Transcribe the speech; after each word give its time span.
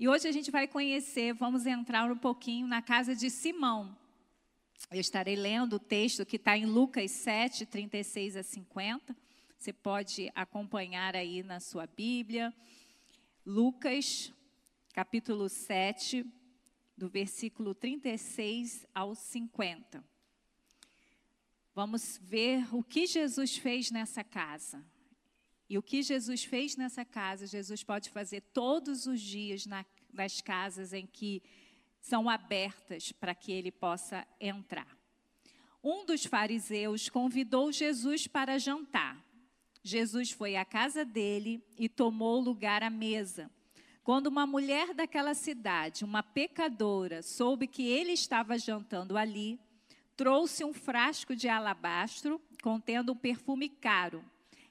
E 0.00 0.08
hoje 0.08 0.26
a 0.26 0.32
gente 0.32 0.50
vai 0.50 0.66
conhecer, 0.66 1.34
vamos 1.34 1.66
entrar 1.66 2.10
um 2.10 2.16
pouquinho 2.16 2.66
na 2.66 2.80
casa 2.80 3.14
de 3.14 3.28
Simão. 3.28 3.94
Eu 4.90 4.98
estarei 4.98 5.36
lendo 5.36 5.74
o 5.74 5.78
texto 5.78 6.24
que 6.24 6.36
está 6.36 6.56
em 6.56 6.64
Lucas 6.64 7.10
7, 7.10 7.66
36 7.66 8.34
a 8.38 8.42
50. 8.42 9.14
Você 9.58 9.74
pode 9.74 10.32
acompanhar 10.34 11.14
aí 11.14 11.42
na 11.42 11.60
sua 11.60 11.86
Bíblia. 11.86 12.50
Lucas, 13.44 14.32
capítulo 14.94 15.50
7, 15.50 16.24
do 16.96 17.06
versículo 17.06 17.74
36 17.74 18.86
ao 18.94 19.14
50. 19.14 20.02
Vamos 21.74 22.18
ver 22.22 22.74
o 22.74 22.82
que 22.82 23.06
Jesus 23.06 23.58
fez 23.58 23.90
nessa 23.90 24.24
casa. 24.24 24.82
E 25.70 25.78
o 25.78 25.82
que 25.82 26.02
Jesus 26.02 26.42
fez 26.42 26.76
nessa 26.76 27.04
casa, 27.04 27.46
Jesus 27.46 27.84
pode 27.84 28.10
fazer 28.10 28.40
todos 28.52 29.06
os 29.06 29.20
dias 29.20 29.66
na, 29.66 29.86
nas 30.12 30.40
casas 30.40 30.92
em 30.92 31.06
que 31.06 31.42
são 32.00 32.28
abertas 32.28 33.12
para 33.12 33.34
que 33.34 33.52
ele 33.52 33.70
possa 33.70 34.26
entrar. 34.40 34.98
Um 35.82 36.04
dos 36.04 36.24
fariseus 36.24 37.08
convidou 37.08 37.72
Jesus 37.72 38.26
para 38.26 38.58
jantar. 38.58 39.24
Jesus 39.82 40.30
foi 40.30 40.56
à 40.56 40.64
casa 40.64 41.04
dele 41.04 41.64
e 41.78 41.88
tomou 41.88 42.38
lugar 42.40 42.82
à 42.82 42.90
mesa. 42.90 43.50
Quando 44.02 44.26
uma 44.26 44.46
mulher 44.46 44.92
daquela 44.92 45.34
cidade, 45.34 46.04
uma 46.04 46.22
pecadora, 46.22 47.22
soube 47.22 47.66
que 47.66 47.86
ele 47.86 48.12
estava 48.12 48.58
jantando 48.58 49.16
ali, 49.16 49.58
trouxe 50.16 50.64
um 50.64 50.72
frasco 50.72 51.34
de 51.34 51.48
alabastro 51.48 52.40
contendo 52.62 53.12
um 53.12 53.16
perfume 53.16 53.68
caro. 53.68 54.22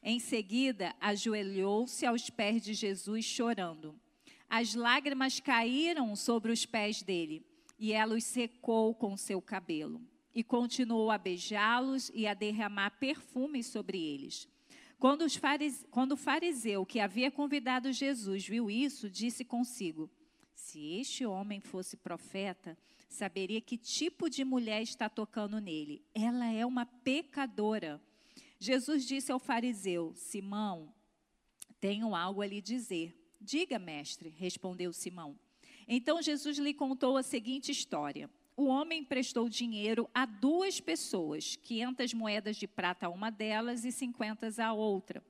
Em 0.01 0.19
seguida, 0.19 0.95
ajoelhou-se 1.01 2.05
aos 2.05 2.29
pés 2.29 2.61
de 2.61 2.73
Jesus, 2.73 3.25
chorando. 3.25 3.99
As 4.49 4.73
lágrimas 4.73 5.39
caíram 5.39 6.15
sobre 6.15 6.51
os 6.51 6.65
pés 6.65 7.03
dele 7.03 7.45
e 7.77 7.93
ela 7.93 8.15
os 8.15 8.23
secou 8.23 8.95
com 8.95 9.15
seu 9.15 9.39
cabelo. 9.41 10.01
E 10.33 10.43
continuou 10.43 11.11
a 11.11 11.17
beijá-los 11.17 12.11
e 12.13 12.25
a 12.25 12.33
derramar 12.33 12.91
perfume 12.91 13.63
sobre 13.63 14.01
eles. 14.01 14.47
Quando, 14.97 15.29
farise... 15.29 15.85
Quando 15.87 16.13
o 16.13 16.17
fariseu 16.17 16.85
que 16.85 16.99
havia 16.99 17.31
convidado 17.31 17.91
Jesus 17.93 18.45
viu 18.45 18.69
isso, 18.69 19.09
disse 19.09 19.45
consigo: 19.45 20.09
Se 20.53 20.79
este 20.99 21.25
homem 21.25 21.61
fosse 21.61 21.95
profeta, 21.95 22.77
saberia 23.07 23.61
que 23.61 23.77
tipo 23.77 24.29
de 24.29 24.43
mulher 24.43 24.81
está 24.81 25.07
tocando 25.09 25.59
nele. 25.59 26.03
Ela 26.13 26.51
é 26.51 26.65
uma 26.65 26.85
pecadora. 26.85 28.01
Jesus 28.59 29.05
disse 29.05 29.31
ao 29.31 29.39
fariseu: 29.39 30.13
Simão, 30.15 30.93
tenho 31.79 32.15
algo 32.15 32.41
a 32.41 32.47
lhe 32.47 32.61
dizer. 32.61 33.18
Diga, 33.39 33.79
mestre, 33.79 34.33
respondeu 34.37 34.91
Simão. 34.91 35.37
Então 35.87 36.21
Jesus 36.21 36.57
lhe 36.57 36.73
contou 36.73 37.17
a 37.17 37.23
seguinte 37.23 37.71
história. 37.71 38.29
O 38.55 38.65
homem 38.65 38.99
emprestou 38.99 39.47
dinheiro 39.47 40.09
a 40.13 40.25
duas 40.25 40.81
pessoas, 40.81 41.55
500 41.55 42.13
moedas 42.13 42.57
de 42.57 42.67
prata 42.67 43.05
a 43.05 43.09
uma 43.09 43.29
delas 43.29 43.85
e 43.85 43.91
50 43.91 44.63
a 44.63 44.73
outra. 44.73 45.23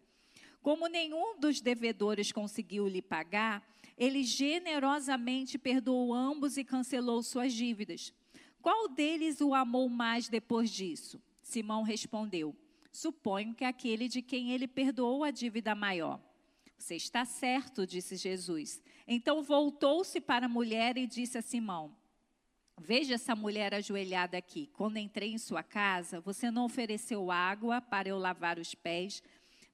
Como 0.61 0.87
nenhum 0.87 1.39
dos 1.39 1.61
devedores 1.61 2.31
conseguiu 2.31 2.87
lhe 2.87 3.01
pagar, 3.01 3.63
ele 3.97 4.23
generosamente 4.23 5.57
perdoou 5.57 6.13
ambos 6.13 6.57
e 6.57 6.63
cancelou 6.63 7.21
suas 7.21 7.53
dívidas. 7.53 8.13
Qual 8.61 8.89
deles 8.89 9.39
o 9.41 9.53
amou 9.53 9.87
mais 9.87 10.27
depois 10.27 10.69
disso? 10.69 11.21
Simão 11.41 11.83
respondeu: 11.83 12.55
Suponho 12.91 13.53
que 13.53 13.63
aquele 13.63 14.07
de 14.07 14.21
quem 14.21 14.51
ele 14.51 14.67
perdoou 14.67 15.23
a 15.23 15.31
dívida 15.31 15.75
maior. 15.75 16.19
Você 16.79 16.95
está 16.95 17.25
certo, 17.25 17.85
disse 17.85 18.15
Jesus. 18.15 18.81
Então 19.05 19.43
voltou-se 19.43 20.21
para 20.21 20.45
a 20.45 20.49
mulher 20.49 20.97
e 20.97 21.05
disse 21.05 21.37
a 21.37 21.41
Simão: 21.41 21.93
Veja 22.79 23.15
essa 23.15 23.35
mulher 23.35 23.73
ajoelhada 23.75 24.37
aqui. 24.37 24.67
Quando 24.73 24.97
entrei 24.97 25.33
em 25.33 25.37
sua 25.37 25.61
casa, 25.61 26.21
você 26.21 26.49
não 26.49 26.63
ofereceu 26.63 27.29
água 27.29 27.81
para 27.81 28.07
eu 28.07 28.17
lavar 28.17 28.57
os 28.57 28.73
pés, 28.73 29.21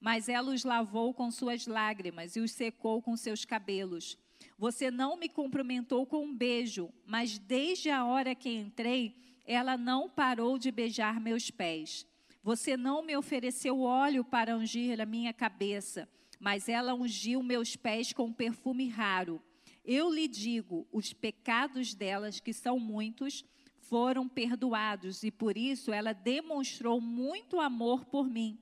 mas 0.00 0.28
ela 0.28 0.50
os 0.50 0.64
lavou 0.64 1.14
com 1.14 1.30
suas 1.30 1.68
lágrimas 1.68 2.34
e 2.34 2.40
os 2.40 2.50
secou 2.50 3.00
com 3.00 3.16
seus 3.16 3.44
cabelos. 3.44 4.18
Você 4.58 4.90
não 4.90 5.16
me 5.16 5.28
cumprimentou 5.28 6.04
com 6.06 6.24
um 6.24 6.36
beijo, 6.36 6.92
mas 7.06 7.38
desde 7.38 7.88
a 7.88 8.04
hora 8.04 8.34
que 8.34 8.50
entrei, 8.50 9.14
ela 9.46 9.76
não 9.78 10.10
parou 10.10 10.58
de 10.58 10.72
beijar 10.72 11.20
meus 11.20 11.52
pés. 11.52 12.04
Você 12.42 12.76
não 12.76 13.00
me 13.00 13.16
ofereceu 13.16 13.80
óleo 13.80 14.24
para 14.24 14.56
ungir 14.56 15.00
a 15.00 15.06
minha 15.06 15.32
cabeça, 15.32 16.08
mas 16.38 16.68
ela 16.68 16.94
ungiu 16.94 17.42
meus 17.42 17.76
pés 17.76 18.12
com 18.12 18.24
um 18.24 18.32
perfume 18.32 18.88
raro. 18.88 19.42
Eu 19.84 20.12
lhe 20.12 20.26
digo: 20.26 20.86
os 20.92 21.12
pecados 21.12 21.94
delas, 21.94 22.40
que 22.40 22.52
são 22.52 22.78
muitos, 22.78 23.44
foram 23.78 24.28
perdoados, 24.28 25.22
e 25.22 25.30
por 25.30 25.56
isso 25.56 25.92
ela 25.92 26.12
demonstrou 26.12 27.00
muito 27.00 27.60
amor 27.60 28.04
por 28.04 28.28
mim. 28.28 28.58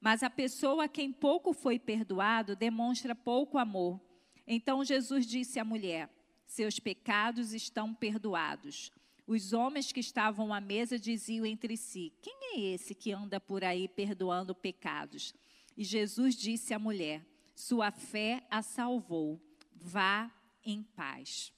Mas 0.00 0.22
a 0.22 0.30
pessoa 0.30 0.84
a 0.84 0.88
quem 0.88 1.12
pouco 1.12 1.52
foi 1.52 1.78
perdoado 1.78 2.54
demonstra 2.54 3.14
pouco 3.14 3.58
amor. 3.58 4.00
Então 4.46 4.84
Jesus 4.84 5.26
disse 5.26 5.58
à 5.58 5.64
mulher: 5.64 6.08
Seus 6.46 6.78
pecados 6.78 7.52
estão 7.52 7.94
perdoados. 7.94 8.92
Os 9.26 9.52
homens 9.52 9.92
que 9.92 10.00
estavam 10.00 10.54
à 10.54 10.60
mesa 10.60 10.98
diziam 10.98 11.44
entre 11.44 11.76
si: 11.76 12.12
Quem 12.22 12.54
é 12.54 12.60
esse 12.60 12.94
que 12.94 13.12
anda 13.12 13.40
por 13.40 13.64
aí 13.64 13.88
perdoando 13.88 14.54
pecados? 14.54 15.34
E 15.78 15.84
Jesus 15.84 16.34
disse 16.34 16.74
à 16.74 16.78
mulher: 16.78 17.24
Sua 17.54 17.92
fé 17.92 18.44
a 18.50 18.62
salvou. 18.62 19.40
Vá 19.72 20.28
em 20.64 20.82
paz. 20.82 21.52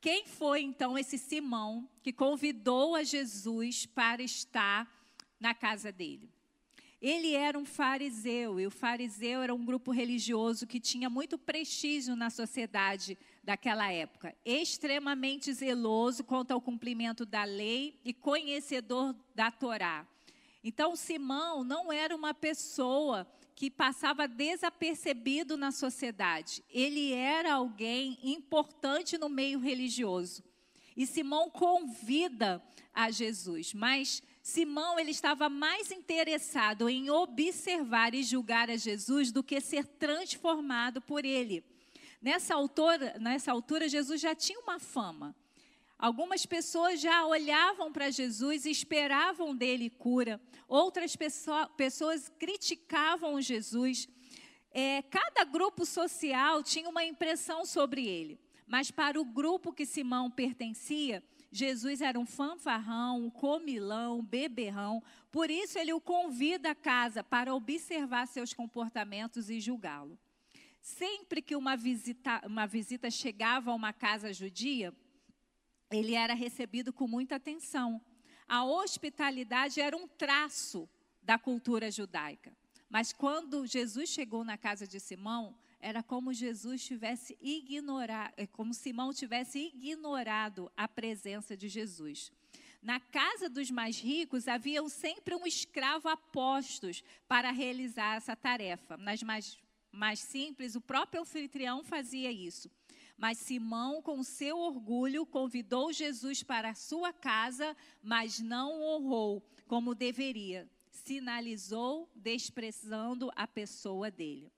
Quem 0.00 0.24
foi 0.24 0.62
então 0.62 0.96
esse 0.96 1.18
Simão 1.18 1.90
que 2.00 2.12
convidou 2.12 2.94
a 2.94 3.02
Jesus 3.02 3.86
para 3.86 4.22
estar 4.22 4.88
na 5.40 5.52
casa 5.52 5.90
dele? 5.90 6.32
Ele 7.02 7.34
era 7.34 7.58
um 7.58 7.64
fariseu, 7.64 8.60
e 8.60 8.66
o 8.68 8.70
fariseu 8.70 9.42
era 9.42 9.52
um 9.52 9.64
grupo 9.64 9.90
religioso 9.90 10.64
que 10.64 10.78
tinha 10.78 11.10
muito 11.10 11.36
prestígio 11.36 12.14
na 12.14 12.30
sociedade 12.30 13.18
daquela 13.42 13.90
época, 13.90 14.34
extremamente 14.44 15.52
zeloso 15.52 16.22
quanto 16.22 16.52
ao 16.52 16.60
cumprimento 16.60 17.26
da 17.26 17.42
lei 17.42 18.00
e 18.04 18.14
conhecedor 18.14 19.14
da 19.34 19.50
Torá. 19.50 20.06
Então, 20.68 20.96
Simão 20.96 21.62
não 21.62 21.92
era 21.92 22.16
uma 22.16 22.34
pessoa 22.34 23.24
que 23.54 23.70
passava 23.70 24.26
desapercebido 24.26 25.56
na 25.56 25.70
sociedade. 25.70 26.60
Ele 26.68 27.12
era 27.12 27.54
alguém 27.54 28.18
importante 28.20 29.16
no 29.16 29.28
meio 29.28 29.60
religioso. 29.60 30.42
E 30.96 31.06
Simão 31.06 31.48
convida 31.48 32.60
a 32.92 33.12
Jesus, 33.12 33.74
mas 33.74 34.20
Simão 34.42 34.98
ele 34.98 35.12
estava 35.12 35.48
mais 35.48 35.92
interessado 35.92 36.88
em 36.88 37.10
observar 37.10 38.12
e 38.12 38.24
julgar 38.24 38.68
a 38.68 38.76
Jesus 38.76 39.30
do 39.30 39.44
que 39.44 39.60
ser 39.60 39.86
transformado 39.86 41.00
por 41.00 41.24
ele. 41.24 41.64
Nessa 42.20 42.56
altura, 42.56 43.16
nessa 43.20 43.52
altura 43.52 43.88
Jesus 43.88 44.20
já 44.20 44.34
tinha 44.34 44.58
uma 44.58 44.80
fama. 44.80 45.32
Algumas 45.98 46.44
pessoas 46.44 47.00
já 47.00 47.26
olhavam 47.26 47.90
para 47.90 48.10
Jesus 48.10 48.66
e 48.66 48.70
esperavam 48.70 49.56
dele 49.56 49.88
cura. 49.88 50.40
Outras 50.68 51.16
pessoa, 51.16 51.66
pessoas 51.68 52.30
criticavam 52.38 53.40
Jesus. 53.40 54.06
É, 54.70 55.00
cada 55.02 55.44
grupo 55.44 55.86
social 55.86 56.62
tinha 56.62 56.88
uma 56.88 57.04
impressão 57.04 57.64
sobre 57.64 58.06
ele. 58.06 58.38
Mas 58.66 58.90
para 58.90 59.18
o 59.18 59.24
grupo 59.24 59.72
que 59.72 59.86
Simão 59.86 60.30
pertencia, 60.30 61.22
Jesus 61.50 62.02
era 62.02 62.18
um 62.18 62.26
fanfarrão, 62.26 63.24
um 63.24 63.30
comilão, 63.30 64.18
um 64.18 64.22
beberrão. 64.22 65.02
Por 65.30 65.50
isso, 65.50 65.78
ele 65.78 65.92
o 65.92 66.00
convida 66.00 66.72
à 66.72 66.74
casa 66.74 67.24
para 67.24 67.54
observar 67.54 68.26
seus 68.26 68.52
comportamentos 68.52 69.48
e 69.48 69.60
julgá-lo. 69.60 70.18
Sempre 70.82 71.40
que 71.40 71.56
uma 71.56 71.76
visita, 71.76 72.42
uma 72.46 72.66
visita 72.66 73.10
chegava 73.10 73.70
a 73.70 73.74
uma 73.74 73.92
casa 73.92 74.32
judia, 74.32 74.92
ele 75.90 76.14
era 76.14 76.34
recebido 76.34 76.92
com 76.92 77.06
muita 77.06 77.36
atenção. 77.36 78.00
A 78.48 78.64
hospitalidade 78.64 79.80
era 79.80 79.96
um 79.96 80.06
traço 80.06 80.88
da 81.22 81.38
cultura 81.38 81.90
judaica. 81.90 82.56
Mas 82.88 83.12
quando 83.12 83.66
Jesus 83.66 84.08
chegou 84.08 84.44
na 84.44 84.56
casa 84.56 84.86
de 84.86 85.00
Simão, 85.00 85.56
era 85.80 86.02
como 86.02 86.32
Jesus 86.32 86.84
tivesse 86.84 87.36
ignorado, 87.40 88.32
é 88.36 88.46
como 88.46 88.72
Simão 88.72 89.12
tivesse 89.12 89.58
ignorado 89.74 90.70
a 90.76 90.88
presença 90.88 91.56
de 91.56 91.68
Jesus. 91.68 92.32
Na 92.80 93.00
casa 93.00 93.48
dos 93.48 93.70
mais 93.70 93.98
ricos 93.98 94.46
havia 94.46 94.86
sempre 94.88 95.34
um 95.34 95.46
escravo 95.46 96.08
a 96.08 96.16
postos 96.16 97.02
para 97.26 97.50
realizar 97.50 98.16
essa 98.16 98.36
tarefa. 98.36 98.96
Nas 98.96 99.22
mais, 99.22 99.58
mais 99.90 100.20
simples, 100.20 100.76
o 100.76 100.80
próprio 100.80 101.22
anfitrião 101.22 101.82
fazia 101.82 102.30
isso. 102.30 102.70
Mas 103.16 103.38
Simão, 103.38 104.02
com 104.02 104.22
seu 104.22 104.58
orgulho, 104.58 105.24
convidou 105.24 105.92
Jesus 105.92 106.42
para 106.42 106.74
sua 106.74 107.12
casa, 107.12 107.76
mas 108.02 108.40
não 108.40 108.82
honrou 108.82 109.42
como 109.66 109.94
deveria. 109.94 110.68
Sinalizou 110.90 112.10
desprezando 112.14 113.30
a 113.34 113.46
pessoa 113.46 114.10
dele. 114.10 114.52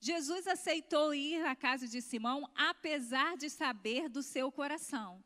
Jesus 0.00 0.46
aceitou 0.46 1.14
ir 1.14 1.44
à 1.44 1.54
casa 1.54 1.86
de 1.86 2.00
Simão, 2.00 2.50
apesar 2.54 3.36
de 3.36 3.50
saber 3.50 4.08
do 4.08 4.22
seu 4.22 4.50
coração. 4.50 5.22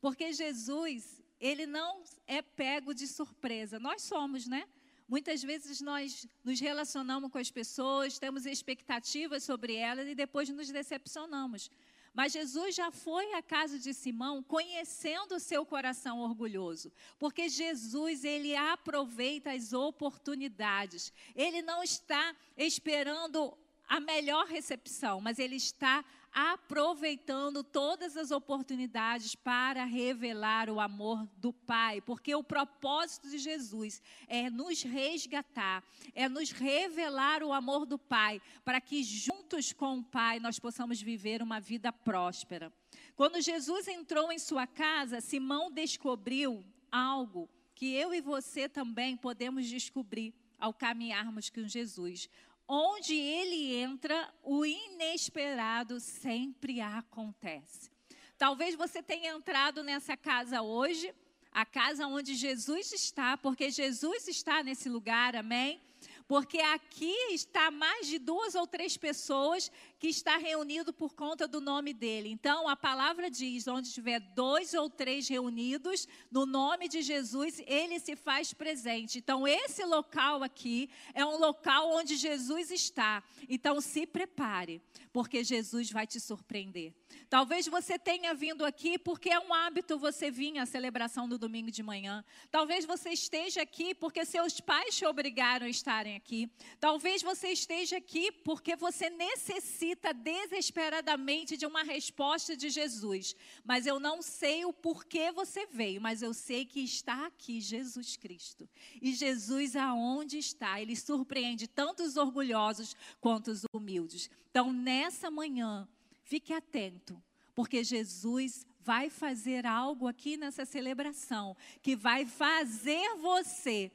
Porque 0.00 0.32
Jesus, 0.32 1.22
ele 1.40 1.66
não 1.66 2.02
é 2.26 2.42
pego 2.42 2.92
de 2.92 3.06
surpresa. 3.06 3.78
Nós 3.78 4.02
somos, 4.02 4.46
né? 4.46 4.68
Muitas 5.08 5.42
vezes 5.42 5.80
nós 5.80 6.26
nos 6.44 6.60
relacionamos 6.60 7.30
com 7.30 7.38
as 7.38 7.50
pessoas, 7.50 8.18
temos 8.18 8.44
expectativas 8.44 9.42
sobre 9.42 9.74
elas 9.74 10.06
e 10.06 10.14
depois 10.14 10.50
nos 10.50 10.68
decepcionamos. 10.68 11.70
Mas 12.14 12.32
Jesus 12.32 12.74
já 12.74 12.90
foi 12.90 13.34
à 13.34 13.42
casa 13.42 13.78
de 13.78 13.94
Simão 13.94 14.42
conhecendo 14.42 15.36
o 15.36 15.40
seu 15.40 15.64
coração 15.64 16.20
orgulhoso, 16.20 16.92
porque 17.18 17.48
Jesus 17.48 18.24
ele 18.24 18.56
aproveita 18.56 19.52
as 19.52 19.72
oportunidades. 19.72 21.12
Ele 21.34 21.62
não 21.62 21.82
está 21.82 22.34
esperando 22.56 23.56
a 23.88 24.00
melhor 24.00 24.46
recepção, 24.46 25.20
mas 25.20 25.38
ele 25.38 25.56
está 25.56 26.04
aproveitando 26.40 27.64
todas 27.64 28.16
as 28.16 28.30
oportunidades 28.30 29.34
para 29.34 29.82
revelar 29.82 30.70
o 30.70 30.78
amor 30.78 31.26
do 31.36 31.52
Pai, 31.52 32.00
porque 32.00 32.32
o 32.32 32.44
propósito 32.44 33.28
de 33.28 33.38
Jesus 33.38 34.00
é 34.28 34.48
nos 34.48 34.82
resgatar, 34.82 35.82
é 36.14 36.28
nos 36.28 36.52
revelar 36.52 37.42
o 37.42 37.52
amor 37.52 37.84
do 37.84 37.98
Pai, 37.98 38.40
para 38.64 38.80
que 38.80 39.02
juntos 39.02 39.72
com 39.72 39.98
o 39.98 40.04
Pai 40.04 40.38
nós 40.38 40.60
possamos 40.60 41.02
viver 41.02 41.42
uma 41.42 41.58
vida 41.58 41.92
próspera. 41.92 42.72
Quando 43.16 43.40
Jesus 43.40 43.88
entrou 43.88 44.30
em 44.30 44.38
sua 44.38 44.64
casa, 44.64 45.20
Simão 45.20 45.72
descobriu 45.72 46.64
algo 46.92 47.50
que 47.74 47.92
eu 47.94 48.14
e 48.14 48.20
você 48.20 48.68
também 48.68 49.16
podemos 49.16 49.66
descobrir 49.66 50.32
ao 50.56 50.72
caminharmos 50.72 51.50
com 51.50 51.66
Jesus 51.66 52.28
onde 52.68 53.14
ele 53.14 53.74
entra, 53.74 54.32
o 54.42 54.64
inesperado 54.64 55.98
sempre 55.98 56.80
acontece. 56.80 57.90
Talvez 58.36 58.74
você 58.74 59.02
tenha 59.02 59.32
entrado 59.32 59.82
nessa 59.82 60.16
casa 60.16 60.60
hoje, 60.60 61.12
a 61.50 61.64
casa 61.64 62.06
onde 62.06 62.34
Jesus 62.34 62.92
está, 62.92 63.36
porque 63.38 63.70
Jesus 63.70 64.28
está 64.28 64.62
nesse 64.62 64.88
lugar, 64.88 65.34
amém? 65.34 65.80
Porque 66.28 66.58
aqui 66.58 67.14
está 67.30 67.70
mais 67.70 68.06
de 68.06 68.18
duas 68.18 68.54
ou 68.54 68.66
três 68.66 68.98
pessoas 68.98 69.72
que 69.98 70.08
está 70.08 70.36
reunido 70.36 70.92
por 70.92 71.14
conta 71.14 71.48
do 71.48 71.58
nome 71.58 71.94
dele. 71.94 72.28
Então, 72.28 72.68
a 72.68 72.76
palavra 72.76 73.30
diz: 73.30 73.66
onde 73.66 73.90
tiver 73.90 74.20
dois 74.20 74.74
ou 74.74 74.90
três 74.90 75.26
reunidos 75.26 76.06
no 76.30 76.44
nome 76.44 76.86
de 76.86 77.00
Jesus, 77.00 77.62
ele 77.66 77.98
se 77.98 78.14
faz 78.14 78.52
presente. 78.52 79.18
Então, 79.18 79.48
esse 79.48 79.82
local 79.86 80.42
aqui 80.42 80.90
é 81.14 81.24
um 81.24 81.38
local 81.38 81.90
onde 81.90 82.14
Jesus 82.14 82.70
está. 82.70 83.24
Então, 83.48 83.80
se 83.80 84.06
prepare, 84.06 84.82
porque 85.10 85.42
Jesus 85.42 85.90
vai 85.90 86.06
te 86.06 86.20
surpreender. 86.20 86.92
Talvez 87.28 87.66
você 87.66 87.98
tenha 87.98 88.32
vindo 88.32 88.64
aqui 88.64 88.98
porque 88.98 89.28
é 89.28 89.38
um 89.38 89.52
hábito 89.52 89.98
você 89.98 90.30
vir 90.30 90.58
à 90.58 90.64
celebração 90.64 91.28
do 91.28 91.38
domingo 91.38 91.70
de 91.70 91.82
manhã. 91.82 92.24
Talvez 92.50 92.86
você 92.86 93.10
esteja 93.10 93.62
aqui 93.62 93.94
porque 93.94 94.24
seus 94.24 94.60
pais 94.60 94.96
te 94.96 95.04
obrigaram 95.04 95.66
a 95.66 95.70
estarem 95.70 96.16
aqui. 96.16 96.50
Talvez 96.80 97.22
você 97.22 97.48
esteja 97.48 97.98
aqui 97.98 98.32
porque 98.32 98.76
você 98.76 99.10
necessita 99.10 100.14
desesperadamente 100.14 101.56
de 101.56 101.66
uma 101.66 101.82
resposta 101.82 102.56
de 102.56 102.70
Jesus. 102.70 103.36
Mas 103.62 103.86
eu 103.86 104.00
não 104.00 104.22
sei 104.22 104.64
o 104.64 104.72
porquê 104.72 105.30
você 105.30 105.66
veio, 105.66 106.00
mas 106.00 106.22
eu 106.22 106.32
sei 106.32 106.64
que 106.64 106.80
está 106.80 107.26
aqui 107.26 107.60
Jesus 107.60 108.16
Cristo. 108.16 108.68
E 109.02 109.12
Jesus 109.12 109.76
aonde 109.76 110.38
está, 110.38 110.80
ele 110.80 110.96
surpreende 110.96 111.68
tanto 111.68 112.02
os 112.02 112.16
orgulhosos 112.16 112.96
quanto 113.20 113.50
os 113.50 113.64
humildes. 113.72 114.30
Então, 114.50 114.72
nessa 114.72 115.30
manhã, 115.30 115.86
Fique 116.28 116.52
atento, 116.52 117.18
porque 117.54 117.82
Jesus 117.82 118.66
vai 118.80 119.08
fazer 119.08 119.64
algo 119.64 120.06
aqui 120.06 120.36
nessa 120.36 120.66
celebração 120.66 121.56
que 121.80 121.96
vai 121.96 122.26
fazer 122.26 123.16
você 123.16 123.90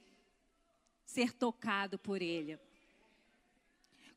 ser 1.06 1.31
tocado 1.31 2.00
por 2.00 2.24
Ele. 2.24 2.57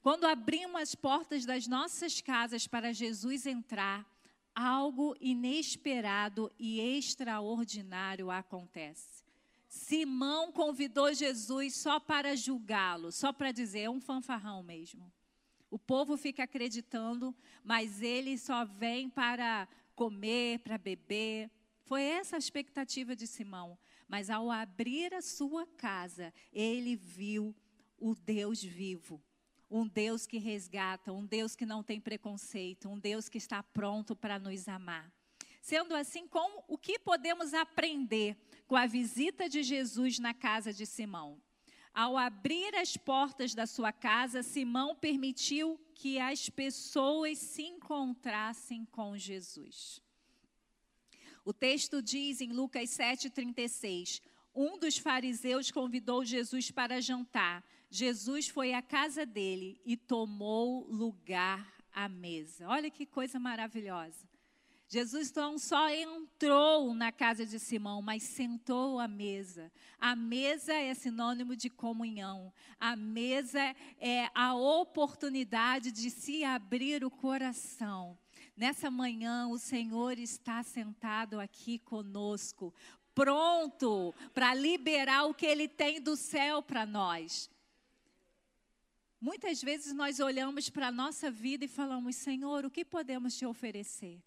Quando 0.00 0.24
abrimos 0.24 0.80
as 0.80 0.94
portas 0.94 1.44
das 1.44 1.66
nossas 1.66 2.22
casas 2.22 2.66
para 2.66 2.90
Jesus 2.90 3.44
entrar, 3.44 4.10
algo 4.54 5.14
inesperado 5.20 6.50
e 6.58 6.80
extraordinário 6.80 8.30
acontece. 8.30 9.22
Simão 9.68 10.50
convidou 10.50 11.12
Jesus 11.12 11.76
só 11.76 12.00
para 12.00 12.34
julgá-lo, 12.34 13.12
só 13.12 13.30
para 13.30 13.52
dizer, 13.52 13.80
é 13.80 13.90
um 13.90 14.00
fanfarrão 14.00 14.62
mesmo. 14.62 15.12
O 15.76 15.78
povo 15.78 16.16
fica 16.16 16.44
acreditando, 16.44 17.36
mas 17.62 18.00
ele 18.00 18.38
só 18.38 18.64
vem 18.64 19.10
para 19.10 19.68
comer, 19.94 20.60
para 20.60 20.78
beber. 20.78 21.50
Foi 21.82 22.00
essa 22.02 22.36
a 22.36 22.38
expectativa 22.38 23.14
de 23.14 23.26
Simão. 23.26 23.78
Mas 24.08 24.30
ao 24.30 24.50
abrir 24.50 25.12
a 25.12 25.20
sua 25.20 25.66
casa, 25.66 26.32
ele 26.50 26.96
viu 26.96 27.54
o 27.98 28.14
Deus 28.14 28.62
vivo. 28.62 29.22
Um 29.70 29.86
Deus 29.86 30.26
que 30.26 30.38
resgata, 30.38 31.12
um 31.12 31.26
Deus 31.26 31.54
que 31.54 31.66
não 31.66 31.82
tem 31.82 32.00
preconceito, 32.00 32.88
um 32.88 32.98
Deus 32.98 33.28
que 33.28 33.36
está 33.36 33.62
pronto 33.62 34.16
para 34.16 34.38
nos 34.38 34.66
amar. 34.68 35.12
Sendo 35.60 35.94
assim, 35.94 36.26
como 36.26 36.64
o 36.66 36.78
que 36.78 36.98
podemos 36.98 37.52
aprender 37.52 38.34
com 38.66 38.76
a 38.76 38.86
visita 38.86 39.46
de 39.46 39.62
Jesus 39.62 40.18
na 40.18 40.32
casa 40.32 40.72
de 40.72 40.86
Simão? 40.86 41.38
Ao 41.96 42.18
abrir 42.18 42.74
as 42.74 42.94
portas 42.94 43.54
da 43.54 43.66
sua 43.66 43.90
casa, 43.90 44.42
Simão 44.42 44.94
permitiu 44.94 45.80
que 45.94 46.18
as 46.18 46.50
pessoas 46.50 47.38
se 47.38 47.62
encontrassem 47.62 48.84
com 48.84 49.16
Jesus. 49.16 50.02
O 51.42 51.54
texto 51.54 52.02
diz 52.02 52.42
em 52.42 52.52
Lucas 52.52 52.90
7,36: 52.90 54.20
Um 54.54 54.78
dos 54.78 54.98
fariseus 54.98 55.70
convidou 55.70 56.22
Jesus 56.22 56.70
para 56.70 57.00
jantar. 57.00 57.64
Jesus 57.88 58.46
foi 58.46 58.74
à 58.74 58.82
casa 58.82 59.24
dele 59.24 59.80
e 59.82 59.96
tomou 59.96 60.86
lugar 60.90 61.66
à 61.90 62.10
mesa. 62.10 62.68
Olha 62.68 62.90
que 62.90 63.06
coisa 63.06 63.40
maravilhosa. 63.40 64.28
Jesus 64.88 65.32
não 65.32 65.58
só 65.58 65.90
entrou 65.90 66.94
na 66.94 67.10
casa 67.10 67.44
de 67.44 67.58
Simão, 67.58 68.00
mas 68.00 68.22
sentou 68.22 69.00
à 69.00 69.08
mesa. 69.08 69.72
A 69.98 70.14
mesa 70.14 70.72
é 70.74 70.94
sinônimo 70.94 71.56
de 71.56 71.68
comunhão. 71.68 72.52
A 72.78 72.94
mesa 72.94 73.74
é 73.98 74.30
a 74.32 74.54
oportunidade 74.54 75.90
de 75.90 76.08
se 76.08 76.44
abrir 76.44 77.04
o 77.04 77.10
coração. 77.10 78.16
Nessa 78.56 78.88
manhã, 78.88 79.48
o 79.48 79.58
Senhor 79.58 80.18
está 80.18 80.62
sentado 80.62 81.40
aqui 81.40 81.80
conosco, 81.80 82.72
pronto 83.12 84.14
para 84.32 84.54
liberar 84.54 85.24
o 85.24 85.34
que 85.34 85.46
Ele 85.46 85.66
tem 85.66 86.00
do 86.00 86.16
céu 86.16 86.62
para 86.62 86.86
nós. 86.86 87.50
Muitas 89.20 89.60
vezes 89.60 89.92
nós 89.92 90.20
olhamos 90.20 90.70
para 90.70 90.88
a 90.88 90.92
nossa 90.92 91.28
vida 91.28 91.64
e 91.64 91.68
falamos: 91.68 92.14
Senhor, 92.14 92.64
o 92.64 92.70
que 92.70 92.84
podemos 92.84 93.36
te 93.36 93.44
oferecer? 93.44 94.22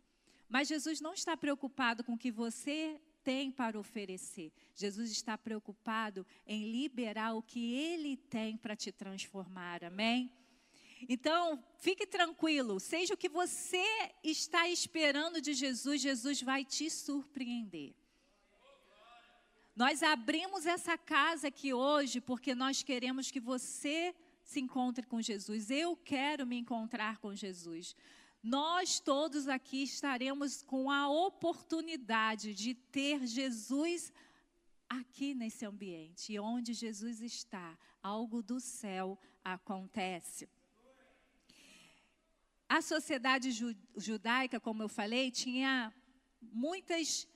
Mas 0.50 0.68
Jesus 0.68 1.00
não 1.00 1.14
está 1.14 1.38
preocupado 1.38 2.04
com 2.04 2.14
o 2.14 2.18
que 2.18 2.32
você 2.32 3.00
tem 3.24 3.52
para 3.52 3.80
oferecer. 3.80 4.52
Jesus 4.74 5.12
está 5.12 5.38
preocupado 5.38 6.26
em 6.48 6.72
liberar 6.72 7.36
o 7.36 7.44
que 7.44 7.74
ele 7.76 8.18
tem 8.18 8.58
para 8.58 8.76
te 8.76 8.92
transformar. 8.92 9.84
Amém? 9.84 10.32
Então, 11.08 11.64
fique 11.78 12.06
tranquilo, 12.06 12.80
seja 12.80 13.14
o 13.14 13.18
que 13.18 13.30
você 13.30 13.86
está 14.24 14.68
esperando 14.68 15.40
de 15.40 15.54
Jesus, 15.54 16.02
Jesus 16.02 16.42
vai 16.42 16.66
te 16.66 16.90
surpreender. 16.90 17.94
Nós 19.76 20.04
abrimos 20.04 20.66
essa 20.66 20.98
casa 20.98 21.48
aqui 21.48 21.74
hoje 21.74 22.20
porque 22.20 22.54
nós 22.54 22.84
queremos 22.84 23.32
que 23.32 23.40
você 23.40 24.14
se 24.44 24.60
encontre 24.60 25.06
com 25.06 25.22
Jesus. 25.22 25.70
Eu 25.70 25.96
quero 25.96 26.46
me 26.46 26.58
encontrar 26.58 27.20
com 27.20 27.34
Jesus 27.34 27.96
nós 28.42 29.00
todos 29.00 29.48
aqui 29.48 29.84
estaremos 29.84 30.64
com 30.64 30.90
a 30.90 31.10
oportunidade 31.10 32.54
de 32.54 32.74
ter 32.74 33.28
Jesus 33.28 34.14
aqui 34.88 35.34
nesse 35.36 35.66
ambiente. 35.66 36.34
E 36.34 36.40
onde 36.40 36.74
Jesus 36.74 37.22
está, 37.22 37.78
algo 38.02 38.42
do 38.42 38.60
céu 38.60 39.20
acontece. 39.44 40.48
A 42.68 42.82
sociedade 42.82 43.50
judaica, 43.98 44.60
como 44.60 44.84
eu 44.84 44.90
falei, 44.90 45.32
tinha 45.32 45.94
muitas 46.42 47.28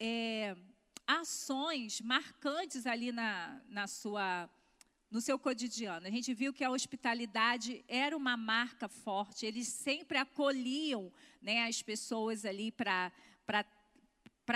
é, 0.00 0.56
ações 1.06 2.00
marcantes 2.00 2.86
ali 2.86 3.12
na, 3.12 3.62
na 3.68 3.86
sua 3.86 4.48
no 5.12 5.20
seu 5.20 5.38
cotidiano. 5.38 6.06
A 6.06 6.10
gente 6.10 6.32
viu 6.32 6.54
que 6.54 6.64
a 6.64 6.70
hospitalidade 6.70 7.84
era 7.86 8.16
uma 8.16 8.34
marca 8.34 8.88
forte, 8.88 9.44
eles 9.44 9.68
sempre 9.68 10.16
acolhiam 10.16 11.12
né, 11.40 11.66
as 11.66 11.82
pessoas 11.82 12.46
ali 12.46 12.72
para 12.72 13.12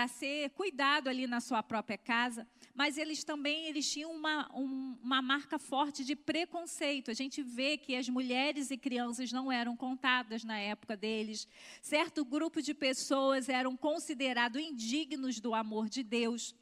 ser 0.07 0.49
cuidado 0.49 1.09
ali 1.09 1.27
na 1.27 1.39
sua 1.39 1.61
própria 1.61 1.97
casa, 1.97 2.47
mas 2.73 2.97
eles 2.97 3.23
também 3.23 3.67
eles 3.67 3.91
tinham 3.91 4.11
uma, 4.11 4.49
um, 4.51 4.97
uma 5.03 5.21
marca 5.21 5.59
forte 5.59 6.03
de 6.03 6.15
preconceito. 6.15 7.11
A 7.11 7.13
gente 7.13 7.43
vê 7.43 7.77
que 7.77 7.95
as 7.95 8.09
mulheres 8.09 8.71
e 8.71 8.77
crianças 8.77 9.31
não 9.31 9.51
eram 9.51 9.77
contadas 9.77 10.43
na 10.43 10.57
época 10.57 10.97
deles. 10.97 11.47
Certo 11.83 12.25
grupo 12.25 12.63
de 12.63 12.73
pessoas 12.73 13.47
eram 13.47 13.77
considerados 13.77 14.59
indignos 14.59 15.39
do 15.39 15.53
amor 15.53 15.87
de 15.87 16.01
Deus. 16.01 16.55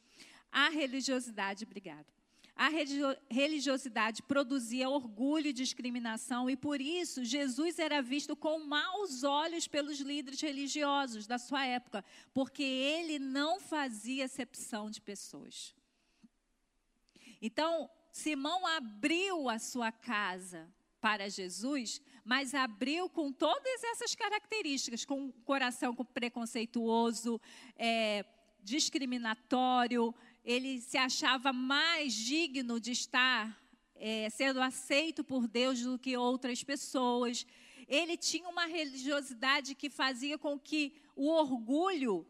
A 0.51 0.67
religiosidade, 0.67 1.63
obrigada. 1.63 2.14
A 2.55 2.69
religiosidade 3.29 4.23
produzia 4.23 4.89
orgulho 4.89 5.47
e 5.47 5.53
discriminação, 5.53 6.49
e 6.49 6.55
por 6.55 6.79
isso 6.79 7.23
Jesus 7.23 7.79
era 7.79 8.01
visto 8.01 8.33
com 8.33 8.59
maus 8.59 9.23
olhos 9.25 9.67
pelos 9.67 9.99
líderes 9.99 10.39
religiosos 10.39 11.27
da 11.27 11.37
sua 11.37 11.65
época, 11.65 12.03
porque 12.33 12.63
ele 12.63 13.19
não 13.19 13.59
fazia 13.59 14.23
acepção 14.23 14.89
de 14.89 15.01
pessoas. 15.01 15.75
Então, 17.41 17.89
Simão 18.09 18.65
abriu 18.65 19.49
a 19.49 19.59
sua 19.59 19.91
casa 19.91 20.73
para 21.01 21.29
Jesus, 21.29 22.01
mas 22.23 22.55
abriu 22.55 23.09
com 23.09 23.33
todas 23.33 23.83
essas 23.83 24.15
características, 24.15 25.03
com 25.03 25.25
o 25.25 25.33
coração 25.43 25.93
preconceituoso, 25.93 27.39
é, 27.75 28.25
discriminatório, 28.63 30.15
ele 30.45 30.79
se 30.79 30.95
achava 30.95 31.51
mais 31.51 32.13
digno 32.13 32.79
de 32.79 32.91
estar 32.91 33.59
é, 33.95 34.29
sendo 34.29 34.61
aceito 34.61 35.23
por 35.23 35.47
Deus 35.47 35.81
do 35.81 35.97
que 35.97 36.15
outras 36.15 36.63
pessoas. 36.63 37.47
Ele 37.87 38.15
tinha 38.15 38.47
uma 38.47 38.67
religiosidade 38.67 39.73
que 39.73 39.89
fazia 39.89 40.37
com 40.37 40.59
que 40.59 40.93
o 41.15 41.29
orgulho 41.29 42.25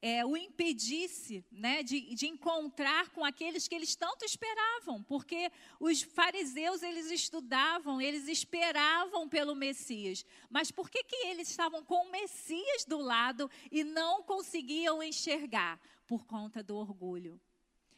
é, 0.00 0.24
o 0.24 0.36
impedisse 0.36 1.44
né, 1.50 1.82
de, 1.82 2.14
de, 2.14 2.26
encontrar 2.26 3.08
com 3.10 3.24
aqueles 3.24 3.66
que 3.66 3.74
eles 3.74 3.96
tanto 3.96 4.22
esperavam, 4.22 5.02
porque 5.02 5.50
os 5.80 6.02
fariseus 6.02 6.82
eles 6.82 7.10
estudavam, 7.10 8.02
eles 8.02 8.28
esperavam 8.28 9.26
pelo 9.26 9.54
Messias, 9.54 10.22
mas 10.50 10.70
por 10.70 10.90
que, 10.90 11.02
que 11.04 11.16
eles 11.28 11.48
estavam 11.48 11.82
com 11.82 12.06
o 12.06 12.10
Messias 12.10 12.84
do 12.86 12.98
lado 12.98 13.50
e 13.72 13.82
não 13.82 14.22
conseguiam 14.22 15.02
enxergar? 15.02 15.80
Por 16.06 16.24
conta 16.24 16.62
do 16.62 16.76
orgulho. 16.76 17.40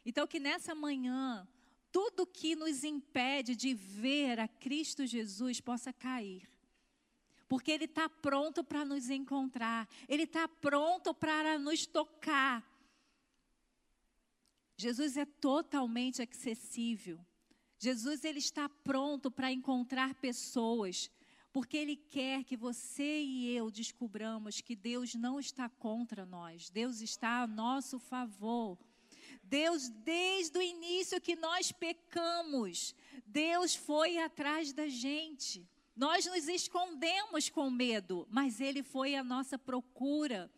Então, 0.05 0.27
que 0.27 0.39
nessa 0.39 0.75
manhã, 0.75 1.47
tudo 1.91 2.27
que 2.27 2.55
nos 2.55 2.85
impede 2.85 3.57
de 3.57 3.75
ver 3.75 4.39
a 4.39 4.47
Cristo 4.47 5.07
Jesus 5.07 5.61
possa 5.61 5.93
cair. 5.93 6.49
Porque 7.49 7.71
Ele 7.71 7.85
está 7.85 8.09
pronto 8.09 8.65
para 8.65 8.85
nos 8.85 9.09
encontrar, 9.09 9.89
Ele 10.09 10.25
está 10.25 10.47
pronto 10.49 11.15
para 11.15 11.59
nos 11.59 11.87
tocar. 11.87 12.65
Jesus 14.77 15.17
é 15.17 15.25
totalmente 15.25 16.21
acessível. 16.21 17.25
Jesus 17.79 18.25
ele 18.25 18.39
está 18.39 18.69
pronto 18.69 19.31
para 19.31 19.53
encontrar 19.53 20.15
pessoas 20.15 21.11
porque 21.57 21.79
Ele 21.79 21.97
quer 21.97 22.45
que 22.45 22.55
você 22.55 23.23
e 23.23 23.57
eu 23.57 23.71
descubramos 23.71 24.61
que 24.61 24.77
Deus 24.77 25.15
não 25.15 25.41
está 25.41 25.71
contra 25.71 26.27
nós, 26.27 26.69
Deus 26.69 27.01
está 27.01 27.41
a 27.41 27.47
nosso 27.47 27.99
favor. 27.99 28.79
Deus, 29.43 29.89
desde 29.89 30.59
o 30.59 30.61
início 30.61 31.19
que 31.19 31.35
nós 31.35 31.73
pecamos, 31.73 32.95
Deus 33.25 33.75
foi 33.75 34.19
atrás 34.19 34.75
da 34.75 34.87
gente. 34.87 35.67
Nós 35.97 36.27
nos 36.27 36.47
escondemos 36.47 37.49
com 37.49 37.71
medo, 37.71 38.29
mas 38.31 38.61
Ele 38.61 38.83
foi 38.83 39.15
à 39.15 39.25
nossa 39.25 39.59
procura. 39.59 40.53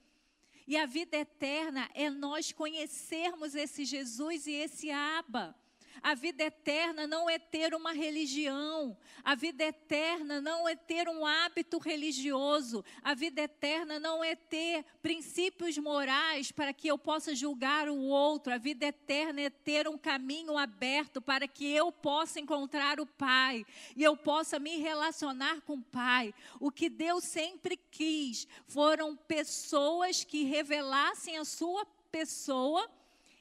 E 0.67 0.77
a 0.77 0.85
vida 0.85 1.17
eterna 1.17 1.89
é 1.95 2.11
nós 2.11 2.51
conhecermos 2.51 3.55
esse 3.55 3.85
Jesus 3.85 4.49
e 4.49 4.53
esse 4.53 4.91
Abba. 4.91 5.57
A 6.03 6.15
vida 6.15 6.45
eterna 6.45 7.07
não 7.07 7.29
é 7.29 7.39
ter 7.39 7.75
uma 7.75 7.93
religião. 7.93 8.97
A 9.25 9.35
vida 9.35 9.65
eterna 9.65 10.41
não 10.41 10.69
é 10.69 10.77
ter 10.77 11.09
um 11.09 11.25
hábito 11.27 11.79
religioso. 11.79 12.85
A 13.03 13.15
vida 13.15 13.43
eterna 13.43 13.99
não 13.99 14.23
é 14.23 14.35
ter 14.35 14.85
princípios 15.03 15.77
morais 15.79 16.53
para 16.53 16.73
que 16.73 16.89
eu 16.89 16.99
possa 16.99 17.35
julgar 17.35 17.89
o 17.89 17.99
outro. 17.99 18.53
A 18.53 18.59
vida 18.59 18.87
eterna 18.87 19.41
é 19.41 19.51
ter 19.51 19.89
um 19.89 19.99
caminho 19.99 20.57
aberto 20.57 21.21
para 21.21 21.49
que 21.49 21.71
eu 21.71 21.91
possa 21.91 22.41
encontrar 22.41 23.01
o 23.01 23.07
Pai 23.07 23.65
e 23.97 24.03
eu 24.03 24.17
possa 24.17 24.59
me 24.59 24.77
relacionar 24.77 25.61
com 25.63 25.75
o 25.75 25.83
Pai. 25.83 26.35
O 26.61 26.71
que 26.71 26.89
Deus 26.89 27.25
sempre 27.25 27.77
quis 27.77 28.47
foram 28.67 29.17
pessoas 29.17 30.25
que 30.25 30.45
revelassem 30.45 31.37
a 31.39 31.45
sua 31.45 31.85
pessoa 32.11 32.89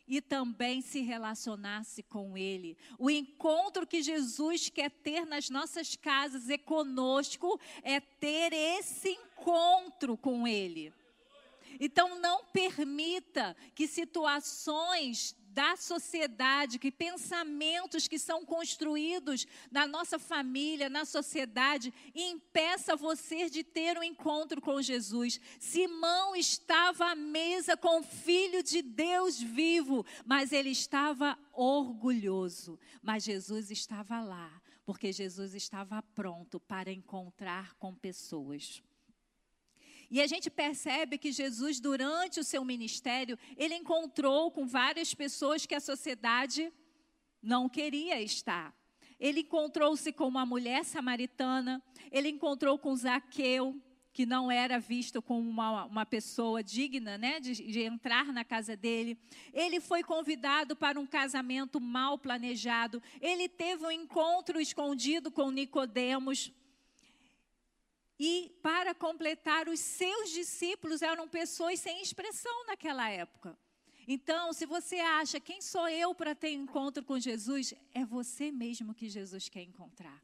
e 0.08 0.22
também 0.22 0.82
se 0.82 1.02
relacionasse 1.02 2.02
com 2.04 2.38
Ele. 2.38 2.78
O 2.98 3.10
encontro 3.10 3.86
que 3.86 4.02
Jesus 4.02 4.70
quer 4.70 4.90
ter 4.90 5.26
nas 5.26 5.50
nossas 5.50 5.96
casas 5.96 6.50
e 6.50 6.58
conosco 6.58 7.60
é 7.84 8.00
ter 8.00 8.54
esse 8.54 9.10
encontro 9.10 10.16
com 10.16 10.48
Ele. 10.48 10.94
Então, 11.80 12.20
não 12.20 12.44
permita 12.46 13.56
que 13.76 13.88
situações 13.88 15.36
da 15.58 15.76
sociedade, 15.76 16.78
que 16.78 16.92
pensamentos 16.92 18.08
que 18.08 18.20
são 18.20 18.46
construídos 18.46 19.48
na 19.72 19.88
nossa 19.88 20.20
família, 20.20 20.88
na 20.88 21.04
sociedade, 21.04 21.92
impeça 22.14 22.96
você 22.96 23.50
de 23.50 23.64
ter 23.64 23.98
um 23.98 24.04
encontro 24.04 24.62
com 24.62 24.80
Jesus. 24.84 25.42
Simão 25.60 26.36
estava 26.36 27.06
à 27.06 27.16
mesa 27.16 27.76
com 27.76 28.02
o 28.02 28.04
Filho 28.04 28.62
de 28.62 28.84
Deus 28.84 29.42
vivo, 29.42 30.06
mas 30.28 30.52
ele 30.52 30.70
estava 30.70 31.36
orgulhoso. 31.52 32.80
Mas 33.02 33.24
Jesus 33.24 33.72
estava 33.72 34.22
lá, 34.22 34.62
porque 34.86 35.12
Jesus 35.12 35.56
estava 35.56 36.04
pronto 36.04 36.60
para 36.60 36.92
encontrar 36.92 37.74
com 37.80 37.96
pessoas. 37.96 38.84
E 40.10 40.22
a 40.22 40.28
gente 40.28 40.50
percebe 40.50 41.18
que 41.18 41.32
Jesus, 41.32 41.80
durante 41.80 42.40
o 42.40 42.44
seu 42.44 42.64
ministério, 42.64 43.38
ele 43.58 43.76
encontrou 43.76 44.50
com 44.52 44.66
várias 44.66 45.14
pessoas 45.14 45.66
que 45.66 45.76
a 45.76 45.80
sociedade 45.80 46.72
não 47.42 47.68
queria 47.68 48.22
estar. 48.22 48.74
Ele 49.20 49.42
encontrou-se 49.42 50.12
com 50.14 50.28
uma 50.28 50.46
mulher 50.46 50.86
samaritana, 50.86 51.82
ele 52.12 52.30
encontrou 52.30 52.78
com 52.78 52.96
Zaqueu, 52.96 53.76
que 54.18 54.26
não 54.26 54.50
era 54.50 54.80
visto 54.80 55.22
como 55.22 55.48
uma, 55.48 55.86
uma 55.86 56.06
pessoa 56.06 56.64
digna 56.64 57.20
né, 57.20 57.40
de, 57.40 57.54
de 57.54 57.82
entrar 57.82 58.34
na 58.34 58.44
casa 58.44 58.76
dele. 58.76 59.16
Ele 59.54 59.80
foi 59.80 60.02
convidado 60.04 60.76
para 60.76 61.00
um 61.00 61.06
casamento 61.06 61.80
mal 61.80 62.18
planejado. 62.18 63.02
Ele 63.22 63.48
teve 63.48 63.86
um 63.86 63.92
encontro 63.92 64.60
escondido 64.60 65.30
com 65.30 65.52
Nicodemos. 65.52 66.52
E 68.20 68.58
para 68.64 68.96
completar, 68.96 69.70
os 69.70 69.80
seus 69.80 70.32
discípulos 70.32 71.02
eram 71.02 71.28
pessoas 71.28 71.80
sem 71.80 72.02
expressão 72.02 72.66
naquela 72.66 73.10
época. 73.10 73.58
Então, 74.08 74.54
se 74.54 74.66
você 74.66 75.00
acha 75.00 75.40
quem 75.40 75.62
sou 75.62 75.88
eu 75.90 76.16
para 76.16 76.34
ter 76.34 76.52
encontro 76.52 77.04
com 77.04 77.20
Jesus, 77.20 77.74
é 77.94 78.06
você 78.06 78.52
mesmo 78.52 78.94
que 78.94 79.10
Jesus 79.10 79.50
quer 79.50 79.64
encontrar. 79.64 80.24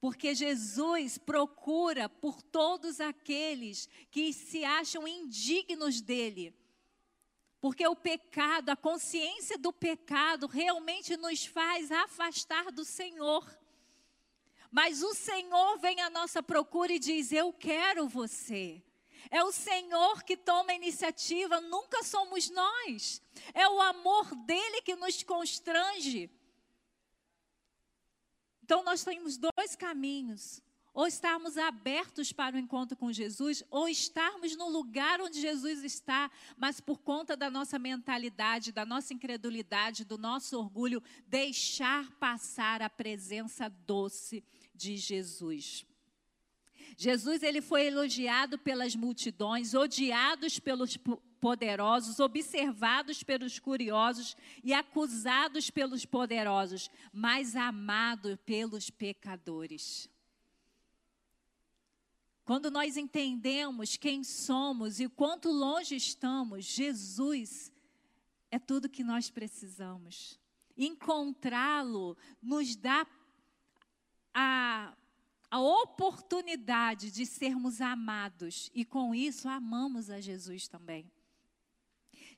Porque 0.00 0.34
Jesus 0.34 1.16
procura 1.16 2.08
por 2.08 2.42
todos 2.42 3.00
aqueles 3.00 3.88
que 4.10 4.32
se 4.32 4.64
acham 4.64 5.08
indignos 5.08 6.00
dele. 6.00 6.54
Porque 7.60 7.86
o 7.86 7.96
pecado, 7.96 8.68
a 8.68 8.76
consciência 8.76 9.56
do 9.56 9.72
pecado, 9.72 10.46
realmente 10.46 11.16
nos 11.16 11.46
faz 11.46 11.90
afastar 11.90 12.70
do 12.70 12.84
Senhor. 12.84 13.48
Mas 14.74 15.04
o 15.04 15.14
Senhor 15.14 15.78
vem 15.78 16.00
à 16.00 16.10
nossa 16.10 16.42
procura 16.42 16.92
e 16.92 16.98
diz: 16.98 17.30
Eu 17.30 17.52
quero 17.52 18.08
você. 18.08 18.82
É 19.30 19.40
o 19.44 19.52
Senhor 19.52 20.24
que 20.24 20.36
toma 20.36 20.72
a 20.72 20.74
iniciativa, 20.74 21.60
nunca 21.60 22.02
somos 22.02 22.50
nós. 22.50 23.22
É 23.54 23.68
o 23.68 23.80
amor 23.80 24.34
dele 24.34 24.82
que 24.82 24.96
nos 24.96 25.22
constrange. 25.22 26.28
Então 28.64 28.82
nós 28.82 29.04
temos 29.04 29.38
dois 29.38 29.76
caminhos: 29.76 30.60
ou 30.92 31.06
estarmos 31.06 31.56
abertos 31.56 32.32
para 32.32 32.56
o 32.56 32.58
encontro 32.58 32.96
com 32.96 33.12
Jesus, 33.12 33.62
ou 33.70 33.88
estarmos 33.88 34.56
no 34.56 34.68
lugar 34.68 35.20
onde 35.20 35.40
Jesus 35.40 35.84
está, 35.84 36.28
mas 36.56 36.80
por 36.80 36.98
conta 36.98 37.36
da 37.36 37.48
nossa 37.48 37.78
mentalidade, 37.78 38.72
da 38.72 38.84
nossa 38.84 39.14
incredulidade, 39.14 40.04
do 40.04 40.18
nosso 40.18 40.58
orgulho, 40.58 41.00
deixar 41.28 42.10
passar 42.18 42.82
a 42.82 42.90
presença 42.90 43.68
doce 43.68 44.42
de 44.74 44.96
Jesus. 44.96 45.86
Jesus 46.96 47.42
ele 47.42 47.60
foi 47.60 47.86
elogiado 47.86 48.58
pelas 48.58 48.94
multidões, 48.94 49.74
odiados 49.74 50.58
pelos 50.58 50.96
poderosos, 51.40 52.20
observados 52.20 53.22
pelos 53.22 53.58
curiosos 53.58 54.36
e 54.62 54.72
acusados 54.72 55.70
pelos 55.70 56.04
poderosos, 56.04 56.90
mas 57.12 57.54
amado 57.54 58.38
pelos 58.46 58.90
pecadores. 58.90 60.08
quando 62.44 62.70
nós 62.70 62.98
entendemos 62.98 63.96
quem 63.96 64.22
somos 64.22 65.00
e 65.00 65.08
quanto 65.08 65.50
longe 65.50 65.96
estamos, 65.96 66.66
Jesus 66.66 67.72
é 68.50 68.58
tudo 68.58 68.88
que 68.88 69.02
nós 69.02 69.30
precisamos. 69.30 70.38
Encontrá-lo 70.76 72.16
nos 72.42 72.76
dá 72.76 73.06
a, 74.34 74.92
a 75.50 75.60
oportunidade 75.60 77.10
de 77.10 77.24
sermos 77.24 77.80
amados 77.80 78.70
e 78.74 78.84
com 78.84 79.14
isso 79.14 79.48
amamos 79.48 80.10
a 80.10 80.20
Jesus 80.20 80.66
também. 80.66 81.10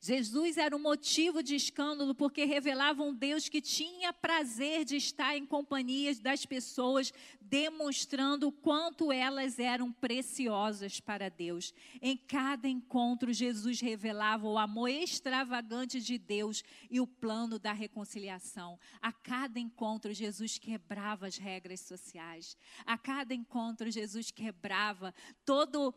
Jesus 0.06 0.56
era 0.56 0.76
um 0.76 0.78
motivo 0.78 1.42
de 1.42 1.56
escândalo 1.56 2.14
porque 2.14 2.44
revelava 2.44 3.02
um 3.02 3.12
Deus 3.12 3.48
que 3.48 3.60
tinha 3.60 4.12
prazer 4.12 4.84
de 4.84 4.94
estar 4.94 5.36
em 5.36 5.44
companhia 5.44 6.14
das 6.20 6.46
pessoas, 6.46 7.12
demonstrando 7.40 8.46
o 8.46 8.52
quanto 8.52 9.10
elas 9.10 9.58
eram 9.58 9.90
preciosas 9.90 11.00
para 11.00 11.28
Deus. 11.28 11.74
Em 12.00 12.16
cada 12.16 12.68
encontro, 12.68 13.32
Jesus 13.32 13.80
revelava 13.80 14.46
o 14.46 14.56
amor 14.56 14.90
extravagante 14.90 16.00
de 16.00 16.18
Deus 16.18 16.62
e 16.88 17.00
o 17.00 17.06
plano 17.06 17.58
da 17.58 17.72
reconciliação. 17.72 18.78
A 19.02 19.12
cada 19.12 19.58
encontro, 19.58 20.14
Jesus 20.14 20.56
quebrava 20.56 21.26
as 21.26 21.36
regras 21.36 21.80
sociais. 21.80 22.56
A 22.84 22.96
cada 22.96 23.34
encontro, 23.34 23.90
Jesus 23.90 24.30
quebrava 24.30 25.12
todo 25.44 25.92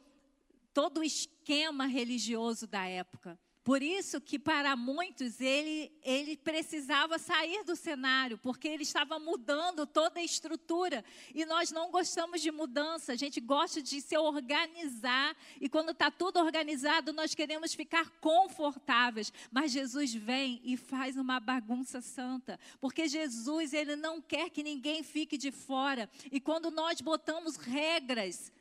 todo 0.74 1.00
o 1.00 1.04
esquema 1.04 1.86
religioso 1.86 2.66
da 2.66 2.88
época. 2.88 3.38
Por 3.70 3.84
isso 3.84 4.20
que 4.20 4.40
para 4.40 4.76
muitos 4.76 5.40
ele, 5.40 5.92
ele 6.02 6.36
precisava 6.36 7.20
sair 7.20 7.64
do 7.64 7.76
cenário, 7.76 8.36
porque 8.40 8.68
ele 8.68 8.82
estava 8.82 9.20
mudando 9.20 9.86
toda 9.86 10.20
a 10.20 10.24
estrutura. 10.24 11.06
E 11.36 11.46
nós 11.46 11.72
não 11.72 11.92
gostamos 11.92 12.42
de 12.42 12.50
mudança, 12.50 13.14
a 13.14 13.16
gente 13.16 13.40
gosta 13.40 13.80
de 13.80 14.02
se 14.02 14.18
organizar. 14.18 15.38
E 15.62 15.70
quando 15.70 15.92
está 15.92 16.10
tudo 16.10 16.40
organizado, 16.40 17.14
nós 17.14 17.36
queremos 17.36 17.76
ficar 17.76 18.10
confortáveis. 18.20 19.32
Mas 19.52 19.72
Jesus 19.72 20.16
vem 20.16 20.60
e 20.64 20.76
faz 20.76 21.16
uma 21.16 21.40
bagunça 21.40 22.02
santa, 22.02 22.60
porque 22.82 23.08
Jesus 23.08 23.72
ele 23.72 23.96
não 23.96 24.20
quer 24.20 24.50
que 24.50 24.64
ninguém 24.64 25.04
fique 25.04 25.38
de 25.38 25.52
fora. 25.52 26.10
E 26.32 26.40
quando 26.40 26.72
nós 26.72 27.02
botamos 27.02 27.56
regras, 27.56 28.52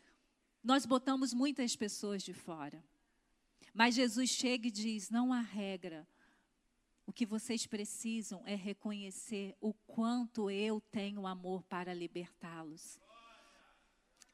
nós 0.63 0.85
botamos 0.85 1.33
muitas 1.33 1.75
pessoas 1.75 2.23
de 2.23 2.35
fora. 2.35 2.85
Mas 3.79 3.95
Jesus 3.95 4.31
chega 4.31 4.67
e 4.67 4.73
diz: 4.73 5.09
não 5.09 5.33
há 5.33 5.41
regra. 5.41 6.05
O 7.07 7.13
que 7.13 7.25
vocês 7.25 7.65
precisam 7.65 8.43
é 8.45 8.57
reconhecer 8.57 9.55
o 9.61 9.73
quanto 9.73 10.51
eu 10.51 10.81
tenho 10.91 11.29
amor 11.29 11.63
para 11.63 11.95
libertá-los. 11.95 12.99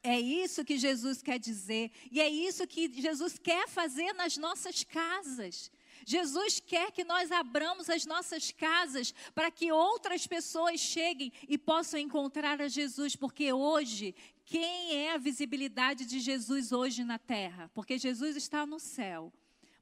É 0.01 0.19
isso 0.19 0.65
que 0.65 0.79
Jesus 0.79 1.21
quer 1.21 1.37
dizer, 1.37 1.91
e 2.11 2.19
é 2.19 2.27
isso 2.27 2.65
que 2.65 2.91
Jesus 2.99 3.37
quer 3.37 3.67
fazer 3.67 4.13
nas 4.13 4.35
nossas 4.35 4.83
casas. 4.83 5.71
Jesus 6.05 6.59
quer 6.59 6.91
que 6.91 7.03
nós 7.03 7.31
abramos 7.31 7.87
as 7.87 8.03
nossas 8.03 8.51
casas 8.51 9.13
para 9.35 9.51
que 9.51 9.71
outras 9.71 10.25
pessoas 10.25 10.79
cheguem 10.79 11.31
e 11.47 11.55
possam 11.55 11.99
encontrar 11.99 12.61
a 12.61 12.67
Jesus, 12.67 13.15
porque 13.15 13.53
hoje 13.53 14.15
quem 14.45 14.95
é 14.95 15.13
a 15.13 15.17
visibilidade 15.17 16.05
de 16.05 16.19
Jesus 16.19 16.71
hoje 16.71 17.03
na 17.03 17.17
terra? 17.17 17.69
Porque 17.73 17.97
Jesus 17.97 18.35
está 18.35 18.65
no 18.65 18.79
céu, 18.79 19.33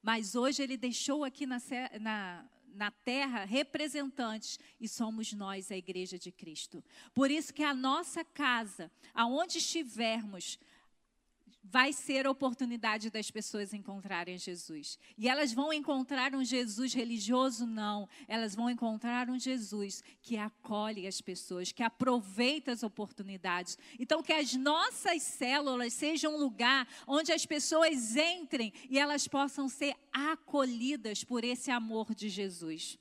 mas 0.01 0.35
hoje 0.35 0.63
ele 0.63 0.77
deixou 0.77 1.25
aqui 1.25 1.45
na, 1.45 1.61
na, 1.99 2.45
na 2.73 2.89
terra 2.89 3.43
representantes 3.43 4.57
e 4.79 4.87
somos 4.87 5.33
nós, 5.33 5.69
a 5.69 5.75
igreja 5.75 6.17
de 6.17 6.31
Cristo. 6.31 6.81
Por 7.13 7.29
isso 7.29 7.53
que 7.53 7.61
a 7.61 7.73
nossa 7.73 8.23
casa, 8.23 8.89
aonde 9.13 9.57
estivermos, 9.57 10.57
vai 11.63 11.93
ser 11.93 12.27
a 12.27 12.31
oportunidade 12.31 13.09
das 13.09 13.31
pessoas 13.31 13.73
encontrarem 13.73 14.37
Jesus. 14.37 14.99
E 15.17 15.29
elas 15.29 15.53
vão 15.53 15.71
encontrar 15.71 16.35
um 16.35 16.43
Jesus 16.43 16.93
religioso? 16.93 17.65
Não. 17.65 18.07
Elas 18.27 18.53
vão 18.53 18.69
encontrar 18.69 19.29
um 19.29 19.39
Jesus 19.39 20.03
que 20.21 20.35
acolhe 20.37 21.07
as 21.07 21.21
pessoas, 21.21 21.71
que 21.71 21.81
aproveita 21.81 22.71
as 22.71 22.83
oportunidades. 22.83 23.77
Então, 23.97 24.21
que 24.21 24.33
as 24.33 24.53
nossas 24.55 25.23
células 25.23 25.93
sejam 25.93 26.35
um 26.35 26.39
lugar 26.39 26.87
onde 27.07 27.31
as 27.31 27.45
pessoas 27.45 28.15
entrem 28.15 28.73
e 28.89 28.99
elas 28.99 29.27
possam 29.27 29.69
ser 29.69 29.95
acolhidas 30.11 31.23
por 31.23 31.43
esse 31.43 31.71
amor 31.71 32.13
de 32.13 32.27
Jesus. 32.27 32.99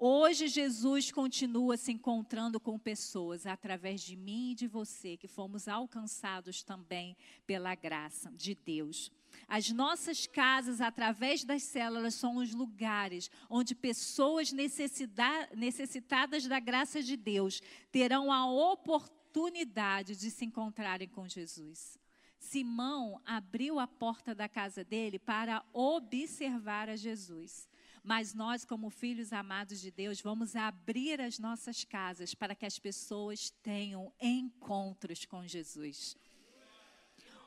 Hoje 0.00 0.46
Jesus 0.46 1.10
continua 1.10 1.76
se 1.76 1.90
encontrando 1.90 2.60
com 2.60 2.78
pessoas 2.78 3.46
através 3.46 4.00
de 4.00 4.14
mim 4.14 4.52
e 4.52 4.54
de 4.54 4.68
você, 4.68 5.16
que 5.16 5.26
fomos 5.26 5.66
alcançados 5.66 6.62
também 6.62 7.16
pela 7.44 7.74
graça 7.74 8.30
de 8.30 8.54
Deus. 8.54 9.10
As 9.48 9.70
nossas 9.70 10.24
casas, 10.24 10.80
através 10.80 11.42
das 11.42 11.64
células, 11.64 12.14
são 12.14 12.36
os 12.36 12.54
lugares 12.54 13.28
onde 13.50 13.74
pessoas 13.74 14.52
necessitadas 14.52 16.46
da 16.46 16.60
graça 16.60 17.02
de 17.02 17.16
Deus 17.16 17.60
terão 17.90 18.30
a 18.30 18.48
oportunidade 18.48 20.14
de 20.14 20.30
se 20.30 20.44
encontrarem 20.44 21.08
com 21.08 21.26
Jesus. 21.26 21.98
Simão 22.38 23.20
abriu 23.24 23.80
a 23.80 23.86
porta 23.88 24.32
da 24.32 24.48
casa 24.48 24.84
dele 24.84 25.18
para 25.18 25.64
observar 25.72 26.88
a 26.88 26.94
Jesus. 26.94 27.68
Mas 28.08 28.32
nós, 28.32 28.64
como 28.64 28.88
filhos 28.88 29.34
amados 29.34 29.82
de 29.82 29.90
Deus, 29.90 30.18
vamos 30.22 30.56
abrir 30.56 31.20
as 31.20 31.38
nossas 31.38 31.84
casas 31.84 32.34
para 32.34 32.54
que 32.54 32.64
as 32.64 32.78
pessoas 32.78 33.50
tenham 33.62 34.10
encontros 34.18 35.26
com 35.26 35.46
Jesus. 35.46 36.16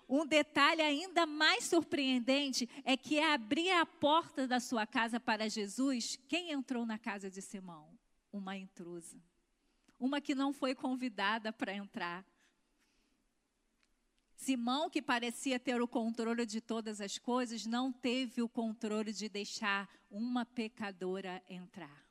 Um 0.07 0.23
detalhe 0.23 0.83
ainda 0.83 1.25
mais 1.25 1.63
surpreendente 1.63 2.69
é 2.85 2.95
que 2.95 3.17
é 3.17 3.33
abrir 3.33 3.71
a 3.71 3.87
porta 3.87 4.47
da 4.47 4.59
sua 4.59 4.85
casa 4.85 5.19
para 5.19 5.49
Jesus, 5.49 6.19
quem 6.27 6.51
entrou 6.51 6.85
na 6.85 6.99
casa 6.99 7.27
de 7.27 7.41
Simão? 7.41 7.97
Uma 8.31 8.55
intrusa. 8.55 9.19
Uma 9.99 10.21
que 10.21 10.35
não 10.35 10.53
foi 10.53 10.75
convidada 10.75 11.51
para 11.51 11.73
entrar. 11.73 12.23
Simão, 14.41 14.89
que 14.89 15.03
parecia 15.03 15.59
ter 15.59 15.79
o 15.79 15.87
controle 15.87 16.47
de 16.47 16.59
todas 16.59 16.99
as 16.99 17.19
coisas, 17.19 17.67
não 17.67 17.91
teve 17.91 18.41
o 18.41 18.49
controle 18.49 19.13
de 19.13 19.29
deixar 19.29 19.87
uma 20.09 20.43
pecadora 20.43 21.43
entrar. 21.47 22.03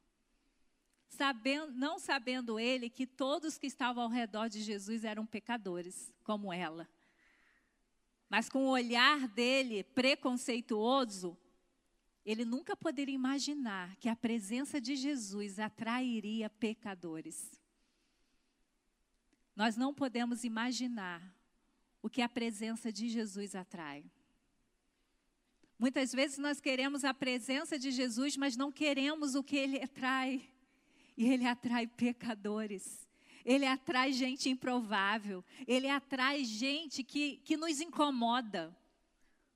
Sabendo, 1.09 1.73
não 1.73 1.99
sabendo 1.99 2.57
ele 2.57 2.89
que 2.89 3.05
todos 3.05 3.59
que 3.59 3.67
estavam 3.67 4.05
ao 4.05 4.09
redor 4.09 4.49
de 4.49 4.63
Jesus 4.63 5.03
eram 5.03 5.27
pecadores, 5.27 6.15
como 6.23 6.53
ela. 6.53 6.89
Mas 8.29 8.49
com 8.49 8.61
o 8.61 8.71
olhar 8.71 9.27
dele 9.27 9.83
preconceituoso, 9.83 11.37
ele 12.25 12.45
nunca 12.45 12.77
poderia 12.77 13.13
imaginar 13.13 13.97
que 13.97 14.09
a 14.09 14.15
presença 14.15 14.81
de 14.81 14.95
Jesus 14.95 15.59
atrairia 15.59 16.49
pecadores. 16.49 17.61
Nós 19.57 19.77
não 19.77 19.93
podemos 19.93 20.45
imaginar 20.45 21.40
o 22.03 22.09
que 22.09 22.23
a 22.23 22.29
presença 22.29 22.93
de 22.93 23.09
Jesus 23.09 23.55
atrai. 23.55 24.05
Muitas 25.79 26.13
vezes 26.13 26.39
nós 26.39 26.61
queremos 26.61 27.05
a 27.05 27.15
presença 27.15 27.79
de 27.79 27.91
Jesus, 27.91 28.37
mas 28.37 28.57
não 28.57 28.71
queremos 28.71 29.35
o 29.35 29.43
que 29.43 29.57
ele 29.57 29.83
atrai. 29.83 30.43
E 31.17 31.27
ele 31.27 31.47
atrai 31.47 31.87
pecadores. 31.87 33.09
Ele 33.45 33.67
atrai 33.67 34.13
gente 34.13 34.51
improvável. 34.51 35.43
Ele 35.67 35.89
atrai 35.89 36.45
gente 36.45 37.03
que, 37.03 37.39
que 37.39 37.57
nos 37.57 37.81
incomoda. 37.81 38.77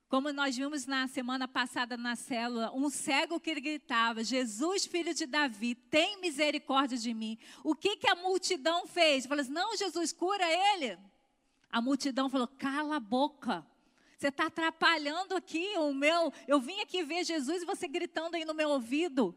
Como 0.08 0.32
nós 0.32 0.56
vimos 0.56 0.86
na 0.86 1.08
semana 1.08 1.48
passada 1.48 1.96
na 1.96 2.16
célula, 2.16 2.72
um 2.74 2.88
cego 2.88 3.40
que 3.40 3.54
gritava: 3.60 4.22
Jesus, 4.22 4.86
filho 4.86 5.12
de 5.12 5.26
Davi, 5.26 5.74
tem 5.74 6.20
misericórdia 6.20 6.96
de 6.96 7.12
mim. 7.12 7.38
O 7.62 7.74
que, 7.74 7.96
que 7.96 8.08
a 8.08 8.14
multidão 8.14 8.86
fez? 8.86 9.26
Falou 9.26 9.42
assim: 9.42 9.52
não, 9.52 9.76
Jesus, 9.76 10.12
cura 10.12 10.44
ele. 10.74 10.98
A 11.74 11.80
multidão 11.80 12.30
falou: 12.30 12.46
cala 12.46 12.94
a 12.94 13.00
boca. 13.00 13.66
Você 14.16 14.28
está 14.28 14.46
atrapalhando 14.46 15.34
aqui 15.34 15.76
o 15.76 15.92
meu. 15.92 16.32
Eu 16.46 16.60
vim 16.60 16.80
aqui 16.80 17.02
ver 17.02 17.24
Jesus 17.24 17.62
e 17.62 17.66
você 17.66 17.88
gritando 17.88 18.36
aí 18.36 18.44
no 18.44 18.54
meu 18.54 18.70
ouvido. 18.70 19.36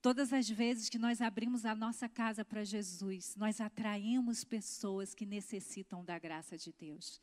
Todas 0.00 0.32
as 0.32 0.48
vezes 0.48 0.88
que 0.88 0.98
nós 0.98 1.20
abrimos 1.20 1.66
a 1.66 1.74
nossa 1.74 2.08
casa 2.08 2.42
para 2.42 2.64
Jesus, 2.64 3.36
nós 3.36 3.60
atraímos 3.60 4.44
pessoas 4.44 5.14
que 5.14 5.26
necessitam 5.26 6.02
da 6.02 6.18
graça 6.18 6.56
de 6.56 6.72
Deus. 6.72 7.20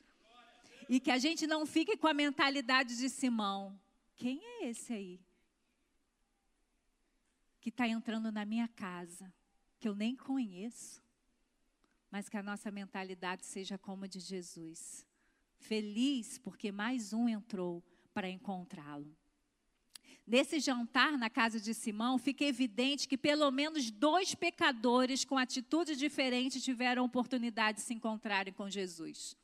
E 0.87 0.99
que 0.99 1.09
a 1.09 1.17
gente 1.17 1.47
não 1.47 1.65
fique 1.65 1.97
com 1.97 2.05
a 2.05 2.13
mentalidade 2.13 2.95
de 2.97 3.09
Simão. 3.09 3.81
Quem 4.15 4.39
é 4.43 4.67
esse 4.67 4.93
aí? 4.93 5.19
Que 7.59 7.69
está 7.69 7.87
entrando 7.87 8.31
na 8.31 8.45
minha 8.45 8.67
casa, 8.67 9.33
que 9.79 9.89
eu 9.89 9.95
nem 9.95 10.15
conheço 10.15 11.01
mas 12.11 12.29
que 12.29 12.37
a 12.37 12.43
nossa 12.43 12.71
mentalidade 12.71 13.45
seja 13.45 13.77
como 13.77 14.05
a 14.05 14.07
de 14.07 14.19
Jesus. 14.19 15.05
Feliz 15.57 16.37
porque 16.37 16.71
mais 16.71 17.13
um 17.13 17.27
entrou 17.27 17.83
para 18.13 18.29
encontrá-lo. 18.29 19.15
Nesse 20.25 20.59
jantar 20.59 21.17
na 21.17 21.29
casa 21.29 21.59
de 21.59 21.73
Simão, 21.73 22.17
fica 22.17 22.43
evidente 22.43 23.07
que 23.07 23.17
pelo 23.17 23.49
menos 23.49 23.89
dois 23.89 24.35
pecadores 24.35 25.23
com 25.23 25.37
atitude 25.37 25.95
diferente 25.95 26.59
tiveram 26.59 27.05
oportunidade 27.05 27.77
de 27.77 27.83
se 27.85 27.93
encontrarem 27.93 28.53
com 28.53 28.69
Jesus. 28.69 29.37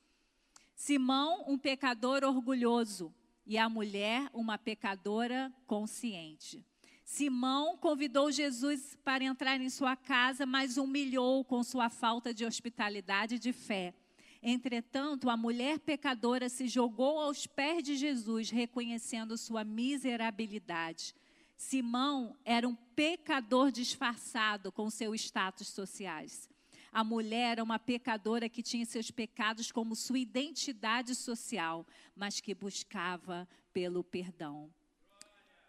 Simão, 0.75 1.45
um 1.47 1.57
pecador 1.57 2.23
orgulhoso, 2.23 3.13
e 3.45 3.57
a 3.57 3.69
mulher, 3.69 4.29
uma 4.33 4.57
pecadora 4.57 5.53
consciente. 5.65 6.65
Simão 7.13 7.77
convidou 7.77 8.31
Jesus 8.31 8.97
para 9.03 9.23
entrar 9.23 9.61
em 9.61 9.69
sua 9.69 9.95
casa, 9.95 10.47
mas 10.47 10.77
humilhou 10.77 11.45
com 11.45 11.61
sua 11.61 11.87
falta 11.87 12.33
de 12.33 12.43
hospitalidade 12.43 13.35
e 13.35 13.39
de 13.39 13.53
fé. 13.53 13.93
Entretanto, 14.41 15.29
a 15.29 15.37
mulher 15.37 15.77
pecadora 15.77 16.49
se 16.49 16.67
jogou 16.67 17.19
aos 17.19 17.45
pés 17.45 17.83
de 17.83 17.95
Jesus, 17.95 18.49
reconhecendo 18.49 19.37
sua 19.37 19.63
miserabilidade. 19.63 21.13
Simão 21.55 22.35
era 22.43 22.67
um 22.67 22.73
pecador 22.73 23.71
disfarçado 23.71 24.71
com 24.71 24.89
seus 24.89 25.21
status 25.21 25.67
sociais. 25.67 26.49
A 26.91 27.03
mulher 27.03 27.51
era 27.51 27.63
uma 27.63 27.77
pecadora 27.77 28.49
que 28.49 28.63
tinha 28.63 28.87
seus 28.87 29.11
pecados 29.11 29.71
como 29.71 29.95
sua 29.95 30.17
identidade 30.17 31.13
social, 31.13 31.85
mas 32.15 32.41
que 32.41 32.55
buscava 32.55 33.47
pelo 33.71 34.03
perdão. 34.03 34.71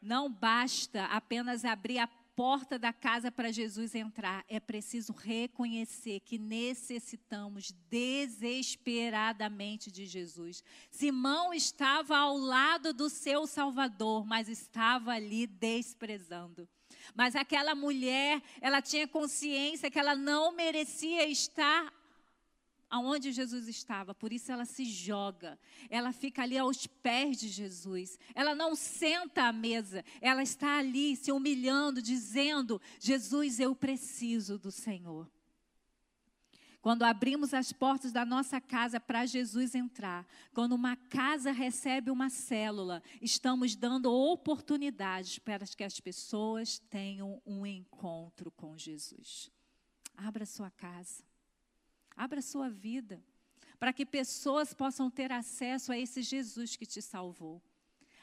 Não 0.04 0.30
basta 0.30 1.06
apenas 1.06 1.64
abrir 1.64 1.98
a 1.98 2.06
porta 2.06 2.78
da 2.78 2.92
casa 2.92 3.32
para 3.32 3.50
Jesus 3.50 3.94
entrar, 3.94 4.44
é 4.48 4.60
preciso 4.60 5.14
reconhecer 5.14 6.20
que 6.20 6.36
necessitamos 6.36 7.72
desesperadamente 7.88 9.90
de 9.90 10.04
Jesus. 10.04 10.62
Simão 10.90 11.54
estava 11.54 12.18
ao 12.18 12.36
lado 12.36 12.92
do 12.92 13.08
seu 13.08 13.46
Salvador, 13.46 14.26
mas 14.26 14.46
estava 14.48 15.12
ali 15.12 15.46
desprezando. 15.46 16.68
Mas 17.14 17.34
aquela 17.34 17.74
mulher, 17.74 18.42
ela 18.60 18.82
tinha 18.82 19.08
consciência 19.08 19.90
que 19.90 19.98
ela 19.98 20.14
não 20.14 20.52
merecia 20.52 21.26
estar 21.26 21.90
aonde 22.94 23.32
Jesus 23.32 23.66
estava, 23.66 24.14
por 24.14 24.32
isso 24.32 24.52
ela 24.52 24.64
se 24.64 24.84
joga, 24.84 25.58
ela 25.90 26.12
fica 26.12 26.42
ali 26.42 26.56
aos 26.56 26.86
pés 26.86 27.38
de 27.38 27.48
Jesus, 27.48 28.16
ela 28.36 28.54
não 28.54 28.76
senta 28.76 29.48
à 29.48 29.52
mesa, 29.52 30.04
ela 30.20 30.44
está 30.44 30.78
ali 30.78 31.16
se 31.16 31.32
humilhando, 31.32 32.00
dizendo: 32.00 32.80
Jesus, 33.00 33.58
eu 33.58 33.74
preciso 33.74 34.58
do 34.60 34.70
Senhor. 34.70 35.28
Quando 36.80 37.02
abrimos 37.02 37.52
as 37.52 37.72
portas 37.72 38.12
da 38.12 38.24
nossa 38.24 38.60
casa 38.60 39.00
para 39.00 39.26
Jesus 39.26 39.74
entrar, 39.74 40.24
quando 40.52 40.74
uma 40.74 40.94
casa 40.94 41.50
recebe 41.50 42.12
uma 42.12 42.30
célula, 42.30 43.02
estamos 43.20 43.74
dando 43.74 44.12
oportunidades 44.12 45.40
para 45.40 45.66
que 45.66 45.82
as 45.82 45.98
pessoas 45.98 46.78
tenham 46.78 47.42
um 47.44 47.66
encontro 47.66 48.52
com 48.52 48.78
Jesus. 48.78 49.50
Abra 50.16 50.46
sua 50.46 50.70
casa, 50.70 51.24
abra 52.16 52.40
sua 52.42 52.68
vida, 52.68 53.22
para 53.78 53.92
que 53.92 54.06
pessoas 54.06 54.72
possam 54.72 55.10
ter 55.10 55.32
acesso 55.32 55.92
a 55.92 55.98
esse 55.98 56.22
Jesus 56.22 56.76
que 56.76 56.86
te 56.86 57.02
salvou, 57.02 57.62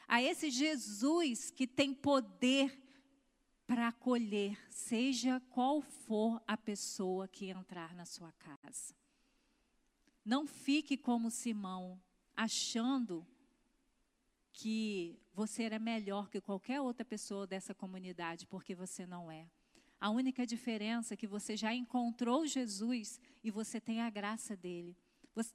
a 0.08 0.22
esse 0.22 0.50
Jesus 0.50 1.50
que 1.50 1.66
tem 1.66 1.94
poder 1.94 2.80
para 3.66 3.88
acolher, 3.88 4.58
seja 4.70 5.40
qual 5.50 5.80
for 5.80 6.42
a 6.46 6.56
pessoa 6.56 7.28
que 7.28 7.48
entrar 7.48 7.94
na 7.94 8.04
sua 8.04 8.32
casa. 8.32 8.94
Não 10.24 10.46
fique 10.46 10.96
como 10.96 11.30
Simão, 11.30 12.00
achando 12.36 13.26
que 14.52 15.18
você 15.32 15.64
era 15.64 15.78
melhor 15.78 16.28
que 16.28 16.40
qualquer 16.40 16.80
outra 16.80 17.04
pessoa 17.04 17.46
dessa 17.46 17.74
comunidade, 17.74 18.46
porque 18.46 18.74
você 18.74 19.06
não 19.06 19.30
é. 19.30 19.48
A 20.02 20.10
única 20.10 20.44
diferença 20.44 21.14
é 21.14 21.16
que 21.16 21.28
você 21.28 21.56
já 21.56 21.72
encontrou 21.72 22.44
Jesus 22.44 23.20
e 23.40 23.52
você 23.52 23.80
tem 23.80 24.00
a 24.00 24.10
graça 24.10 24.56
dele. 24.56 24.96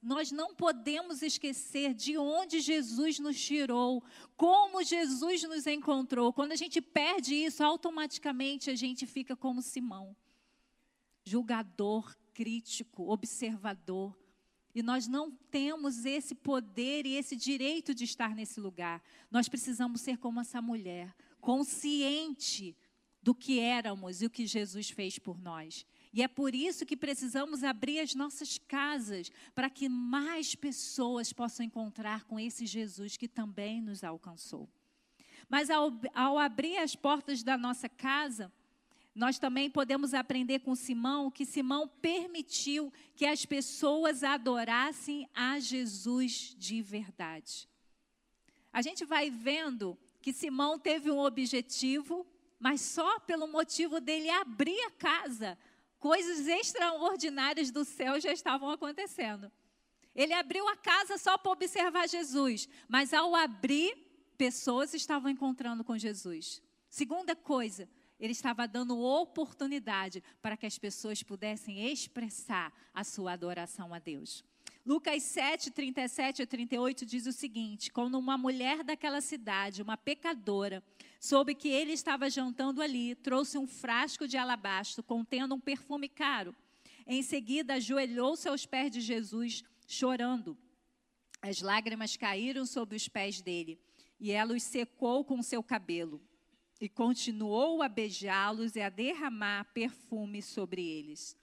Nós 0.02 0.32
não 0.32 0.56
podemos 0.56 1.22
esquecer 1.22 1.94
de 1.94 2.18
onde 2.18 2.62
Jesus 2.62 3.20
nos 3.20 3.38
tirou, 3.38 4.02
como 4.38 4.82
Jesus 4.86 5.44
nos 5.44 5.68
encontrou. 5.68 6.32
Quando 6.32 6.54
a 6.54 6.56
gente 6.56 6.80
perde 6.80 7.36
isso, 7.36 7.62
automaticamente 7.62 8.70
a 8.70 8.76
gente 8.76 9.06
fica 9.06 9.36
como 9.36 9.62
Simão, 9.62 10.16
julgador, 11.26 12.16
crítico, 12.34 13.12
observador. 13.12 14.18
E 14.74 14.82
nós 14.82 15.10
não 15.10 15.30
temos 15.30 16.06
esse 16.06 16.34
poder 16.34 17.06
e 17.06 17.16
esse 17.16 17.36
direito 17.36 17.94
de 17.94 18.06
estar 18.06 18.34
nesse 18.34 18.62
lugar. 18.62 19.04
Nós 19.30 19.50
precisamos 19.50 20.00
ser 20.00 20.18
como 20.18 20.40
essa 20.40 20.62
mulher, 20.62 21.14
consciente 21.42 22.78
do 23.28 23.36
que 23.36 23.60
éramos 23.60 24.22
e 24.22 24.26
o 24.26 24.30
que 24.30 24.48
Jesus 24.48 24.90
fez 24.90 25.20
por 25.20 25.38
nós. 25.38 25.86
E 26.14 26.24
é 26.24 26.30
por 26.30 26.56
isso 26.56 26.86
que 26.86 26.96
precisamos 26.96 27.62
abrir 27.62 28.00
as 28.00 28.16
nossas 28.16 28.58
casas 28.58 29.30
para 29.54 29.70
que 29.70 29.90
mais 29.90 30.56
pessoas 30.56 31.34
possam 31.34 31.66
encontrar 31.66 32.24
com 32.24 32.40
esse 32.40 32.66
Jesus 32.66 33.18
que 33.18 33.28
também 33.28 33.82
nos 33.82 34.02
alcançou. 34.02 34.70
Mas 35.50 35.70
ao, 35.70 35.92
ao 36.14 36.40
abrir 36.40 36.78
as 36.78 36.96
portas 36.96 37.44
da 37.44 37.58
nossa 37.58 37.90
casa, 37.90 38.50
nós 39.14 39.38
também 39.38 39.70
podemos 39.70 40.14
aprender 40.14 40.60
com 40.60 40.74
Simão 40.74 41.30
que 41.30 41.46
Simão 41.46 41.86
permitiu 41.86 42.94
que 43.14 43.26
as 43.26 43.46
pessoas 43.46 44.24
adorassem 44.24 45.30
a 45.34 45.60
Jesus 45.60 46.56
de 46.58 46.82
verdade. 46.82 47.68
A 48.72 48.82
gente 48.82 49.04
vai 49.04 49.30
vendo 49.30 49.98
que 50.22 50.32
Simão 50.32 50.80
teve 50.80 51.12
um 51.12 51.20
objetivo, 51.20 52.26
mas 52.60 52.82
só 52.82 53.20
pelo 53.20 53.48
motivo 53.48 54.00
dele 54.00 54.30
abrir 54.30 54.80
a 54.82 54.92
casa, 54.92 55.58
coisas 56.00 56.48
extraordinárias 56.48 57.72
do 57.72 57.86
céu 57.86 58.20
já 58.20 58.32
estavam 58.32 58.70
acontecendo. 58.70 59.52
Ele 60.16 60.34
abriu 60.34 60.68
a 60.68 60.76
casa 60.76 61.18
só 61.18 61.38
para 61.38 61.52
observar 61.52 62.10
Jesus, 62.10 62.68
mas 62.88 63.14
ao 63.14 63.36
abrir, 63.36 63.96
pessoas 64.38 64.94
estavam 64.94 65.30
encontrando 65.30 65.84
com 65.84 65.98
Jesus. 65.98 66.62
Segunda 66.90 67.36
coisa, 67.36 67.88
ele 68.20 68.32
estava 68.32 68.68
dando 68.68 68.98
oportunidade 69.00 70.24
para 70.42 70.58
que 70.58 70.66
as 70.66 70.78
pessoas 70.80 71.22
pudessem 71.22 71.92
expressar 71.92 72.74
a 72.94 73.04
sua 73.04 73.34
adoração 73.34 73.94
a 73.94 74.00
Deus. 74.00 74.44
Lucas 74.88 75.22
7, 75.24 75.70
37 75.72 76.44
a 76.44 76.48
38 76.48 77.06
diz 77.06 77.26
o 77.26 77.34
seguinte: 77.34 77.92
Quando 77.92 78.18
uma 78.18 78.38
mulher 78.38 78.86
daquela 78.86 79.20
cidade, 79.20 79.82
uma 79.82 79.98
pecadora, 79.98 80.82
soube 81.20 81.54
que 81.54 81.68
ele 81.68 81.92
estava 81.92 82.30
jantando 82.30 82.82
ali, 82.82 83.14
trouxe 83.14 83.58
um 83.58 83.68
frasco 83.68 84.26
de 84.26 84.38
alabastro 84.38 85.04
contendo 85.04 85.54
um 85.54 85.60
perfume 85.60 86.08
caro. 86.08 86.56
Em 87.06 87.22
seguida, 87.22 87.74
ajoelhou-se 87.74 88.48
aos 88.48 88.66
pés 88.66 88.90
de 88.90 89.02
Jesus, 89.02 89.62
chorando. 89.86 90.58
As 91.42 91.60
lágrimas 91.60 92.16
caíram 92.16 92.66
sobre 92.66 92.96
os 92.96 93.10
pés 93.10 93.42
dele, 93.42 93.78
e 94.18 94.32
ela 94.32 94.54
os 94.54 94.64
secou 94.64 95.26
com 95.26 95.44
seu 95.44 95.62
cabelo. 95.62 96.22
E 96.80 96.88
continuou 96.88 97.82
a 97.82 97.90
beijá-los 97.90 98.78
e 98.78 98.82
a 98.82 98.88
derramar 98.88 99.66
perfume 99.74 100.42
sobre 100.42 100.82
eles. 100.82 101.36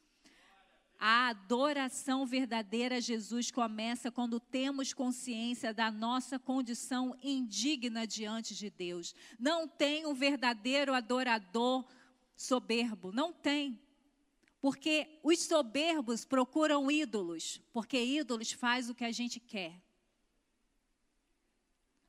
A 1.06 1.28
adoração 1.28 2.24
verdadeira 2.24 2.96
a 2.96 3.00
Jesus 3.00 3.50
começa 3.50 4.10
quando 4.10 4.40
temos 4.40 4.94
consciência 4.94 5.74
da 5.74 5.90
nossa 5.90 6.38
condição 6.38 7.14
indigna 7.22 8.06
diante 8.06 8.54
de 8.54 8.70
Deus. 8.70 9.14
Não 9.38 9.68
tem 9.68 10.06
um 10.06 10.14
verdadeiro 10.14 10.94
adorador 10.94 11.84
soberbo, 12.34 13.12
não 13.12 13.34
tem. 13.34 13.78
Porque 14.62 15.20
os 15.22 15.40
soberbos 15.40 16.24
procuram 16.24 16.90
ídolos, 16.90 17.60
porque 17.70 18.02
ídolos 18.02 18.52
faz 18.52 18.88
o 18.88 18.94
que 18.94 19.04
a 19.04 19.12
gente 19.12 19.38
quer. 19.38 19.78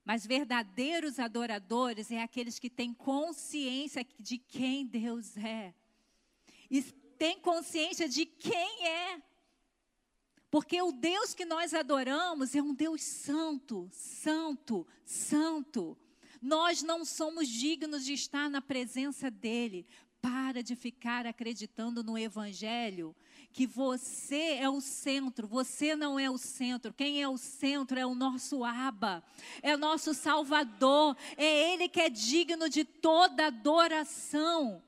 Mas 0.05 0.25
verdadeiros 0.25 1.19
adoradores 1.19 2.11
é 2.11 2.21
aqueles 2.21 2.57
que 2.57 2.69
têm 2.69 2.93
consciência 2.93 4.07
de 4.17 4.37
quem 4.37 4.85
Deus 4.85 5.35
é. 5.35 5.73
E 6.71 7.03
tem 7.17 7.39
consciência 7.39 8.07
de 8.07 8.25
quem 8.25 8.87
é. 8.87 9.21
Porque 10.49 10.81
o 10.81 10.91
Deus 10.91 11.33
que 11.33 11.43
nós 11.43 11.73
adoramos 11.73 12.55
é 12.55 12.61
um 12.61 12.73
Deus 12.73 13.03
santo, 13.03 13.89
santo, 13.91 14.87
santo. 15.03 15.97
Nós 16.41 16.81
não 16.81 17.03
somos 17.03 17.47
dignos 17.47 18.05
de 18.05 18.13
estar 18.13 18.49
na 18.49 18.61
presença 18.61 19.29
dele. 19.29 19.85
Para 20.21 20.63
de 20.63 20.75
ficar 20.75 21.27
acreditando 21.27 22.03
no 22.03 22.17
Evangelho, 22.17 23.15
que 23.51 23.67
você 23.67 24.57
é 24.59 24.67
o 24.67 24.81
centro, 24.81 25.47
você 25.47 25.95
não 25.95 26.17
é 26.17 26.29
o 26.29 26.37
centro. 26.37 26.93
Quem 26.93 27.21
é 27.21 27.27
o 27.27 27.37
centro 27.37 27.99
é 27.99 28.05
o 28.05 28.15
nosso 28.15 28.63
Aba, 28.63 29.23
é 29.61 29.75
o 29.75 29.77
nosso 29.77 30.13
Salvador, 30.15 31.15
é 31.37 31.73
Ele 31.73 31.87
que 31.87 32.01
é 32.01 32.09
digno 32.09 32.67
de 32.67 32.83
toda 32.83 33.47
adoração. 33.47 34.81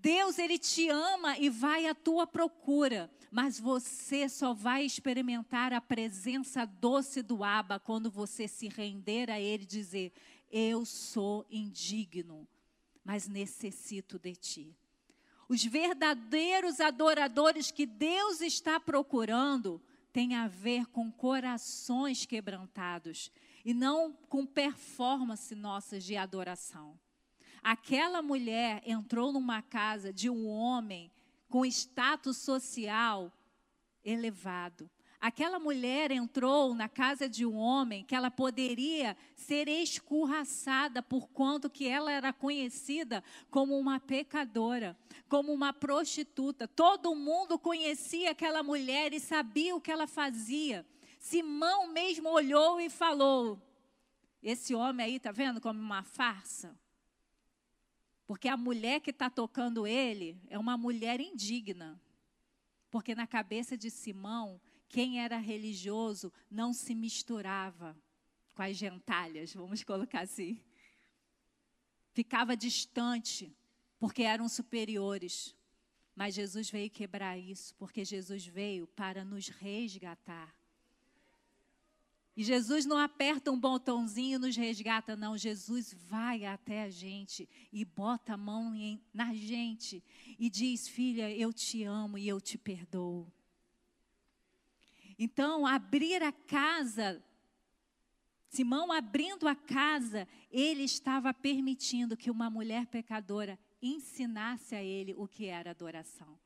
Deus, 0.00 0.38
Ele 0.38 0.58
te 0.58 0.88
ama 0.88 1.36
e 1.36 1.50
vai 1.50 1.86
à 1.86 1.94
tua 1.94 2.26
procura, 2.26 3.10
mas 3.30 3.60
você 3.60 4.28
só 4.28 4.54
vai 4.54 4.84
experimentar 4.84 5.72
a 5.72 5.80
presença 5.80 6.64
doce 6.64 7.22
do 7.22 7.44
Abba 7.44 7.78
quando 7.78 8.10
você 8.10 8.48
se 8.48 8.68
render 8.68 9.30
a 9.30 9.38
Ele 9.38 9.64
e 9.64 9.66
dizer: 9.66 10.12
Eu 10.50 10.86
sou 10.86 11.46
indigno, 11.50 12.48
mas 13.04 13.28
necessito 13.28 14.18
de 14.18 14.34
ti. 14.34 14.76
Os 15.48 15.64
verdadeiros 15.64 16.80
adoradores 16.80 17.70
que 17.70 17.84
Deus 17.84 18.40
está 18.40 18.80
procurando 18.80 19.82
tem 20.12 20.34
a 20.34 20.48
ver 20.48 20.86
com 20.86 21.10
corações 21.12 22.24
quebrantados 22.24 23.30
e 23.64 23.74
não 23.74 24.12
com 24.28 24.46
performance 24.46 25.54
nossas 25.54 26.04
de 26.04 26.16
adoração. 26.16 26.98
Aquela 27.62 28.22
mulher 28.22 28.82
entrou 28.86 29.32
numa 29.32 29.60
casa 29.62 30.12
de 30.12 30.30
um 30.30 30.48
homem 30.48 31.10
com 31.48 31.64
status 31.66 32.38
social 32.38 33.32
elevado. 34.04 34.88
Aquela 35.20 35.58
mulher 35.58 36.10
entrou 36.10 36.74
na 36.74 36.88
casa 36.88 37.28
de 37.28 37.44
um 37.44 37.54
homem 37.56 38.02
que 38.04 38.14
ela 38.14 38.30
poderia 38.30 39.14
ser 39.36 39.68
escorraçada 39.68 41.02
por 41.02 41.28
quanto 41.28 41.68
que 41.68 41.86
ela 41.86 42.10
era 42.10 42.32
conhecida 42.32 43.22
como 43.50 43.78
uma 43.78 44.00
pecadora, 44.00 44.96
como 45.28 45.52
uma 45.52 45.74
prostituta. 45.74 46.66
Todo 46.66 47.14
mundo 47.14 47.58
conhecia 47.58 48.30
aquela 48.30 48.62
mulher 48.62 49.12
e 49.12 49.20
sabia 49.20 49.76
o 49.76 49.80
que 49.80 49.92
ela 49.92 50.06
fazia. 50.06 50.86
Simão 51.18 51.92
mesmo 51.92 52.30
olhou 52.30 52.80
e 52.80 52.88
falou: 52.88 53.60
Esse 54.42 54.74
homem 54.74 55.04
aí, 55.04 55.20
tá 55.20 55.30
vendo 55.30 55.60
como 55.60 55.78
uma 55.78 56.02
farsa? 56.02 56.74
Porque 58.30 58.46
a 58.46 58.56
mulher 58.56 59.00
que 59.00 59.10
está 59.10 59.28
tocando 59.28 59.88
ele 59.88 60.40
é 60.46 60.56
uma 60.56 60.76
mulher 60.76 61.20
indigna. 61.20 62.00
Porque 62.88 63.12
na 63.12 63.26
cabeça 63.26 63.76
de 63.76 63.90
Simão, 63.90 64.60
quem 64.88 65.20
era 65.20 65.36
religioso 65.36 66.32
não 66.48 66.72
se 66.72 66.94
misturava 66.94 68.00
com 68.54 68.62
as 68.62 68.76
gentalhas, 68.76 69.52
vamos 69.52 69.82
colocar 69.82 70.20
assim. 70.20 70.62
Ficava 72.12 72.56
distante, 72.56 73.52
porque 73.98 74.22
eram 74.22 74.48
superiores. 74.48 75.56
Mas 76.14 76.36
Jesus 76.36 76.70
veio 76.70 76.88
quebrar 76.88 77.36
isso, 77.36 77.74
porque 77.74 78.04
Jesus 78.04 78.46
veio 78.46 78.86
para 78.86 79.24
nos 79.24 79.48
resgatar. 79.48 80.54
E 82.36 82.44
Jesus 82.44 82.86
não 82.86 82.96
aperta 82.96 83.50
um 83.50 83.58
botãozinho 83.58 84.36
e 84.36 84.38
nos 84.38 84.56
resgata, 84.56 85.16
não. 85.16 85.36
Jesus 85.36 85.92
vai 85.92 86.44
até 86.44 86.84
a 86.84 86.90
gente 86.90 87.48
e 87.72 87.84
bota 87.84 88.34
a 88.34 88.36
mão 88.36 88.74
em, 88.74 89.02
na 89.12 89.34
gente 89.34 90.02
e 90.38 90.48
diz: 90.48 90.88
Filha, 90.88 91.34
eu 91.34 91.52
te 91.52 91.82
amo 91.84 92.16
e 92.16 92.28
eu 92.28 92.40
te 92.40 92.56
perdoo. 92.56 93.30
Então, 95.18 95.66
abrir 95.66 96.22
a 96.22 96.32
casa, 96.32 97.22
Simão 98.50 98.90
abrindo 98.90 99.46
a 99.46 99.54
casa, 99.54 100.26
ele 100.50 100.82
estava 100.82 101.32
permitindo 101.32 102.16
que 102.16 102.30
uma 102.30 102.50
mulher 102.50 102.86
pecadora 102.86 103.56
ensinasse 103.80 104.74
a 104.74 104.82
ele 104.82 105.14
o 105.16 105.28
que 105.28 105.46
era 105.46 105.70
adoração. 105.70 106.38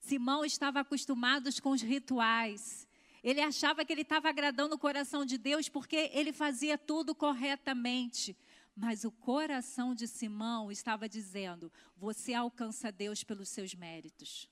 Simão 0.00 0.44
estava 0.44 0.80
acostumado 0.80 1.50
com 1.60 1.70
os 1.70 1.82
rituais. 1.82 2.87
Ele 3.22 3.40
achava 3.40 3.84
que 3.84 3.92
ele 3.92 4.02
estava 4.02 4.28
agradando 4.28 4.74
o 4.74 4.78
coração 4.78 5.24
de 5.24 5.36
Deus 5.36 5.68
porque 5.68 6.10
ele 6.12 6.32
fazia 6.32 6.78
tudo 6.78 7.14
corretamente. 7.14 8.36
Mas 8.76 9.04
o 9.04 9.10
coração 9.10 9.94
de 9.94 10.06
Simão 10.06 10.70
estava 10.70 11.08
dizendo: 11.08 11.72
Você 11.96 12.32
alcança 12.32 12.92
Deus 12.92 13.24
pelos 13.24 13.48
seus 13.48 13.74
méritos. 13.74 14.48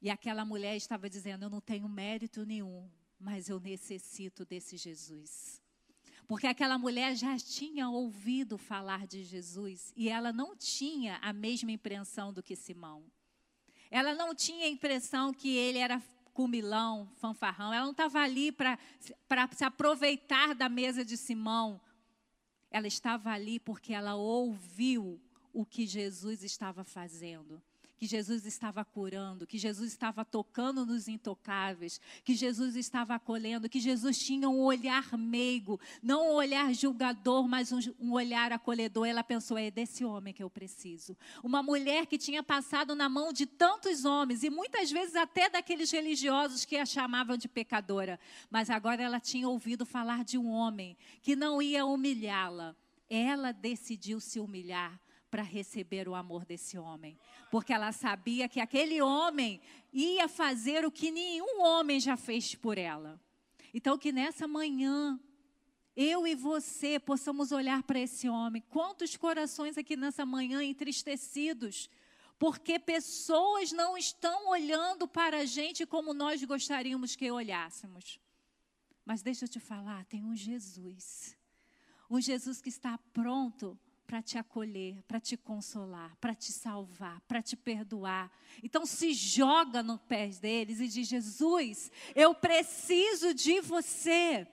E 0.00 0.08
aquela 0.08 0.44
mulher 0.44 0.76
estava 0.76 1.10
dizendo: 1.10 1.44
Eu 1.44 1.50
não 1.50 1.60
tenho 1.60 1.88
mérito 1.88 2.46
nenhum, 2.46 2.88
mas 3.18 3.48
eu 3.48 3.58
necessito 3.58 4.44
desse 4.44 4.76
Jesus. 4.76 5.60
Porque 6.28 6.46
aquela 6.46 6.78
mulher 6.78 7.16
já 7.16 7.36
tinha 7.38 7.90
ouvido 7.90 8.56
falar 8.56 9.04
de 9.04 9.24
Jesus 9.24 9.92
e 9.96 10.08
ela 10.08 10.32
não 10.32 10.56
tinha 10.56 11.16
a 11.16 11.32
mesma 11.32 11.72
impressão 11.72 12.32
do 12.32 12.40
que 12.40 12.54
Simão. 12.54 13.04
Ela 13.90 14.14
não 14.14 14.32
tinha 14.32 14.66
a 14.66 14.68
impressão 14.68 15.34
que 15.34 15.48
ele 15.48 15.78
era 15.78 16.00
cumilão, 16.32 17.08
fanfarrão. 17.16 17.72
Ela 17.72 17.84
não 17.84 17.92
estava 17.92 18.20
ali 18.20 18.50
para 18.52 18.78
se 19.52 19.64
aproveitar 19.64 20.54
da 20.54 20.68
mesa 20.68 21.04
de 21.04 21.16
Simão. 21.16 21.80
Ela 22.70 22.86
estava 22.86 23.30
ali 23.30 23.58
porque 23.58 23.92
ela 23.92 24.14
ouviu 24.14 25.20
o 25.52 25.64
que 25.64 25.86
Jesus 25.86 26.42
estava 26.42 26.84
fazendo 26.84 27.62
que 28.00 28.06
Jesus 28.06 28.46
estava 28.46 28.82
curando, 28.82 29.46
que 29.46 29.58
Jesus 29.58 29.92
estava 29.92 30.24
tocando 30.24 30.86
nos 30.86 31.06
intocáveis, 31.06 32.00
que 32.24 32.32
Jesus 32.34 32.74
estava 32.74 33.14
acolhendo, 33.14 33.68
que 33.68 33.78
Jesus 33.78 34.18
tinha 34.18 34.48
um 34.48 34.60
olhar 34.60 35.18
meigo, 35.18 35.78
não 36.02 36.30
um 36.30 36.32
olhar 36.32 36.72
julgador, 36.72 37.46
mas 37.46 37.70
um, 37.70 37.78
um 38.00 38.12
olhar 38.12 38.54
acolhedor. 38.54 39.06
Ela 39.06 39.22
pensou: 39.22 39.58
é 39.58 39.70
desse 39.70 40.02
homem 40.02 40.32
que 40.32 40.42
eu 40.42 40.48
preciso. 40.48 41.14
Uma 41.44 41.62
mulher 41.62 42.06
que 42.06 42.16
tinha 42.16 42.42
passado 42.42 42.94
na 42.94 43.06
mão 43.06 43.34
de 43.34 43.44
tantos 43.44 44.06
homens, 44.06 44.42
e 44.42 44.48
muitas 44.48 44.90
vezes 44.90 45.14
até 45.14 45.50
daqueles 45.50 45.90
religiosos 45.90 46.64
que 46.64 46.78
a 46.78 46.86
chamavam 46.86 47.36
de 47.36 47.48
pecadora, 47.48 48.18
mas 48.48 48.70
agora 48.70 49.02
ela 49.02 49.20
tinha 49.20 49.46
ouvido 49.46 49.84
falar 49.84 50.24
de 50.24 50.38
um 50.38 50.48
homem 50.48 50.96
que 51.20 51.36
não 51.36 51.60
ia 51.60 51.84
humilhá-la. 51.84 52.74
Ela 53.10 53.52
decidiu 53.52 54.20
se 54.20 54.40
humilhar 54.40 54.98
para 55.30 55.42
receber 55.42 56.08
o 56.08 56.14
amor 56.14 56.44
desse 56.44 56.76
homem, 56.76 57.16
porque 57.50 57.72
ela 57.72 57.92
sabia 57.92 58.48
que 58.48 58.60
aquele 58.60 59.00
homem 59.00 59.60
ia 59.92 60.28
fazer 60.28 60.84
o 60.84 60.90
que 60.90 61.10
nenhum 61.10 61.62
homem 61.62 62.00
já 62.00 62.16
fez 62.16 62.54
por 62.54 62.76
ela. 62.76 63.20
Então, 63.72 63.96
que 63.96 64.10
nessa 64.10 64.48
manhã, 64.48 65.18
eu 65.94 66.26
e 66.26 66.34
você 66.34 66.98
possamos 66.98 67.52
olhar 67.52 67.82
para 67.84 68.00
esse 68.00 68.28
homem. 68.28 68.62
Quantos 68.68 69.16
corações 69.16 69.78
aqui 69.78 69.96
nessa 69.96 70.26
manhã 70.26 70.62
entristecidos, 70.62 71.88
porque 72.38 72.78
pessoas 72.78 73.70
não 73.70 73.96
estão 73.96 74.48
olhando 74.48 75.06
para 75.06 75.38
a 75.38 75.44
gente 75.44 75.86
como 75.86 76.12
nós 76.12 76.42
gostaríamos 76.42 77.14
que 77.14 77.30
olhássemos. 77.30 78.18
Mas 79.04 79.22
deixa 79.22 79.44
eu 79.44 79.48
te 79.48 79.60
falar, 79.60 80.04
tem 80.06 80.24
um 80.24 80.34
Jesus. 80.34 81.36
Um 82.08 82.20
Jesus 82.20 82.60
que 82.60 82.68
está 82.68 82.98
pronto 83.12 83.78
para 84.10 84.20
te 84.20 84.36
acolher, 84.36 85.00
para 85.06 85.20
te 85.20 85.36
consolar, 85.36 86.16
para 86.20 86.34
te 86.34 86.50
salvar, 86.50 87.20
para 87.28 87.40
te 87.40 87.56
perdoar. 87.56 88.28
Então 88.60 88.84
se 88.84 89.14
joga 89.14 89.84
nos 89.84 90.00
pés 90.00 90.40
deles 90.40 90.80
e 90.80 90.88
diz: 90.88 91.06
Jesus, 91.06 91.92
eu 92.12 92.34
preciso 92.34 93.32
de 93.32 93.60
você. 93.60 94.48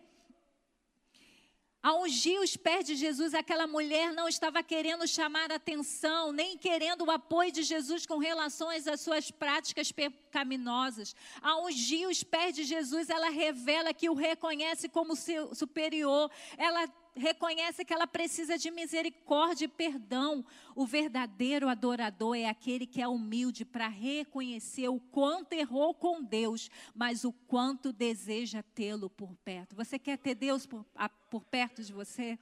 Ao 1.81 2.03
ungir 2.03 2.39
os 2.39 2.55
pés 2.55 2.85
de 2.85 2.95
Jesus, 2.95 3.33
aquela 3.33 3.65
mulher 3.65 4.13
não 4.13 4.27
estava 4.27 4.61
querendo 4.61 5.07
chamar 5.07 5.51
atenção, 5.51 6.31
nem 6.31 6.55
querendo 6.55 7.05
o 7.05 7.09
apoio 7.09 7.51
de 7.51 7.63
Jesus 7.63 8.05
com 8.05 8.19
relação 8.19 8.69
às 8.69 9.01
suas 9.01 9.31
práticas 9.31 9.91
pecaminosas. 9.91 11.15
Ao 11.41 11.65
ungir 11.65 12.07
os 12.07 12.23
pés 12.23 12.53
de 12.53 12.63
Jesus, 12.63 13.09
ela 13.09 13.29
revela 13.29 13.91
que 13.91 14.07
o 14.07 14.13
reconhece 14.13 14.87
como 14.87 15.15
seu 15.15 15.55
superior. 15.55 16.29
Ela 16.59 16.87
reconhece 17.17 17.83
que 17.83 17.93
ela 17.93 18.07
precisa 18.07 18.57
de 18.57 18.71
misericórdia 18.71 19.65
e 19.65 19.67
perdão. 19.67 20.45
O 20.75 20.85
verdadeiro 20.85 21.67
adorador 21.67 22.35
é 22.35 22.45
aquele 22.45 22.85
que 22.85 23.01
é 23.01 23.07
humilde 23.07 23.65
para 23.65 23.87
reconhecer 23.87 24.87
o 24.87 24.99
quanto 24.99 25.53
errou 25.53 25.93
com 25.93 26.23
Deus, 26.23 26.69
mas 26.95 27.23
o 27.23 27.31
quanto 27.31 27.91
deseja 27.91 28.63
tê-lo 28.63 29.09
por 29.09 29.35
perto. 29.43 29.75
Você 29.75 29.97
quer 29.99 30.17
ter 30.17 30.35
Deus 30.35 30.65
por, 30.65 30.85
a, 30.95 31.09
por 31.09 31.43
perto 31.43 31.83
de 31.83 31.91
você? 31.91 32.37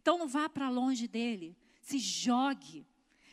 Então 0.00 0.18
não 0.18 0.26
vá 0.26 0.48
para 0.48 0.68
longe 0.68 1.06
dele. 1.06 1.56
Se 1.80 1.98
jogue 1.98 2.86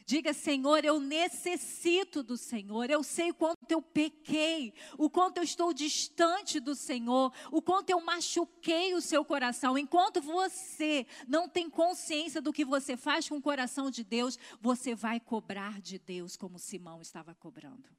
Diga, 0.05 0.33
Senhor, 0.33 0.83
eu 0.83 0.99
necessito 0.99 2.21
do 2.21 2.35
Senhor. 2.35 2.89
Eu 2.89 3.03
sei 3.03 3.31
o 3.31 3.33
quanto 3.33 3.71
eu 3.71 3.81
pequei, 3.81 4.73
o 4.97 5.09
quanto 5.09 5.37
eu 5.37 5.43
estou 5.43 5.73
distante 5.73 6.59
do 6.59 6.75
Senhor, 6.75 7.31
o 7.51 7.61
quanto 7.61 7.89
eu 7.89 8.01
machuquei 8.01 8.93
o 8.93 9.01
seu 9.01 9.23
coração. 9.23 9.77
Enquanto 9.77 10.21
você 10.21 11.07
não 11.27 11.47
tem 11.47 11.69
consciência 11.69 12.41
do 12.41 12.51
que 12.51 12.65
você 12.65 12.97
faz 12.97 13.29
com 13.29 13.37
o 13.37 13.41
coração 13.41 13.89
de 13.89 14.03
Deus, 14.03 14.37
você 14.61 14.93
vai 14.93 15.19
cobrar 15.19 15.79
de 15.79 15.97
Deus 15.97 16.35
como 16.35 16.59
Simão 16.59 17.01
estava 17.01 17.33
cobrando. 17.33 17.89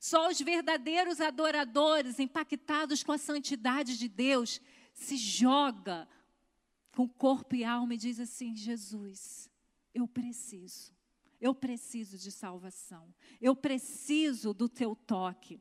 Só 0.00 0.28
os 0.28 0.40
verdadeiros 0.40 1.20
adoradores, 1.20 2.18
impactados 2.18 3.02
com 3.02 3.12
a 3.12 3.18
santidade 3.18 3.96
de 3.96 4.08
Deus, 4.08 4.60
se 4.92 5.16
joga 5.16 6.08
com 6.92 7.08
corpo 7.08 7.54
e 7.54 7.64
alma 7.64 7.94
e 7.94 7.98
diz 7.98 8.18
assim: 8.18 8.56
Jesus, 8.56 9.50
eu 9.94 10.08
preciso. 10.08 10.95
Eu 11.40 11.54
preciso 11.54 12.18
de 12.18 12.30
salvação. 12.30 13.12
Eu 13.40 13.54
preciso 13.54 14.54
do 14.54 14.68
teu 14.68 14.94
toque. 14.94 15.60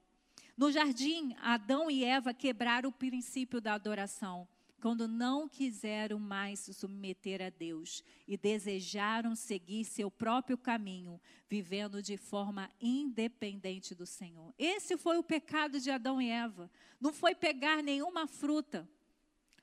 No 0.58 0.72
jardim, 0.72 1.36
Adão 1.40 1.92
e 1.92 2.04
Eva 2.04 2.34
quebraram 2.34 2.90
o 2.90 2.94
princípio 2.94 3.60
da 3.60 3.74
adoração, 3.74 4.48
quando 4.80 5.06
não 5.06 5.50
quiseram 5.50 6.18
mais 6.18 6.60
se 6.60 6.74
submeter 6.74 7.42
a 7.42 7.50
Deus 7.50 8.04
e 8.26 8.38
desejaram 8.38 9.36
seguir 9.36 9.84
seu 9.84 10.10
próprio 10.10 10.58
caminho, 10.58 11.20
vivendo 11.50 12.02
de 12.02 12.16
forma 12.16 12.72
independente 12.80 13.94
do 13.94 14.06
Senhor. 14.06 14.54
Esse 14.58 14.96
foi 14.96 15.18
o 15.18 15.24
pecado 15.24 15.80
de 15.80 15.92
Adão 15.92 16.22
e 16.22 16.30
Eva. 16.30 16.72
Não 17.02 17.12
foi 17.12 17.36
pegar 17.36 17.84
nenhuma 17.84 18.26
fruta. 18.26 18.88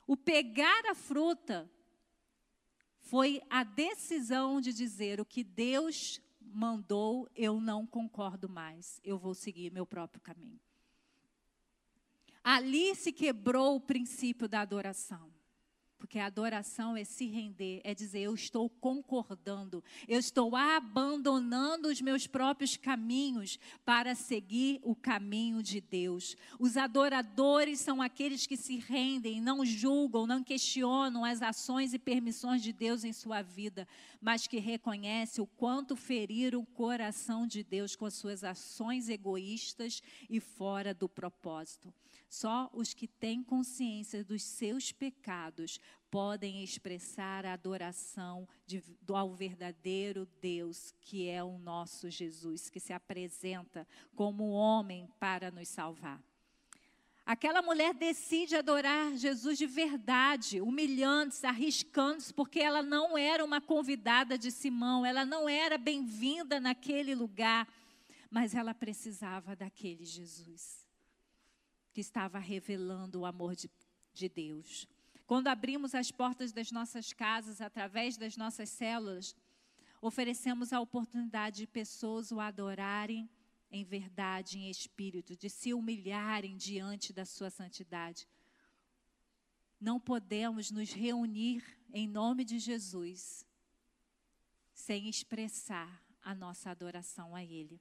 O 0.06 0.16
pegar 0.16 0.84
a 0.90 0.94
fruta 0.94 1.70
foi 3.02 3.42
a 3.50 3.64
decisão 3.64 4.60
de 4.60 4.72
dizer 4.72 5.20
o 5.20 5.24
que 5.24 5.42
Deus 5.42 6.20
mandou, 6.40 7.28
eu 7.34 7.60
não 7.60 7.86
concordo 7.86 8.48
mais, 8.48 9.00
eu 9.02 9.18
vou 9.18 9.34
seguir 9.34 9.72
meu 9.72 9.86
próprio 9.86 10.20
caminho. 10.20 10.60
Ali 12.44 12.94
se 12.94 13.12
quebrou 13.12 13.76
o 13.76 13.80
princípio 13.80 14.48
da 14.48 14.60
adoração. 14.60 15.31
Porque 16.12 16.20
a 16.20 16.26
adoração 16.26 16.94
é 16.94 17.04
se 17.04 17.24
render, 17.24 17.80
é 17.82 17.94
dizer, 17.94 18.20
eu 18.20 18.34
estou 18.34 18.68
concordando, 18.68 19.82
eu 20.06 20.18
estou 20.18 20.54
abandonando 20.54 21.88
os 21.88 22.02
meus 22.02 22.26
próprios 22.26 22.76
caminhos 22.76 23.58
para 23.82 24.14
seguir 24.14 24.78
o 24.82 24.94
caminho 24.94 25.62
de 25.62 25.80
Deus. 25.80 26.36
Os 26.58 26.76
adoradores 26.76 27.80
são 27.80 28.02
aqueles 28.02 28.46
que 28.46 28.58
se 28.58 28.76
rendem, 28.76 29.40
não 29.40 29.64
julgam, 29.64 30.26
não 30.26 30.44
questionam 30.44 31.24
as 31.24 31.40
ações 31.40 31.94
e 31.94 31.98
permissões 31.98 32.62
de 32.62 32.74
Deus 32.74 33.04
em 33.04 33.12
sua 33.14 33.40
vida, 33.40 33.88
mas 34.20 34.46
que 34.46 34.58
reconhecem 34.58 35.42
o 35.42 35.46
quanto 35.46 35.96
feriram 35.96 36.60
o 36.60 36.66
coração 36.66 37.46
de 37.46 37.64
Deus 37.64 37.96
com 37.96 38.04
as 38.04 38.12
suas 38.12 38.44
ações 38.44 39.08
egoístas 39.08 40.02
e 40.28 40.38
fora 40.40 40.92
do 40.92 41.08
propósito. 41.08 41.90
Só 42.28 42.70
os 42.72 42.94
que 42.94 43.06
têm 43.06 43.42
consciência 43.42 44.24
dos 44.24 44.42
seus 44.42 44.90
pecados 44.90 45.78
podem 46.12 46.62
expressar 46.62 47.46
a 47.46 47.54
adoração 47.54 48.46
de, 48.66 48.84
ao 49.08 49.34
verdadeiro 49.34 50.28
Deus, 50.42 50.94
que 51.00 51.26
é 51.26 51.42
o 51.42 51.56
nosso 51.56 52.10
Jesus, 52.10 52.68
que 52.68 52.78
se 52.78 52.92
apresenta 52.92 53.88
como 54.14 54.50
homem 54.50 55.08
para 55.18 55.50
nos 55.50 55.70
salvar. 55.70 56.22
Aquela 57.24 57.62
mulher 57.62 57.94
decide 57.94 58.54
adorar 58.54 59.16
Jesus 59.16 59.56
de 59.56 59.66
verdade, 59.66 60.60
humilhando-se, 60.60 61.46
arriscando-se, 61.46 62.34
porque 62.34 62.60
ela 62.60 62.82
não 62.82 63.16
era 63.16 63.42
uma 63.42 63.62
convidada 63.62 64.36
de 64.36 64.50
Simão, 64.50 65.06
ela 65.06 65.24
não 65.24 65.48
era 65.48 65.78
bem-vinda 65.78 66.60
naquele 66.60 67.14
lugar, 67.14 67.66
mas 68.30 68.54
ela 68.54 68.74
precisava 68.74 69.56
daquele 69.56 70.04
Jesus 70.04 70.86
que 71.90 72.02
estava 72.02 72.38
revelando 72.38 73.20
o 73.20 73.24
amor 73.24 73.56
de, 73.56 73.70
de 74.12 74.28
Deus. 74.28 74.86
Quando 75.32 75.48
abrimos 75.48 75.94
as 75.94 76.10
portas 76.10 76.52
das 76.52 76.70
nossas 76.70 77.14
casas 77.14 77.62
através 77.62 78.18
das 78.18 78.36
nossas 78.36 78.68
células, 78.68 79.34
oferecemos 80.02 80.74
a 80.74 80.78
oportunidade 80.78 81.56
de 81.56 81.66
pessoas 81.66 82.30
o 82.30 82.38
adorarem 82.38 83.30
em 83.70 83.82
verdade, 83.82 84.58
em 84.58 84.68
espírito, 84.68 85.34
de 85.34 85.48
se 85.48 85.72
humilharem 85.72 86.54
diante 86.54 87.14
da 87.14 87.24
sua 87.24 87.48
santidade. 87.48 88.28
Não 89.80 89.98
podemos 89.98 90.70
nos 90.70 90.92
reunir 90.92 91.64
em 91.94 92.06
nome 92.06 92.44
de 92.44 92.58
Jesus 92.58 93.42
sem 94.74 95.08
expressar 95.08 96.04
a 96.22 96.34
nossa 96.34 96.68
adoração 96.68 97.34
a 97.34 97.42
Ele 97.42 97.80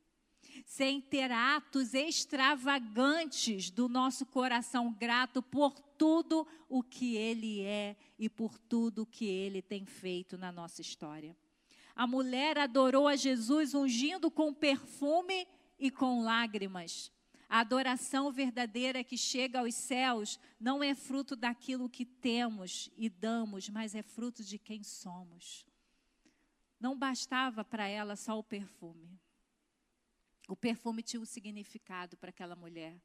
sem 0.65 1.01
ter 1.01 1.31
atos 1.31 1.93
extravagantes 1.93 3.69
do 3.69 3.87
nosso 3.87 4.25
coração 4.25 4.93
grato 4.93 5.41
por 5.41 5.79
tudo 5.97 6.47
o 6.67 6.81
que 6.81 7.15
Ele 7.15 7.61
é 7.61 7.95
e 8.17 8.29
por 8.29 8.57
tudo 8.57 9.03
o 9.03 9.05
que 9.05 9.25
Ele 9.25 9.61
tem 9.61 9.85
feito 9.85 10.37
na 10.37 10.51
nossa 10.51 10.81
história. 10.81 11.35
A 11.95 12.07
mulher 12.07 12.57
adorou 12.57 13.07
a 13.07 13.15
Jesus 13.15 13.73
ungindo 13.73 14.31
com 14.31 14.53
perfume 14.53 15.47
e 15.77 15.91
com 15.91 16.23
lágrimas. 16.23 17.11
A 17.49 17.59
adoração 17.59 18.31
verdadeira 18.31 19.03
que 19.03 19.17
chega 19.17 19.59
aos 19.59 19.75
céus 19.75 20.39
não 20.57 20.81
é 20.81 20.95
fruto 20.95 21.35
daquilo 21.35 21.89
que 21.89 22.05
temos 22.05 22.89
e 22.95 23.09
damos, 23.09 23.67
mas 23.67 23.93
é 23.93 24.01
fruto 24.01 24.41
de 24.41 24.57
quem 24.57 24.83
somos. 24.83 25.65
Não 26.79 26.97
bastava 26.97 27.63
para 27.63 27.85
ela 27.87 28.15
só 28.15 28.39
o 28.39 28.43
perfume. 28.43 29.19
O 30.51 30.55
perfume 30.57 31.01
tinha 31.01 31.21
um 31.21 31.25
significado 31.25 32.17
para 32.17 32.29
aquela 32.29 32.57
mulher. 32.57 33.01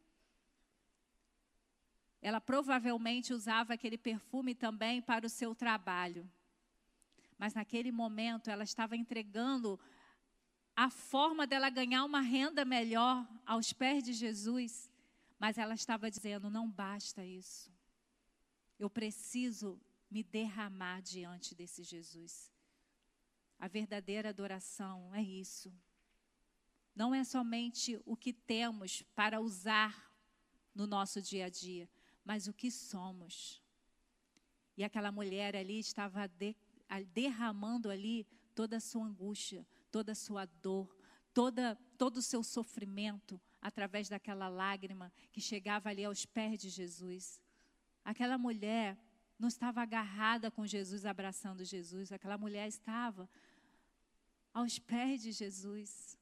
Ela 2.20 2.40
provavelmente 2.40 3.32
usava 3.32 3.74
aquele 3.74 3.96
perfume 3.96 4.52
também 4.52 5.00
para 5.00 5.24
o 5.24 5.28
seu 5.30 5.54
trabalho. 5.54 6.28
Mas 7.38 7.54
naquele 7.54 7.92
momento 7.92 8.50
ela 8.50 8.64
estava 8.64 8.96
entregando 8.96 9.78
a 10.74 10.90
forma 10.90 11.46
dela 11.46 11.70
ganhar 11.70 12.04
uma 12.04 12.20
renda 12.20 12.64
melhor 12.64 13.24
aos 13.46 13.72
pés 13.72 14.02
de 14.02 14.12
Jesus. 14.12 14.90
Mas 15.38 15.56
ela 15.56 15.74
estava 15.74 16.10
dizendo: 16.10 16.50
não 16.50 16.68
basta 16.68 17.24
isso. 17.24 17.72
Eu 18.76 18.90
preciso 18.90 19.80
me 20.10 20.24
derramar 20.24 21.00
diante 21.00 21.54
desse 21.54 21.84
Jesus. 21.84 22.52
A 23.56 23.68
verdadeira 23.68 24.30
adoração 24.30 25.14
é 25.14 25.22
isso 25.22 25.72
não 26.96 27.14
é 27.14 27.22
somente 27.22 28.00
o 28.06 28.16
que 28.16 28.32
temos 28.32 29.02
para 29.14 29.38
usar 29.38 30.10
no 30.74 30.86
nosso 30.86 31.20
dia 31.20 31.44
a 31.44 31.48
dia, 31.50 31.88
mas 32.24 32.48
o 32.48 32.54
que 32.54 32.70
somos. 32.70 33.62
E 34.78 34.82
aquela 34.82 35.12
mulher 35.12 35.54
ali 35.54 35.78
estava 35.78 36.26
de, 36.26 36.56
derramando 37.12 37.90
ali 37.90 38.26
toda 38.54 38.78
a 38.78 38.80
sua 38.80 39.04
angústia, 39.04 39.66
toda 39.90 40.12
a 40.12 40.14
sua 40.14 40.46
dor, 40.46 40.96
toda, 41.34 41.76
todo 41.98 42.16
o 42.16 42.22
seu 42.22 42.42
sofrimento 42.42 43.38
através 43.60 44.08
daquela 44.08 44.48
lágrima 44.48 45.12
que 45.32 45.40
chegava 45.40 45.90
ali 45.90 46.04
aos 46.04 46.24
pés 46.24 46.58
de 46.58 46.70
Jesus. 46.70 47.40
Aquela 48.02 48.38
mulher 48.38 48.98
não 49.38 49.48
estava 49.48 49.82
agarrada 49.82 50.50
com 50.50 50.66
Jesus, 50.66 51.04
abraçando 51.04 51.62
Jesus, 51.62 52.10
aquela 52.10 52.38
mulher 52.38 52.66
estava 52.68 53.28
aos 54.54 54.78
pés 54.78 55.20
de 55.20 55.32
Jesus. 55.32 56.15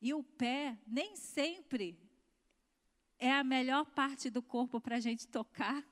E 0.00 0.14
o 0.14 0.22
pé 0.22 0.78
nem 0.86 1.14
sempre 1.14 1.98
é 3.18 3.30
a 3.30 3.44
melhor 3.44 3.84
parte 3.84 4.30
do 4.30 4.42
corpo 4.42 4.80
para 4.80 4.96
a 4.96 5.00
gente 5.00 5.28
tocar. 5.28 5.86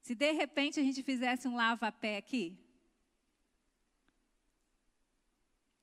Se 0.00 0.16
de 0.16 0.32
repente 0.32 0.80
a 0.80 0.82
gente 0.82 1.00
fizesse 1.02 1.46
um 1.46 1.54
lava-pé 1.54 2.16
aqui, 2.16 2.58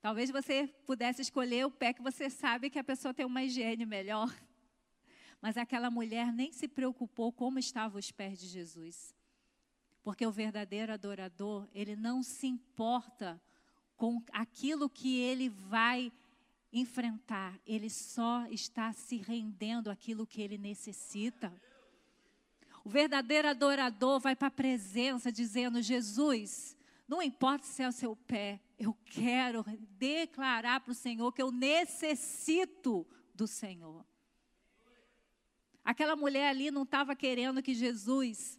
talvez 0.02 0.30
você 0.30 0.66
pudesse 0.84 1.22
escolher 1.22 1.64
o 1.64 1.70
pé 1.70 1.94
que 1.94 2.02
você 2.02 2.28
sabe 2.28 2.68
que 2.68 2.78
a 2.78 2.84
pessoa 2.84 3.14
tem 3.14 3.24
uma 3.24 3.42
higiene 3.42 3.86
melhor. 3.86 4.30
Mas 5.40 5.56
aquela 5.56 5.90
mulher 5.90 6.30
nem 6.34 6.52
se 6.52 6.68
preocupou 6.68 7.32
como 7.32 7.58
estavam 7.58 7.98
os 7.98 8.12
pés 8.12 8.38
de 8.38 8.46
Jesus. 8.46 9.16
Porque 10.02 10.26
o 10.26 10.30
verdadeiro 10.30 10.92
adorador, 10.92 11.66
ele 11.72 11.96
não 11.96 12.22
se 12.22 12.46
importa 12.46 13.40
com 14.00 14.22
aquilo 14.32 14.88
que 14.88 15.18
ele 15.18 15.50
vai 15.50 16.10
enfrentar. 16.72 17.60
Ele 17.66 17.90
só 17.90 18.46
está 18.46 18.94
se 18.94 19.18
rendendo 19.18 19.90
àquilo 19.90 20.26
que 20.26 20.40
ele 20.40 20.56
necessita. 20.56 21.52
O 22.82 22.88
verdadeiro 22.88 23.46
adorador 23.46 24.18
vai 24.18 24.34
para 24.34 24.48
a 24.48 24.50
presença 24.50 25.30
dizendo: 25.30 25.82
Jesus, 25.82 26.74
não 27.06 27.20
importa 27.20 27.66
se 27.66 27.82
é 27.82 27.88
o 27.88 27.92
seu 27.92 28.16
pé, 28.16 28.58
eu 28.78 28.96
quero 29.04 29.62
declarar 29.98 30.80
para 30.80 30.92
o 30.92 30.94
Senhor 30.94 31.30
que 31.30 31.42
eu 31.42 31.52
necessito 31.52 33.06
do 33.34 33.46
Senhor. 33.46 34.02
Aquela 35.84 36.16
mulher 36.16 36.48
ali 36.48 36.70
não 36.70 36.84
estava 36.84 37.14
querendo 37.14 37.62
que 37.62 37.74
Jesus 37.74 38.58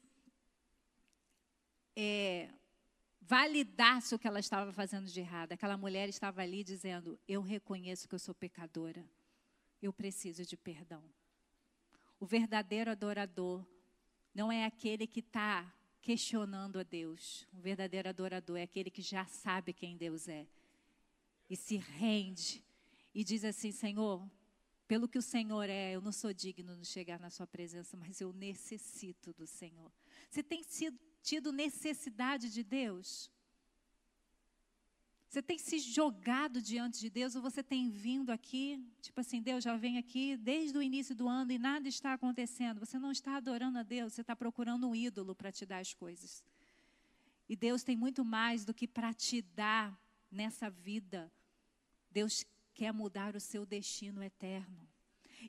é, 1.96 2.48
validasse 3.32 4.14
o 4.14 4.20
que 4.20 4.28
ela 4.28 4.42
estava 4.42 4.74
fazendo 4.74 5.08
de 5.10 5.22
errado. 5.22 5.54
Aquela 5.54 5.78
mulher 5.78 6.10
estava 6.10 6.42
ali 6.42 6.66
dizendo: 6.66 7.18
Eu 7.26 7.42
reconheço 7.42 8.06
que 8.06 8.14
eu 8.14 8.20
sou 8.20 8.36
pecadora, 8.36 9.10
eu 9.82 9.94
preciso 9.94 10.46
de 10.46 10.58
perdão. 10.58 11.02
O 12.20 12.26
verdadeiro 12.26 12.92
adorador 12.92 13.66
não 14.36 14.52
é 14.52 14.66
aquele 14.66 15.08
que 15.08 15.22
está 15.22 15.74
questionando 16.02 16.78
a 16.78 16.84
Deus. 16.84 17.48
O 17.54 17.62
verdadeiro 17.62 18.10
adorador 18.10 18.58
é 18.58 18.64
aquele 18.64 18.92
que 18.92 19.02
já 19.02 19.26
sabe 19.26 19.72
quem 19.72 19.96
Deus 19.96 20.28
é 20.28 20.46
e 21.50 21.56
se 21.56 21.78
rende 21.78 22.62
e 23.16 23.24
diz 23.24 23.46
assim: 23.46 23.72
Senhor, 23.72 24.30
pelo 24.90 25.08
que 25.08 25.18
o 25.18 25.22
Senhor 25.22 25.70
é, 25.70 25.94
eu 25.94 26.02
não 26.02 26.12
sou 26.12 26.34
digno 26.34 26.76
de 26.76 26.86
chegar 26.86 27.18
na 27.18 27.30
Sua 27.30 27.48
presença, 27.48 27.96
mas 27.96 28.20
eu 28.20 28.34
necessito 28.34 29.32
do 29.32 29.48
Senhor. 29.48 29.90
Você 30.30 30.44
tem 30.44 30.64
sido 30.64 31.00
tido 31.22 31.52
necessidade 31.52 32.50
de 32.50 32.64
Deus? 32.64 33.32
Você 35.32 35.42
tem 35.42 35.58
se 35.58 35.80
jogado 35.80 36.62
diante 36.62 37.00
de 37.00 37.10
Deus 37.10 37.38
ou 37.38 37.42
você 37.42 37.64
tem 37.64 37.90
vindo 37.90 38.32
aqui, 38.32 38.86
tipo 39.02 39.22
assim, 39.22 39.42
Deus 39.42 39.64
já 39.64 39.78
vem 39.78 39.98
aqui 39.98 40.36
desde 40.36 40.78
o 40.78 40.82
início 40.82 41.16
do 41.16 41.26
ano 41.30 41.54
e 41.54 41.58
nada 41.58 41.88
está 41.88 42.12
acontecendo. 42.12 42.82
Você 42.82 43.00
não 43.00 43.14
está 43.14 43.38
adorando 43.38 43.80
a 43.80 43.84
Deus, 43.84 44.12
você 44.12 44.20
está 44.20 44.36
procurando 44.36 44.90
um 44.90 44.94
ídolo 44.94 45.34
para 45.34 45.50
te 45.50 45.66
dar 45.66 45.80
as 45.80 45.94
coisas. 45.94 46.44
E 47.48 47.56
Deus 47.56 47.82
tem 47.82 47.96
muito 47.96 48.26
mais 48.26 48.66
do 48.66 48.74
que 48.74 48.86
para 48.86 49.14
te 49.14 49.42
dar 49.42 49.98
nessa 50.30 50.70
vida. 50.70 51.32
Deus 52.10 52.46
quer 52.74 52.92
mudar 52.92 53.34
o 53.34 53.40
seu 53.40 53.66
destino 53.66 54.22
eterno. 54.22 54.91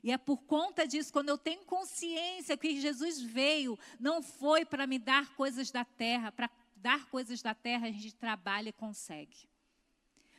E 0.01 0.11
é 0.11 0.17
por 0.17 0.43
conta 0.43 0.87
disso, 0.87 1.11
quando 1.11 1.29
eu 1.29 1.37
tenho 1.37 1.65
consciência 1.65 2.57
que 2.57 2.79
Jesus 2.79 3.21
veio, 3.21 3.77
não 3.99 4.23
foi 4.23 4.65
para 4.65 4.87
me 4.87 4.97
dar 4.97 5.35
coisas 5.35 5.69
da 5.71 5.83
terra, 5.83 6.31
para 6.31 6.49
dar 6.75 7.05
coisas 7.09 7.41
da 7.41 7.53
terra 7.53 7.87
a 7.87 7.91
gente 7.91 8.15
trabalha 8.15 8.69
e 8.69 8.73
consegue. 8.73 9.49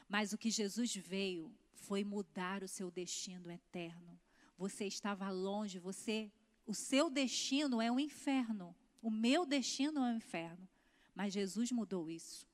Mas 0.09 0.32
o 0.32 0.38
que 0.38 0.50
Jesus 0.50 0.94
veio 0.94 1.55
foi 1.74 2.05
mudar 2.05 2.62
o 2.62 2.68
seu 2.68 2.90
destino 2.90 3.50
eterno. 3.50 4.18
Você 4.57 4.86
estava 4.86 5.30
longe, 5.30 5.78
você, 5.78 6.30
o 6.66 6.74
seu 6.74 7.11
destino 7.11 7.80
é 7.80 7.90
o 7.90 7.94
um 7.94 8.00
inferno. 8.00 8.74
O 9.02 9.11
meu 9.11 9.44
destino 9.44 10.00
é 10.00 10.11
o 10.11 10.14
um 10.14 10.16
inferno. 10.16 10.68
Mas 11.14 11.32
Jesus 11.32 11.70
mudou 11.70 12.11
isso. 12.11 12.46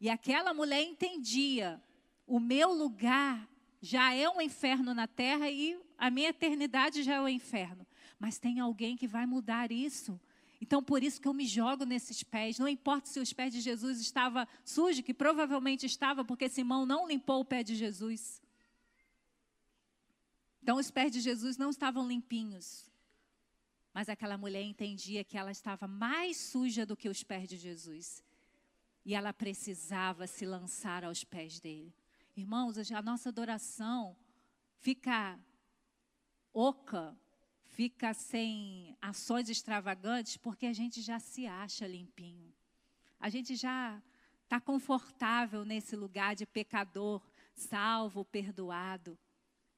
E 0.00 0.08
aquela 0.08 0.54
mulher 0.54 0.82
entendia: 0.82 1.82
o 2.26 2.38
meu 2.38 2.72
lugar 2.72 3.48
já 3.80 4.14
é 4.14 4.28
um 4.28 4.40
inferno 4.40 4.92
na 4.94 5.06
terra 5.06 5.50
e 5.50 5.78
a 5.96 6.10
minha 6.10 6.30
eternidade 6.30 7.02
já 7.02 7.14
é 7.14 7.20
um 7.20 7.28
inferno. 7.28 7.86
Mas 8.18 8.38
tem 8.38 8.58
alguém 8.58 8.96
que 8.96 9.06
vai 9.06 9.26
mudar 9.26 9.70
isso. 9.70 10.20
Então, 10.60 10.82
por 10.82 11.02
isso 11.02 11.20
que 11.20 11.28
eu 11.28 11.34
me 11.34 11.46
jogo 11.46 11.84
nesses 11.84 12.22
pés. 12.22 12.58
Não 12.58 12.66
importa 12.66 13.08
se 13.08 13.20
os 13.20 13.32
pés 13.32 13.52
de 13.52 13.60
Jesus 13.60 14.00
estavam 14.00 14.46
sujos, 14.64 15.04
que 15.04 15.14
provavelmente 15.14 15.86
estava, 15.86 16.24
porque 16.24 16.48
Simão 16.48 16.84
não 16.84 17.06
limpou 17.06 17.40
o 17.40 17.44
pé 17.44 17.62
de 17.62 17.76
Jesus. 17.76 18.42
Então, 20.62 20.76
os 20.76 20.90
pés 20.90 21.12
de 21.12 21.20
Jesus 21.20 21.56
não 21.56 21.70
estavam 21.70 22.06
limpinhos. 22.06 22.90
Mas 23.94 24.08
aquela 24.08 24.36
mulher 24.36 24.62
entendia 24.62 25.24
que 25.24 25.38
ela 25.38 25.50
estava 25.52 25.86
mais 25.86 26.36
suja 26.36 26.84
do 26.84 26.96
que 26.96 27.08
os 27.08 27.22
pés 27.22 27.48
de 27.48 27.56
Jesus. 27.56 28.22
E 29.04 29.14
ela 29.14 29.32
precisava 29.32 30.26
se 30.26 30.44
lançar 30.44 31.04
aos 31.04 31.22
pés 31.24 31.60
dele. 31.60 31.94
Irmãos, 32.38 32.78
a 32.92 33.02
nossa 33.02 33.30
adoração 33.30 34.16
fica 34.76 35.36
oca 36.52 37.18
fica 37.64 38.14
sem 38.14 38.96
ações 39.02 39.48
extravagantes 39.48 40.36
porque 40.36 40.66
a 40.66 40.72
gente 40.72 41.02
já 41.02 41.18
se 41.18 41.48
acha 41.48 41.84
limpinho. 41.84 42.54
A 43.18 43.28
gente 43.28 43.56
já 43.56 44.00
está 44.44 44.60
confortável 44.60 45.64
nesse 45.64 45.96
lugar 45.96 46.36
de 46.36 46.46
pecador, 46.46 47.20
salvo, 47.56 48.24
perdoado. 48.24 49.18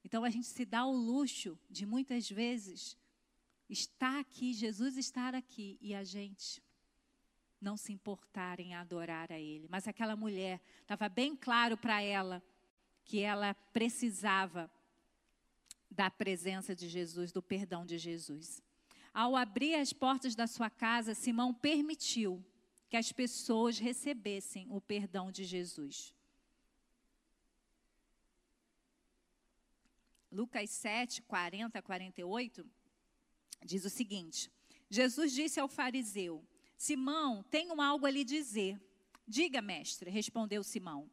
Então 0.03 0.23
a 0.23 0.29
gente 0.29 0.45
se 0.45 0.63
dá 0.63 0.85
o 0.85 0.95
luxo 0.95 1.57
de 1.67 1.83
muitas 1.87 2.29
vezes 2.29 2.95
estar 3.67 4.19
aqui, 4.19 4.53
Jesus 4.53 4.97
estar 4.97 5.33
aqui 5.33 5.79
e 5.81 5.95
a 5.95 6.03
gente 6.03 6.61
não 7.59 7.75
se 7.75 7.91
importar 7.91 8.59
em 8.59 8.75
adorar 8.75 9.31
a 9.31 9.39
Ele. 9.39 9.67
Mas 9.67 9.87
aquela 9.87 10.15
mulher, 10.15 10.61
estava 10.81 11.09
bem 11.09 11.35
claro 11.35 11.75
para 11.75 12.03
ela 12.03 12.43
que 13.11 13.19
ela 13.19 13.53
precisava 13.73 14.71
da 15.89 16.09
presença 16.09 16.73
de 16.73 16.87
Jesus, 16.87 17.33
do 17.33 17.43
perdão 17.43 17.85
de 17.85 17.97
Jesus. 17.97 18.63
Ao 19.13 19.35
abrir 19.35 19.75
as 19.75 19.91
portas 19.91 20.33
da 20.33 20.47
sua 20.47 20.69
casa, 20.69 21.13
Simão 21.13 21.53
permitiu 21.53 22.41
que 22.89 22.95
as 22.95 23.11
pessoas 23.11 23.77
recebessem 23.77 24.65
o 24.69 24.79
perdão 24.79 25.29
de 25.29 25.43
Jesus. 25.43 26.15
Lucas 30.31 30.69
7, 30.69 31.21
40 31.23 31.79
a 31.79 31.81
48, 31.81 32.65
diz 33.65 33.83
o 33.83 33.89
seguinte: 33.89 34.49
Jesus 34.89 35.33
disse 35.33 35.59
ao 35.59 35.67
fariseu: 35.67 36.41
Simão, 36.77 37.43
tenho 37.51 37.81
algo 37.81 38.05
a 38.05 38.09
lhe 38.09 38.23
dizer. 38.23 38.79
Diga, 39.27 39.61
mestre, 39.61 40.09
respondeu 40.09 40.63
Simão. 40.63 41.11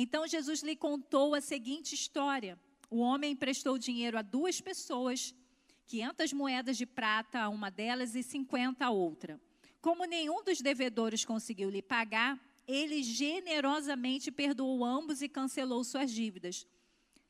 Então 0.00 0.28
Jesus 0.28 0.62
lhe 0.62 0.76
contou 0.76 1.34
a 1.34 1.40
seguinte 1.40 1.92
história. 1.92 2.56
O 2.88 2.98
homem 2.98 3.32
emprestou 3.32 3.76
dinheiro 3.76 4.16
a 4.16 4.22
duas 4.22 4.60
pessoas, 4.60 5.34
500 5.88 6.32
moedas 6.32 6.76
de 6.76 6.86
prata 6.86 7.40
a 7.40 7.48
uma 7.48 7.68
delas 7.68 8.14
e 8.14 8.22
50 8.22 8.86
a 8.86 8.90
outra. 8.90 9.40
Como 9.80 10.04
nenhum 10.04 10.44
dos 10.44 10.60
devedores 10.60 11.24
conseguiu 11.24 11.68
lhe 11.68 11.82
pagar, 11.82 12.38
ele 12.64 13.02
generosamente 13.02 14.30
perdoou 14.30 14.84
ambos 14.84 15.20
e 15.20 15.28
cancelou 15.28 15.82
suas 15.82 16.12
dívidas. 16.12 16.64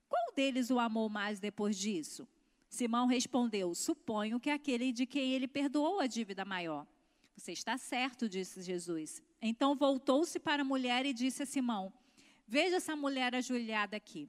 Qual 0.06 0.34
deles 0.36 0.68
o 0.68 0.78
amou 0.78 1.08
mais 1.08 1.40
depois 1.40 1.74
disso? 1.74 2.28
Simão 2.68 3.06
respondeu: 3.06 3.74
Suponho 3.74 4.38
que 4.38 4.50
aquele 4.50 4.92
de 4.92 5.06
quem 5.06 5.32
ele 5.32 5.48
perdoou 5.48 6.00
a 6.00 6.06
dívida 6.06 6.44
maior. 6.44 6.86
Você 7.34 7.52
está 7.52 7.78
certo, 7.78 8.28
disse 8.28 8.60
Jesus. 8.60 9.22
Então 9.40 9.74
voltou-se 9.74 10.38
para 10.38 10.60
a 10.60 10.66
mulher 10.66 11.06
e 11.06 11.14
disse 11.14 11.44
a 11.44 11.46
Simão: 11.46 11.90
Veja 12.50 12.76
essa 12.76 12.96
mulher 12.96 13.34
ajoelhada 13.34 13.94
aqui. 13.94 14.26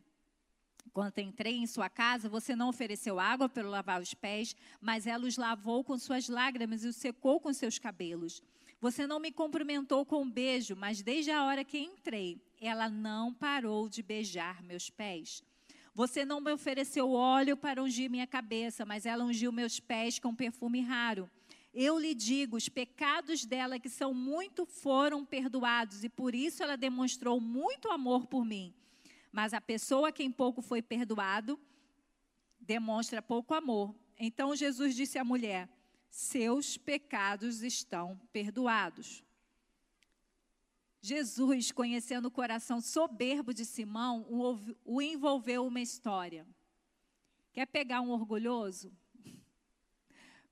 Quando 0.92 1.20
entrei 1.20 1.56
em 1.56 1.66
sua 1.66 1.90
casa, 1.90 2.28
você 2.28 2.54
não 2.54 2.68
ofereceu 2.68 3.18
água 3.18 3.48
para 3.48 3.66
lavar 3.66 4.02
os 4.02 4.14
pés, 4.14 4.54
mas 4.82 5.08
ela 5.08 5.26
os 5.26 5.38
lavou 5.38 5.86
com 5.86 5.98
suas 5.98 6.28
lágrimas 6.28 6.84
e 6.84 6.90
os 6.90 6.98
secou 6.98 7.40
com 7.40 7.54
seus 7.54 7.80
cabelos. 7.80 8.44
Você 8.82 9.08
não 9.08 9.22
me 9.22 9.32
cumprimentou 9.32 10.06
com 10.06 10.24
um 10.24 10.30
beijo, 10.30 10.76
mas 10.76 11.02
desde 11.02 11.32
a 11.32 11.46
hora 11.46 11.64
que 11.64 11.80
entrei, 11.80 12.42
ela 12.60 12.90
não 12.90 13.34
parou 13.34 13.88
de 13.88 14.04
beijar 14.04 14.62
meus 14.64 14.90
pés. 14.90 15.42
Você 15.96 16.26
não 16.26 16.42
me 16.42 16.52
ofereceu 16.52 17.12
óleo 17.12 17.56
para 17.56 17.82
ungir 17.82 18.10
minha 18.10 18.28
cabeça, 18.28 18.86
mas 18.86 19.06
ela 19.06 19.24
ungiu 19.24 19.52
meus 19.54 19.80
pés 19.80 20.20
com 20.20 20.36
perfume 20.36 20.82
raro. 20.82 21.30
Eu 21.74 22.00
lhe 22.00 22.16
digo, 22.16 22.58
os 22.58 22.68
pecados 22.68 23.46
dela, 23.46 23.80
que 23.80 23.90
são 23.90 24.14
muito, 24.14 24.66
foram 24.66 25.26
perdoados, 25.26 26.04
e 26.04 26.10
por 26.10 26.34
isso 26.34 26.64
ela 26.64 26.76
demonstrou 26.76 27.40
muito 27.40 27.90
amor 27.90 28.26
por 28.26 28.44
mim. 28.44 28.74
Mas 29.32 29.54
a 29.54 29.62
pessoa 29.62 30.10
a 30.10 30.12
quem 30.12 30.32
pouco 30.32 30.62
foi 30.62 30.82
perdoado 30.82 31.60
demonstra 32.60 33.22
pouco 33.22 33.54
amor. 33.54 33.96
Então 34.18 34.56
Jesus 34.56 34.96
disse 34.96 35.18
à 35.18 35.24
mulher: 35.24 35.70
Seus 36.10 36.78
pecados 36.78 37.62
estão 37.62 38.20
perdoados. 38.34 39.24
Jesus, 41.02 41.72
conhecendo 41.72 42.28
o 42.28 42.32
coração 42.32 42.82
soberbo 42.82 43.54
de 43.54 43.64
Simão, 43.64 44.26
o 44.84 45.02
envolveu 45.02 45.66
uma 45.66 45.80
história. 45.80 46.46
Quer 47.54 47.66
pegar 47.66 48.02
um 48.02 48.10
orgulhoso? 48.10 48.92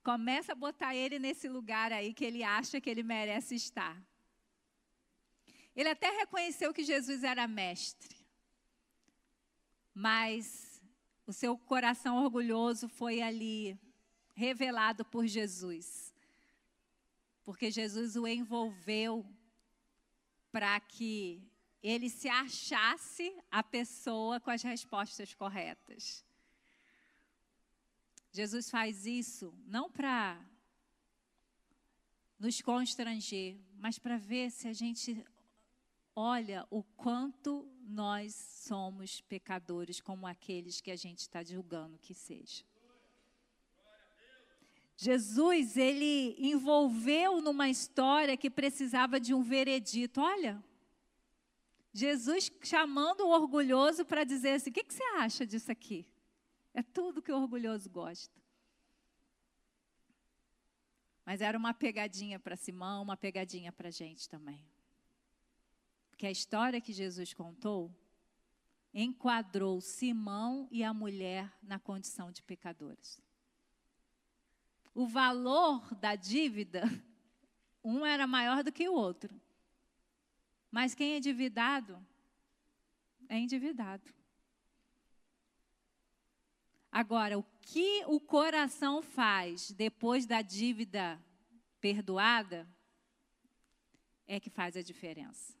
Começa 0.02 0.52
a 0.52 0.54
botar 0.54 0.94
ele 0.94 1.18
nesse 1.18 1.48
lugar 1.48 1.92
aí 1.92 2.14
que 2.14 2.24
ele 2.24 2.42
acha 2.42 2.80
que 2.80 2.88
ele 2.88 3.02
merece 3.02 3.54
estar. 3.54 4.00
Ele 5.74 5.88
até 5.88 6.10
reconheceu 6.10 6.72
que 6.72 6.82
Jesus 6.82 7.22
era 7.22 7.46
mestre 7.46 8.18
mas 10.00 10.80
o 11.26 11.32
seu 11.32 11.58
coração 11.58 12.22
orgulhoso 12.22 12.88
foi 12.88 13.20
ali 13.20 13.76
revelado 14.32 15.04
por 15.04 15.26
Jesus. 15.26 16.14
Porque 17.42 17.68
Jesus 17.68 18.14
o 18.14 18.24
envolveu 18.24 19.26
para 20.52 20.78
que 20.78 21.42
ele 21.82 22.08
se 22.08 22.28
achasse 22.28 23.36
a 23.50 23.60
pessoa 23.60 24.38
com 24.38 24.52
as 24.52 24.62
respostas 24.62 25.34
corretas. 25.34 26.24
Jesus 28.38 28.70
faz 28.70 29.04
isso 29.04 29.52
não 29.66 29.90
para 29.90 30.40
nos 32.38 32.62
constranger, 32.62 33.58
mas 33.80 33.98
para 33.98 34.16
ver 34.16 34.52
se 34.52 34.68
a 34.68 34.72
gente 34.72 35.26
olha 36.14 36.64
o 36.70 36.84
quanto 36.84 37.68
nós 37.80 38.32
somos 38.36 39.20
pecadores, 39.22 40.00
como 40.00 40.24
aqueles 40.24 40.80
que 40.80 40.92
a 40.92 40.94
gente 40.94 41.18
está 41.18 41.42
julgando 41.42 41.98
que 41.98 42.14
seja. 42.14 42.62
Jesus, 44.96 45.76
ele 45.76 46.36
envolveu 46.38 47.40
numa 47.40 47.68
história 47.68 48.36
que 48.36 48.48
precisava 48.48 49.18
de 49.18 49.34
um 49.34 49.42
veredito. 49.42 50.20
Olha, 50.20 50.62
Jesus 51.92 52.52
chamando 52.62 53.22
o 53.22 53.30
orgulhoso 53.30 54.04
para 54.04 54.22
dizer 54.22 54.52
assim: 54.52 54.70
o 54.70 54.72
que, 54.72 54.84
que 54.84 54.94
você 54.94 55.02
acha 55.16 55.44
disso 55.44 55.72
aqui? 55.72 56.06
É 56.74 56.82
tudo 56.82 57.22
que 57.22 57.32
o 57.32 57.36
orgulhoso 57.36 57.90
gosta. 57.90 58.38
Mas 61.24 61.40
era 61.40 61.58
uma 61.58 61.74
pegadinha 61.74 62.38
para 62.38 62.56
Simão, 62.56 63.02
uma 63.02 63.16
pegadinha 63.16 63.70
para 63.72 63.88
a 63.88 63.92
gente 63.92 64.28
também 64.28 64.64
que 66.18 66.26
a 66.26 66.30
história 66.30 66.80
que 66.80 66.92
Jesus 66.92 67.32
contou 67.32 67.96
enquadrou 68.92 69.80
Simão 69.80 70.68
e 70.70 70.82
a 70.82 70.92
mulher 70.92 71.56
na 71.62 71.78
condição 71.78 72.32
de 72.32 72.42
pecadores. 72.42 73.22
O 74.92 75.06
valor 75.06 75.94
da 75.94 76.16
dívida, 76.16 76.82
um 77.84 78.04
era 78.04 78.26
maior 78.26 78.64
do 78.64 78.72
que 78.72 78.88
o 78.88 78.94
outro. 78.94 79.40
Mas 80.72 80.92
quem 80.92 81.12
é 81.12 81.18
endividado 81.18 82.04
é 83.28 83.38
endividado. 83.38 84.12
Agora, 86.98 87.38
o 87.38 87.44
que 87.60 88.04
o 88.06 88.18
coração 88.18 89.00
faz 89.00 89.70
depois 89.70 90.26
da 90.26 90.42
dívida 90.42 91.24
perdoada 91.80 92.68
é 94.26 94.40
que 94.40 94.50
faz 94.50 94.76
a 94.76 94.82
diferença. 94.82 95.54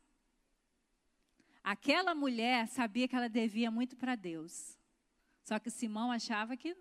Aquela 1.62 2.12
mulher 2.12 2.66
sabia 2.66 3.06
que 3.06 3.14
ela 3.14 3.28
devia 3.28 3.70
muito 3.70 3.96
para 3.96 4.16
Deus. 4.16 4.76
Só 5.44 5.60
que 5.60 5.70
Simão 5.70 6.10
achava 6.10 6.56
que 6.56 6.76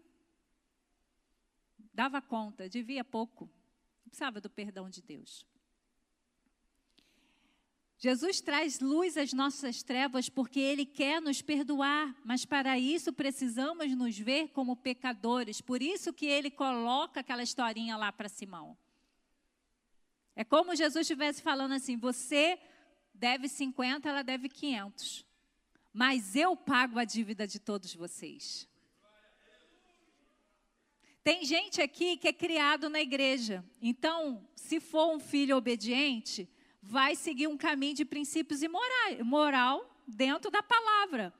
dava 1.93 2.19
conta, 2.19 2.67
devia 2.67 3.03
pouco. 3.03 3.45
Não 3.99 4.09
precisava 4.09 4.41
do 4.41 4.49
perdão 4.49 4.89
de 4.89 5.03
Deus. 5.03 5.45
Jesus 7.99 8.39
traz 8.41 8.79
luz 8.79 9.17
às 9.17 9.33
nossas 9.33 9.81
trevas 9.81 10.29
porque 10.29 10.59
Ele 10.59 10.85
quer 10.85 11.19
nos 11.19 11.41
perdoar, 11.41 12.15
mas 12.23 12.45
para 12.45 12.77
isso 12.77 13.11
precisamos 13.11 13.95
nos 13.95 14.17
ver 14.17 14.49
como 14.49 14.75
pecadores. 14.75 15.61
Por 15.61 15.81
isso 15.81 16.13
que 16.13 16.27
Ele 16.27 16.51
coloca 16.51 17.21
aquela 17.21 17.41
historinha 17.41 17.97
lá 17.97 18.11
para 18.11 18.29
Simão. 18.29 18.77
É 20.35 20.43
como 20.43 20.75
Jesus 20.75 21.01
estivesse 21.01 21.41
falando 21.41 21.73
assim: 21.73 21.97
você 21.97 22.59
deve 23.11 23.49
50, 23.49 24.07
ela 24.07 24.21
deve 24.21 24.47
500. 24.47 25.25
Mas 25.91 26.35
eu 26.35 26.55
pago 26.55 26.99
a 26.99 27.03
dívida 27.03 27.47
de 27.47 27.57
todos 27.57 27.95
vocês. 27.95 28.69
Tem 31.23 31.43
gente 31.43 31.81
aqui 31.81 32.15
que 32.15 32.27
é 32.27 32.33
criado 32.33 32.87
na 32.87 33.01
igreja. 33.01 33.65
Então, 33.81 34.47
se 34.55 34.79
for 34.79 35.13
um 35.15 35.19
filho 35.19 35.57
obediente, 35.57 36.47
vai 36.81 37.15
seguir 37.15 37.47
um 37.47 37.57
caminho 37.57 37.95
de 37.95 38.05
princípios 38.05 38.61
e 38.63 38.67
moral, 39.23 39.89
dentro 40.07 40.49
da 40.49 40.63
palavra. 40.63 41.33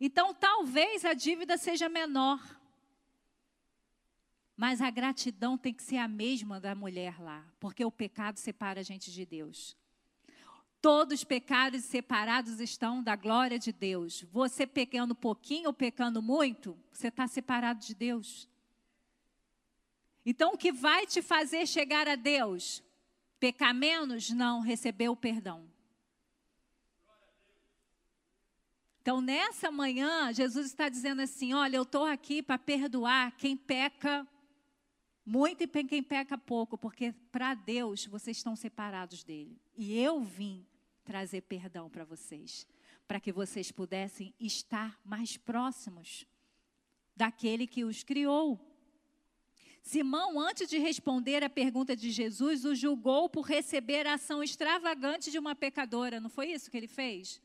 Então, 0.00 0.34
talvez 0.34 1.04
a 1.04 1.14
dívida 1.14 1.56
seja 1.56 1.88
menor. 1.88 2.40
Mas 4.56 4.80
a 4.80 4.88
gratidão 4.88 5.58
tem 5.58 5.74
que 5.74 5.82
ser 5.82 5.96
a 5.96 6.06
mesma 6.06 6.60
da 6.60 6.74
mulher 6.74 7.20
lá, 7.20 7.44
porque 7.58 7.84
o 7.84 7.90
pecado 7.90 8.38
separa 8.38 8.80
a 8.80 8.84
gente 8.84 9.10
de 9.10 9.26
Deus. 9.26 9.76
Todos 10.80 11.20
os 11.20 11.24
pecados 11.24 11.82
separados 11.84 12.60
estão 12.60 13.02
da 13.02 13.16
glória 13.16 13.58
de 13.58 13.72
Deus. 13.72 14.22
Você 14.30 14.66
pecando 14.66 15.14
pouquinho 15.14 15.68
ou 15.68 15.72
pecando 15.72 16.20
muito, 16.20 16.78
você 16.92 17.08
está 17.08 17.26
separado 17.26 17.80
de 17.80 17.94
Deus. 17.94 18.48
Então, 20.26 20.52
o 20.52 20.58
que 20.58 20.70
vai 20.70 21.06
te 21.06 21.20
fazer 21.20 21.66
chegar 21.66 22.06
a 22.06 22.14
Deus? 22.14 22.82
Pecar 23.44 23.74
menos? 23.74 24.30
Não, 24.30 24.62
receber 24.62 25.10
o 25.10 25.14
perdão. 25.14 25.70
Então, 29.02 29.20
nessa 29.20 29.70
manhã, 29.70 30.32
Jesus 30.32 30.64
está 30.64 30.88
dizendo 30.88 31.20
assim: 31.20 31.52
olha, 31.52 31.76
eu 31.76 31.82
estou 31.82 32.06
aqui 32.06 32.42
para 32.42 32.56
perdoar 32.56 33.36
quem 33.36 33.54
peca 33.54 34.26
muito 35.26 35.62
e 35.62 35.84
quem 35.84 36.02
peca 36.02 36.38
pouco, 36.38 36.78
porque 36.78 37.12
para 37.30 37.52
Deus 37.52 38.06
vocês 38.06 38.38
estão 38.38 38.56
separados 38.56 39.22
dele. 39.22 39.60
E 39.76 39.94
eu 39.98 40.22
vim 40.22 40.66
trazer 41.04 41.42
perdão 41.42 41.90
para 41.90 42.02
vocês, 42.02 42.66
para 43.06 43.20
que 43.20 43.30
vocês 43.30 43.70
pudessem 43.70 44.32
estar 44.40 44.98
mais 45.04 45.36
próximos 45.36 46.26
daquele 47.14 47.66
que 47.66 47.84
os 47.84 48.02
criou. 48.02 48.58
Simão, 49.84 50.40
antes 50.40 50.66
de 50.66 50.78
responder 50.78 51.44
à 51.44 51.50
pergunta 51.50 51.94
de 51.94 52.10
Jesus, 52.10 52.64
o 52.64 52.74
julgou 52.74 53.28
por 53.28 53.42
receber 53.42 54.06
a 54.06 54.14
ação 54.14 54.42
extravagante 54.42 55.30
de 55.30 55.38
uma 55.38 55.54
pecadora. 55.54 56.18
Não 56.18 56.30
foi 56.30 56.52
isso 56.52 56.70
que 56.70 56.76
ele 56.78 56.88
fez? 56.88 57.38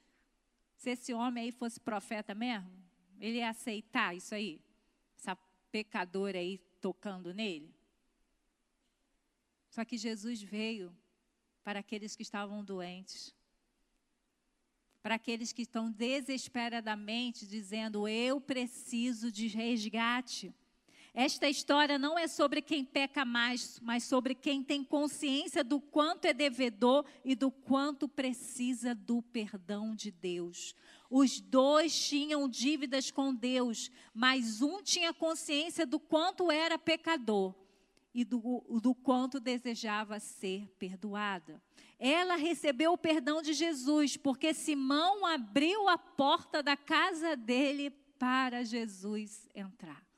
Se 0.77 0.91
esse 0.91 1.13
homem 1.13 1.43
aí 1.43 1.51
fosse 1.51 1.81
profeta 1.81 2.33
mesmo, 2.33 2.71
ele 3.19 3.39
ia 3.39 3.49
aceitar 3.49 4.15
isso 4.15 4.33
aí? 4.33 4.61
Essa 5.17 5.35
pecadora 5.69 6.39
aí 6.39 6.59
tocando 6.79 7.33
nele? 7.33 7.75
Só 9.69 9.83
que 9.83 9.97
Jesus 9.97 10.41
veio 10.41 10.95
para 11.61 11.81
aqueles 11.81 12.15
que 12.15 12.23
estavam 12.23 12.63
doentes, 12.63 13.35
para 15.03 15.15
aqueles 15.15 15.51
que 15.51 15.63
estão 15.63 15.91
desesperadamente 15.91 17.45
dizendo: 17.45 18.07
Eu 18.07 18.39
preciso 18.39 19.29
de 19.29 19.47
resgate. 19.47 20.55
Esta 21.22 21.49
história 21.49 21.99
não 21.99 22.17
é 22.17 22.30
sobre 22.30 22.61
quem 22.61 22.86
peca 22.86 23.26
mais, 23.26 23.78
mas 23.82 24.05
sobre 24.05 24.34
quem 24.34 24.63
tem 24.63 24.86
consciência 24.86 25.65
do 25.65 25.78
quanto 25.78 26.24
é 26.24 26.34
devedor 26.34 27.03
e 27.26 27.36
do 27.36 27.51
quanto 27.51 28.07
precisa 28.07 28.95
do 28.95 29.22
perdão 29.22 29.93
de 29.93 30.11
Deus. 30.11 30.74
Os 31.09 31.41
dois 31.41 32.07
tinham 32.07 32.47
dívidas 32.47 33.11
com 33.11 33.36
Deus, 33.36 33.91
mas 34.13 34.61
um 34.61 34.82
tinha 34.82 35.13
consciência 35.13 35.86
do 35.86 35.99
quanto 35.99 36.49
era 36.49 36.80
pecador 36.80 37.53
e 38.13 38.24
do, 38.24 38.63
do 38.82 38.95
quanto 38.95 39.41
desejava 39.41 40.22
ser 40.22 40.70
perdoada. 40.80 41.61
Ela 41.99 42.38
recebeu 42.38 42.93
o 42.93 42.97
perdão 42.97 43.41
de 43.41 43.51
Jesus, 43.51 44.15
porque 44.15 44.53
Simão 44.53 45.26
abriu 45.26 45.89
a 45.89 45.97
porta 45.97 46.63
da 46.63 46.78
casa 46.78 47.36
dele 47.36 47.89
para 48.17 48.63
Jesus 48.63 49.49
entrar. 49.53 50.09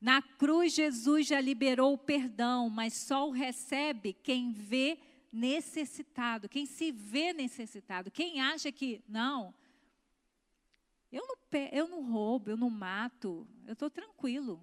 Na 0.00 0.22
cruz, 0.22 0.72
Jesus 0.72 1.26
já 1.26 1.40
liberou 1.40 1.92
o 1.92 1.98
perdão, 1.98 2.70
mas 2.70 2.94
só 2.94 3.28
o 3.28 3.32
recebe 3.32 4.14
quem 4.14 4.50
vê 4.52 4.98
necessitado, 5.30 6.48
quem 6.48 6.64
se 6.64 6.90
vê 6.90 7.32
necessitado. 7.32 8.10
Quem 8.10 8.40
acha 8.40 8.72
que, 8.72 9.02
não, 9.06 9.54
eu 11.12 11.26
não, 11.26 11.36
eu 11.72 11.88
não 11.88 12.10
roubo, 12.10 12.50
eu 12.50 12.56
não 12.56 12.70
mato, 12.70 13.46
eu 13.66 13.74
estou 13.74 13.90
tranquilo. 13.90 14.60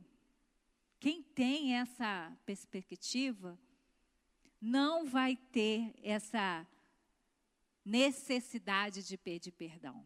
Quem 1.00 1.22
tem 1.22 1.76
essa 1.76 2.36
perspectiva 2.46 3.60
não 4.60 5.06
vai 5.06 5.36
ter 5.36 5.94
essa 6.02 6.66
necessidade 7.86 9.04
de 9.04 9.18
pedir 9.18 9.52
perdão. 9.52 10.06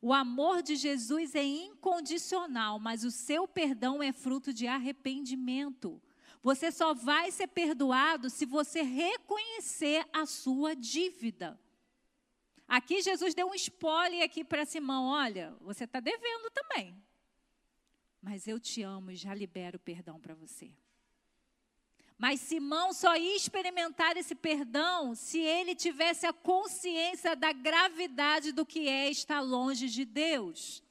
O 0.00 0.12
amor 0.12 0.62
de 0.62 0.76
Jesus 0.76 1.34
é 1.34 1.44
incondicional, 1.44 2.78
mas 2.78 3.04
o 3.04 3.10
seu 3.10 3.48
perdão 3.48 4.02
é 4.02 4.12
fruto 4.12 4.52
de 4.52 4.66
arrependimento. 4.66 6.00
Você 6.42 6.70
só 6.70 6.94
vai 6.94 7.30
ser 7.32 7.48
perdoado 7.48 8.30
se 8.30 8.46
você 8.46 8.82
reconhecer 8.82 10.06
a 10.12 10.26
sua 10.26 10.76
dívida. 10.76 11.58
Aqui 12.68 13.00
Jesus 13.00 13.34
deu 13.34 13.48
um 13.48 13.54
spoiler 13.54 14.22
aqui 14.22 14.44
para 14.44 14.64
Simão, 14.64 15.06
olha, 15.06 15.56
você 15.60 15.84
está 15.84 16.00
devendo 16.00 16.50
também. 16.50 16.96
Mas 18.20 18.46
eu 18.46 18.58
te 18.58 18.82
amo 18.82 19.12
e 19.12 19.16
já 19.16 19.34
libero 19.34 19.78
perdão 19.78 20.20
para 20.20 20.34
você. 20.34 20.72
Mas 22.18 22.40
Simão 22.40 22.94
só 22.94 23.14
ia 23.16 23.36
experimentar 23.36 24.16
esse 24.16 24.34
perdão 24.34 25.14
se 25.14 25.38
ele 25.38 25.74
tivesse 25.74 26.26
a 26.26 26.32
consciência 26.32 27.36
da 27.36 27.52
gravidade 27.52 28.52
do 28.52 28.64
que 28.64 28.88
é 28.88 29.10
estar 29.10 29.40
longe 29.40 29.88
de 29.88 30.04
Deus. 30.04 30.82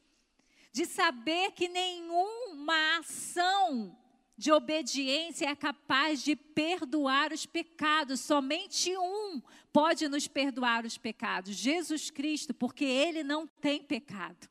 De 0.72 0.86
saber 0.86 1.52
que 1.52 1.68
nenhuma 1.68 3.00
ação 3.00 3.98
de 4.38 4.52
obediência 4.52 5.48
é 5.48 5.56
capaz 5.56 6.22
de 6.22 6.36
perdoar 6.36 7.32
os 7.32 7.46
pecados. 7.46 8.20
Somente 8.20 8.96
um 8.96 9.42
pode 9.74 10.08
nos 10.08 10.28
perdoar 10.28 10.86
os 10.86 10.98
pecados: 10.98 11.56
Jesus 11.56 12.12
Cristo, 12.12 12.54
porque 12.54 12.86
ele 12.86 13.24
não 13.24 13.48
tem 13.48 13.82
pecado. 13.82 14.48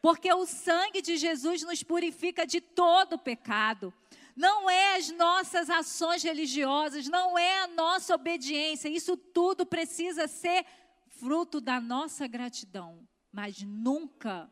Porque 0.00 0.32
o 0.32 0.46
sangue 0.46 1.00
de 1.00 1.16
Jesus 1.16 1.62
nos 1.62 1.82
purifica 1.82 2.46
de 2.46 2.60
todo 2.60 3.18
pecado 3.18 3.94
não 4.34 4.68
é 4.68 4.96
as 4.96 5.10
nossas 5.10 5.68
ações 5.68 6.22
religiosas, 6.22 7.08
não 7.08 7.38
é 7.38 7.62
a 7.62 7.66
nossa 7.66 8.14
obediência. 8.14 8.88
Isso 8.88 9.16
tudo 9.16 9.66
precisa 9.66 10.26
ser 10.26 10.64
fruto 11.06 11.60
da 11.60 11.80
nossa 11.80 12.26
gratidão, 12.26 13.06
mas 13.30 13.62
nunca 13.62 14.50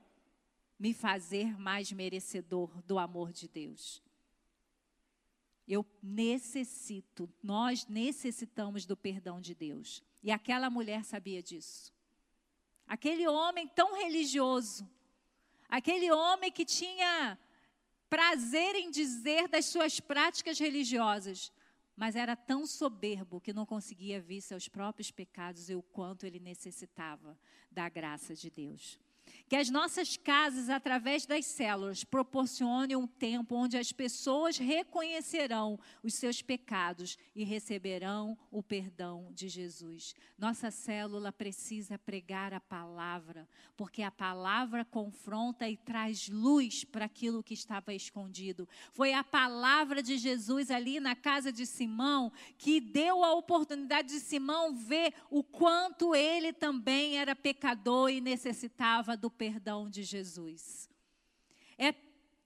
me 0.78 0.94
fazer 0.94 1.58
mais 1.58 1.92
merecedor 1.92 2.82
do 2.82 2.98
amor 2.98 3.32
de 3.32 3.48
Deus. 3.48 4.02
Eu 5.66 5.86
necessito, 6.02 7.32
nós 7.42 7.86
necessitamos 7.86 8.86
do 8.86 8.96
perdão 8.96 9.40
de 9.40 9.54
Deus. 9.54 10.02
E 10.22 10.30
aquela 10.30 10.68
mulher 10.68 11.04
sabia 11.04 11.42
disso. 11.42 11.92
Aquele 12.86 13.28
homem 13.28 13.68
tão 13.68 13.96
religioso, 13.96 14.88
aquele 15.68 16.10
homem 16.10 16.50
que 16.50 16.64
tinha 16.64 17.38
prazer 18.10 18.74
em 18.74 18.90
dizer 18.90 19.48
das 19.48 19.66
suas 19.66 20.00
práticas 20.00 20.58
religiosas, 20.58 21.52
mas 21.96 22.16
era 22.16 22.34
tão 22.34 22.66
soberbo 22.66 23.40
que 23.40 23.52
não 23.52 23.64
conseguia 23.64 24.20
ver 24.20 24.40
seus 24.40 24.68
próprios 24.68 25.10
pecados 25.12 25.70
e 25.70 25.74
o 25.76 25.82
quanto 25.82 26.26
ele 26.26 26.40
necessitava 26.40 27.38
da 27.70 27.88
graça 27.88 28.34
de 28.34 28.50
Deus. 28.50 28.98
Que 29.50 29.56
as 29.56 29.68
nossas 29.68 30.16
casas, 30.16 30.70
através 30.70 31.26
das 31.26 31.44
células, 31.44 32.04
proporcionem 32.04 32.96
um 32.96 33.04
tempo 33.04 33.56
onde 33.56 33.76
as 33.76 33.90
pessoas 33.90 34.56
reconhecerão 34.58 35.76
os 36.04 36.14
seus 36.14 36.40
pecados 36.40 37.18
e 37.34 37.42
receberão 37.42 38.38
o 38.48 38.62
perdão 38.62 39.26
de 39.34 39.48
Jesus. 39.48 40.14
Nossa 40.38 40.70
célula 40.70 41.32
precisa 41.32 41.98
pregar 41.98 42.54
a 42.54 42.60
palavra, 42.60 43.48
porque 43.76 44.02
a 44.02 44.10
palavra 44.12 44.84
confronta 44.84 45.68
e 45.68 45.76
traz 45.76 46.28
luz 46.28 46.84
para 46.84 47.06
aquilo 47.06 47.42
que 47.42 47.52
estava 47.52 47.92
escondido. 47.92 48.68
Foi 48.92 49.12
a 49.12 49.24
palavra 49.24 50.00
de 50.00 50.16
Jesus 50.16 50.70
ali 50.70 51.00
na 51.00 51.16
casa 51.16 51.50
de 51.50 51.66
Simão 51.66 52.32
que 52.56 52.80
deu 52.80 53.24
a 53.24 53.34
oportunidade 53.34 54.10
de 54.10 54.20
Simão 54.20 54.76
ver 54.76 55.12
o 55.28 55.42
quanto 55.42 56.14
ele 56.14 56.52
também 56.52 57.18
era 57.18 57.34
pecador 57.34 58.10
e 58.10 58.20
necessitava 58.20 59.16
do 59.16 59.39
perdão 59.40 59.88
de 59.88 60.02
Jesus. 60.02 60.86
É 61.78 61.94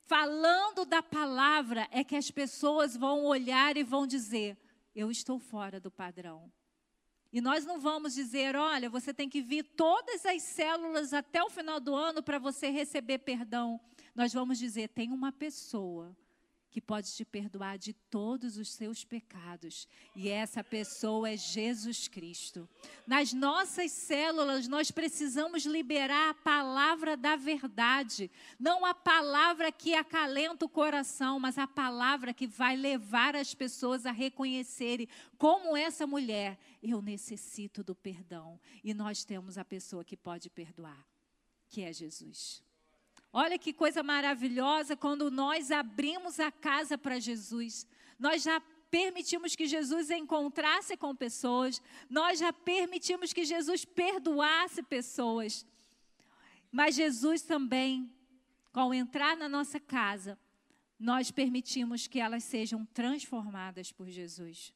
falando 0.07 0.85
da 0.85 1.03
palavra 1.03 1.89
é 1.91 2.05
que 2.05 2.15
as 2.15 2.31
pessoas 2.31 2.97
vão 2.97 3.25
olhar 3.25 3.77
e 3.77 3.83
vão 3.83 4.07
dizer: 4.07 4.57
eu 4.95 5.11
estou 5.11 5.41
fora 5.41 5.81
do 5.81 5.91
padrão. 5.91 6.53
E 7.33 7.41
nós 7.41 7.67
não 7.67 7.81
vamos 7.81 8.15
dizer, 8.15 8.55
olha, 8.55 8.89
você 8.89 9.13
tem 9.13 9.29
que 9.29 9.43
vir 9.43 9.65
todas 9.65 10.25
as 10.25 10.41
células 10.41 11.13
até 11.13 11.43
o 11.43 11.51
final 11.51 11.81
do 11.81 11.93
ano 11.93 12.23
para 12.23 12.39
você 12.39 12.71
receber 12.71 13.19
perdão. 13.19 13.81
Nós 14.15 14.33
vamos 14.33 14.57
dizer, 14.57 14.89
tem 14.91 15.11
uma 15.11 15.33
pessoa 15.33 16.17
que 16.75 16.81
pode 16.81 17.15
te 17.15 17.25
perdoar 17.25 17.79
de 17.79 17.93
todos 17.93 18.57
os 18.57 18.69
seus 18.73 19.05
pecados. 19.05 19.87
E 20.13 20.29
essa 20.29 20.65
pessoa 20.65 21.31
é 21.31 21.37
Jesus 21.37 22.09
Cristo. 22.09 22.69
Nas 23.07 23.33
nossas 23.33 23.93
células, 23.93 24.67
nós 24.67 24.91
precisamos 24.91 25.65
liberar 25.65 26.31
a 26.31 26.35
palavra 26.35 27.17
da 27.17 27.37
verdade. 27.37 28.29
Não 28.59 28.85
a 28.85 28.93
palavra 28.93 29.71
que 29.71 29.95
acalenta 29.95 30.65
o 30.65 30.69
coração, 30.69 31.39
mas 31.39 31.59
a 31.59 31.67
palavra 31.69 32.35
que 32.35 32.49
vai 32.49 32.77
levar 32.77 33.37
as 33.37 33.55
pessoas 33.55 34.05
a 34.05 34.11
reconhecerem, 34.11 35.07
como 35.39 35.77
essa 35.77 36.09
mulher, 36.09 36.59
eu 36.83 37.01
necessito 37.01 37.85
do 37.85 37.95
perdão. 37.95 38.59
E 38.83 38.93
nós 38.93 39.25
temos 39.25 39.57
a 39.57 39.65
pessoa 39.65 40.05
que 40.05 40.17
pode 40.17 40.51
perdoar, 40.51 41.07
que 41.69 41.83
é 41.83 41.93
Jesus. 41.93 42.65
Olha 43.37 43.59
que 43.59 43.73
coisa 43.73 44.01
maravilhosa 44.01 44.97
quando 44.97 45.29
nós 45.29 45.73
abrimos 45.73 46.39
a 46.39 46.53
casa 46.53 46.97
para 46.97 47.19
Jesus. 47.19 47.85
Nós 48.17 48.45
já 48.45 48.61
permitimos 48.89 49.57
que 49.57 49.67
Jesus 49.67 50.09
encontrasse 50.09 50.97
com 50.97 51.17
pessoas, 51.17 51.83
nós 52.09 52.39
já 52.39 52.53
permitimos 52.53 53.33
que 53.33 53.45
Jesus 53.45 53.85
perdoasse 53.85 54.85
pessoas. 54.85 55.67
Mas 56.71 56.95
Jesus 56.95 57.43
também, 57.43 58.09
ao 58.73 58.95
entrar 58.95 59.37
na 59.37 59.49
nossa 59.49 59.81
casa, 59.81 60.39
nós 60.97 61.33
permitimos 61.33 62.07
que 62.07 62.21
elas 62.21 62.45
sejam 62.45 62.87
transformadas 62.87 63.91
por 63.91 64.09
Jesus. 64.09 64.73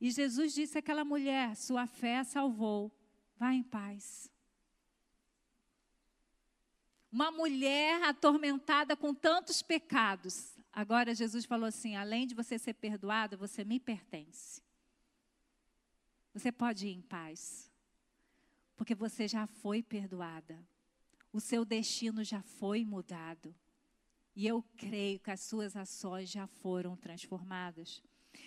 E 0.00 0.10
Jesus 0.10 0.52
disse 0.52 0.78
àquela 0.78 1.04
mulher: 1.04 1.54
Sua 1.54 1.86
fé 1.86 2.24
salvou, 2.24 2.90
vá 3.36 3.54
em 3.54 3.62
paz. 3.62 4.33
Uma 7.14 7.30
mulher 7.30 8.02
atormentada 8.02 8.96
com 8.96 9.14
tantos 9.14 9.62
pecados. 9.62 10.58
Agora 10.72 11.14
Jesus 11.14 11.44
falou 11.44 11.68
assim: 11.68 11.94
além 11.94 12.26
de 12.26 12.34
você 12.34 12.58
ser 12.58 12.74
perdoada, 12.74 13.36
você 13.36 13.64
me 13.64 13.78
pertence. 13.78 14.60
Você 16.32 16.50
pode 16.50 16.88
ir 16.88 16.90
em 16.90 17.00
paz, 17.00 17.70
porque 18.74 18.96
você 18.96 19.28
já 19.28 19.46
foi 19.46 19.80
perdoada. 19.80 20.58
O 21.32 21.38
seu 21.38 21.64
destino 21.64 22.24
já 22.24 22.42
foi 22.42 22.84
mudado. 22.84 23.54
E 24.34 24.44
eu 24.44 24.64
creio 24.76 25.20
que 25.20 25.30
as 25.30 25.38
suas 25.38 25.76
ações 25.76 26.28
já 26.28 26.48
foram 26.48 26.96
transformadas. 26.96 28.02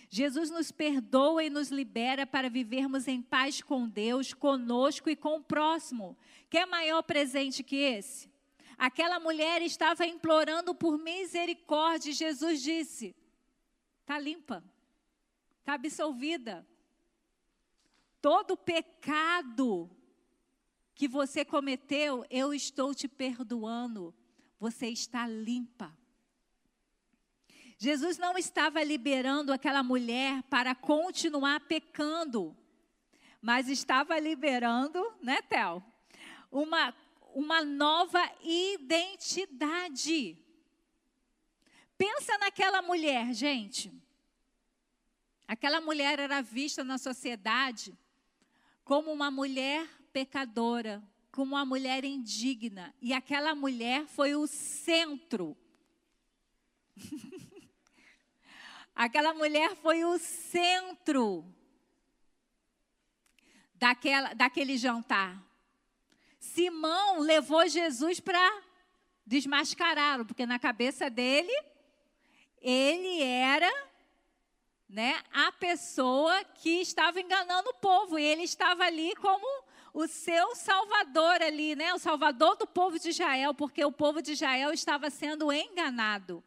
Jesus 0.10 0.50
nos 0.50 0.74
perdoa 0.74 1.42
e 1.42 1.50
nos 1.50 1.70
libera 1.70 2.28
para 2.28 2.50
vivermos 2.50 3.08
em 3.08 3.22
paz 3.22 3.62
com 3.62 3.88
Deus, 3.88 4.34
conosco 4.34 5.10
e 5.10 5.16
com 5.16 5.38
o 5.38 5.44
próximo. 5.44 6.18
Quer 6.50 6.66
maior 6.68 7.02
presente 7.02 7.64
que 7.64 7.78
esse? 7.78 8.36
Aquela 8.78 9.20
mulher 9.20 9.62
estava 9.62 10.06
implorando 10.06 10.76
por 10.76 10.98
misericórdia. 10.98 12.12
E 12.12 12.14
Jesus 12.14 12.62
disse: 12.62 13.16
está 14.02 14.20
limpa, 14.20 14.64
está 15.60 15.74
absolvida. 15.74 16.68
Todo 18.22 18.56
pecado 18.56 19.90
que 20.94 21.08
você 21.08 21.44
cometeu, 21.44 22.26
eu 22.30 22.54
estou 22.54 22.94
te 22.94 23.08
perdoando. 23.08 24.14
Você 24.60 24.88
está 24.88 25.28
limpa. 25.28 25.96
Jesus 27.80 28.18
não 28.18 28.38
estava 28.38 28.84
liberando 28.84 29.54
aquela 29.54 29.84
mulher 29.84 30.42
para 30.44 30.74
continuar 30.74 31.60
pecando, 31.62 32.58
mas 33.40 33.70
estava 33.70 34.18
liberando, 34.20 35.00
né, 35.22 35.44
Tel? 35.44 35.84
Uma 36.52 36.92
uma 37.34 37.64
nova 37.64 38.22
identidade. 38.42 40.38
Pensa 41.98 42.38
naquela 42.38 42.82
mulher, 42.82 43.34
gente. 43.34 43.92
Aquela 45.48 45.80
mulher 45.80 46.20
era 46.20 46.42
vista 46.42 46.84
na 46.84 46.98
sociedade 46.98 47.98
como 48.84 49.12
uma 49.12 49.32
mulher 49.32 49.88
pecadora, 50.12 51.02
como 51.32 51.56
uma 51.56 51.66
mulher 51.66 52.04
indigna. 52.04 52.94
E 53.02 53.14
aquela 53.14 53.56
mulher 53.56 54.06
foi 54.08 54.36
o 54.36 54.46
centro. 54.46 55.58
aquela 58.94 59.34
mulher 59.34 59.76
foi 59.78 60.04
o 60.04 60.18
centro 60.18 61.46
daquela, 63.76 64.34
daquele 64.34 64.78
jantar. 64.78 65.47
Simão 66.54 67.20
levou 67.20 67.68
Jesus 67.68 68.20
para 68.20 68.62
desmascará-lo, 69.26 70.26
porque 70.26 70.46
na 70.46 70.58
cabeça 70.58 71.10
dele, 71.10 71.54
ele 72.62 73.22
era 73.22 73.72
né, 74.88 75.22
a 75.32 75.52
pessoa 75.52 76.44
que 76.46 76.82
estava 76.82 77.20
enganando 77.20 77.70
o 77.70 77.74
povo, 77.76 78.18
e 78.18 78.24
ele 78.24 78.44
estava 78.44 78.86
ali 78.86 79.14
como 79.18 79.46
o 79.94 80.08
seu 80.08 80.56
salvador 80.56 81.42
ali, 81.42 81.76
né, 81.76 81.94
o 81.94 82.00
salvador 82.00 82.56
do 82.56 82.66
povo 82.66 82.98
de 82.98 83.10
Israel, 83.10 83.54
porque 83.54 83.84
o 83.84 83.92
povo 83.92 84.22
de 84.22 84.32
Israel 84.32 84.72
estava 84.72 85.10
sendo 85.10 85.52
enganado. 85.52 86.44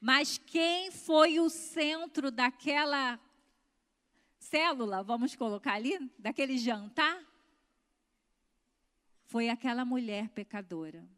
Mas 0.00 0.38
quem 0.38 0.90
foi 0.90 1.38
o 1.38 1.48
centro 1.48 2.30
daquela 2.30 3.20
célula, 4.38 5.02
vamos 5.02 5.36
colocar 5.36 5.74
ali, 5.74 6.10
daquele 6.18 6.58
jantar? 6.58 7.29
Foi 9.30 9.48
aquela 9.48 9.84
mulher 9.84 10.28
pecadora. 10.30 11.08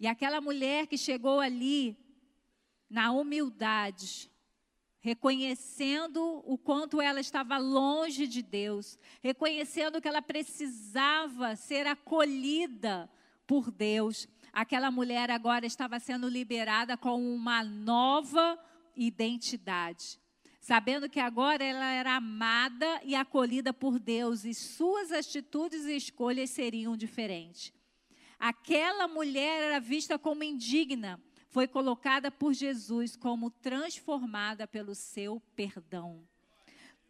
E 0.00 0.06
aquela 0.06 0.40
mulher 0.40 0.86
que 0.86 0.96
chegou 0.96 1.40
ali 1.40 1.94
na 2.88 3.12
humildade, 3.12 4.30
reconhecendo 5.00 6.42
o 6.46 6.56
quanto 6.56 6.98
ela 6.98 7.20
estava 7.20 7.58
longe 7.58 8.26
de 8.26 8.40
Deus, 8.40 8.98
reconhecendo 9.22 10.00
que 10.00 10.08
ela 10.08 10.22
precisava 10.22 11.54
ser 11.54 11.86
acolhida 11.86 13.10
por 13.46 13.70
Deus. 13.70 14.26
Aquela 14.50 14.90
mulher 14.90 15.30
agora 15.30 15.66
estava 15.66 16.00
sendo 16.00 16.30
liberada 16.30 16.96
com 16.96 17.22
uma 17.34 17.62
nova 17.62 18.58
identidade 18.96 20.18
sabendo 20.66 21.08
que 21.08 21.20
agora 21.20 21.62
ela 21.62 21.92
era 21.92 22.16
amada 22.16 23.00
e 23.04 23.14
acolhida 23.14 23.72
por 23.72 24.00
Deus 24.00 24.44
e 24.44 24.52
suas 24.52 25.12
atitudes 25.12 25.84
e 25.84 25.94
escolhas 25.94 26.50
seriam 26.50 26.96
diferentes. 26.96 27.72
Aquela 28.36 29.06
mulher 29.06 29.62
era 29.62 29.78
vista 29.78 30.18
como 30.18 30.42
indigna, 30.42 31.22
foi 31.50 31.68
colocada 31.68 32.32
por 32.32 32.52
Jesus 32.52 33.14
como 33.14 33.48
transformada 33.48 34.66
pelo 34.66 34.92
seu 34.92 35.40
perdão. 35.54 36.26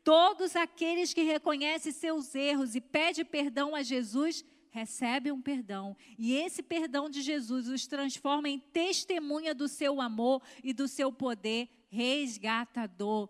Todos 0.05 0.55
aqueles 0.55 1.15
que 1.15 1.23
reconhecem 1.23 1.93
seus 1.93 2.35
erros 2.35 2.75
e 2.75 2.81
pedem 2.83 3.25
perdão 3.25 3.75
a 3.75 3.83
Jesus 3.83 4.45
recebem 4.69 5.33
um 5.33 5.41
perdão. 5.41 5.97
E 6.19 6.35
esse 6.35 6.63
perdão 6.63 7.09
de 7.09 7.23
Jesus 7.23 7.69
os 7.69 7.87
transforma 7.87 8.51
em 8.51 8.59
testemunha 8.59 9.55
do 9.55 9.67
seu 9.67 9.99
amor 9.99 10.43
e 10.63 10.75
do 10.75 10.87
seu 10.87 11.11
poder 11.11 11.71
resgatador. 11.89 13.29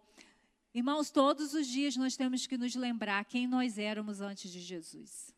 Irmãos, 0.75 1.11
todos 1.11 1.55
os 1.55 1.67
dias 1.67 1.97
nós 1.97 2.17
temos 2.17 2.47
que 2.47 2.59
nos 2.59 2.75
lembrar 2.75 3.25
quem 3.25 3.47
nós 3.47 3.79
éramos 3.79 4.21
antes 4.21 4.51
de 4.51 4.61
Jesus. 4.61 5.35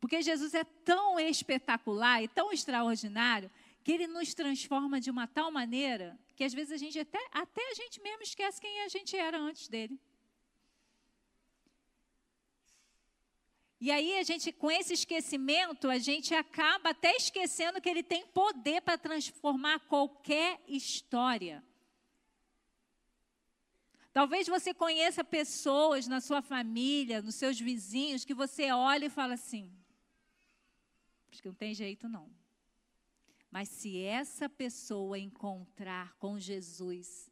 Porque 0.00 0.22
Jesus 0.22 0.54
é 0.54 0.64
tão 0.64 1.18
espetacular 1.18 2.22
e 2.22 2.28
tão 2.28 2.52
extraordinário 2.52 3.50
que 3.82 3.92
ele 3.92 4.06
nos 4.06 4.34
transforma 4.34 5.00
de 5.00 5.10
uma 5.10 5.26
tal 5.26 5.50
maneira 5.50 6.18
que 6.36 6.44
às 6.44 6.52
vezes 6.52 6.72
a 6.72 6.76
gente 6.76 6.98
até, 6.98 7.18
até 7.32 7.70
a 7.70 7.74
gente 7.74 8.00
mesmo 8.02 8.22
esquece 8.22 8.60
quem 8.60 8.80
a 8.82 8.88
gente 8.88 9.16
era 9.16 9.38
antes 9.38 9.68
dele. 9.68 9.98
E 13.80 13.90
aí 13.90 14.18
a 14.18 14.22
gente, 14.22 14.50
com 14.50 14.70
esse 14.70 14.94
esquecimento, 14.94 15.90
a 15.90 15.98
gente 15.98 16.34
acaba 16.34 16.90
até 16.90 17.14
esquecendo 17.16 17.80
que 17.80 17.88
ele 17.88 18.02
tem 18.02 18.26
poder 18.26 18.80
para 18.80 18.96
transformar 18.96 19.80
qualquer 19.80 20.60
história. 20.66 21.62
Talvez 24.14 24.46
você 24.46 24.72
conheça 24.72 25.24
pessoas 25.24 26.06
na 26.06 26.20
sua 26.20 26.40
família, 26.40 27.20
nos 27.20 27.34
seus 27.34 27.58
vizinhos, 27.58 28.24
que 28.24 28.32
você 28.32 28.70
olha 28.70 29.06
e 29.06 29.10
fala 29.10 29.34
assim: 29.34 29.68
acho 31.32 31.42
que 31.42 31.48
não 31.48 31.54
tem 31.56 31.74
jeito 31.74 32.08
não. 32.08 32.30
Mas 33.50 33.68
se 33.68 34.00
essa 34.04 34.48
pessoa 34.48 35.18
encontrar 35.18 36.14
com 36.16 36.38
Jesus 36.38 37.28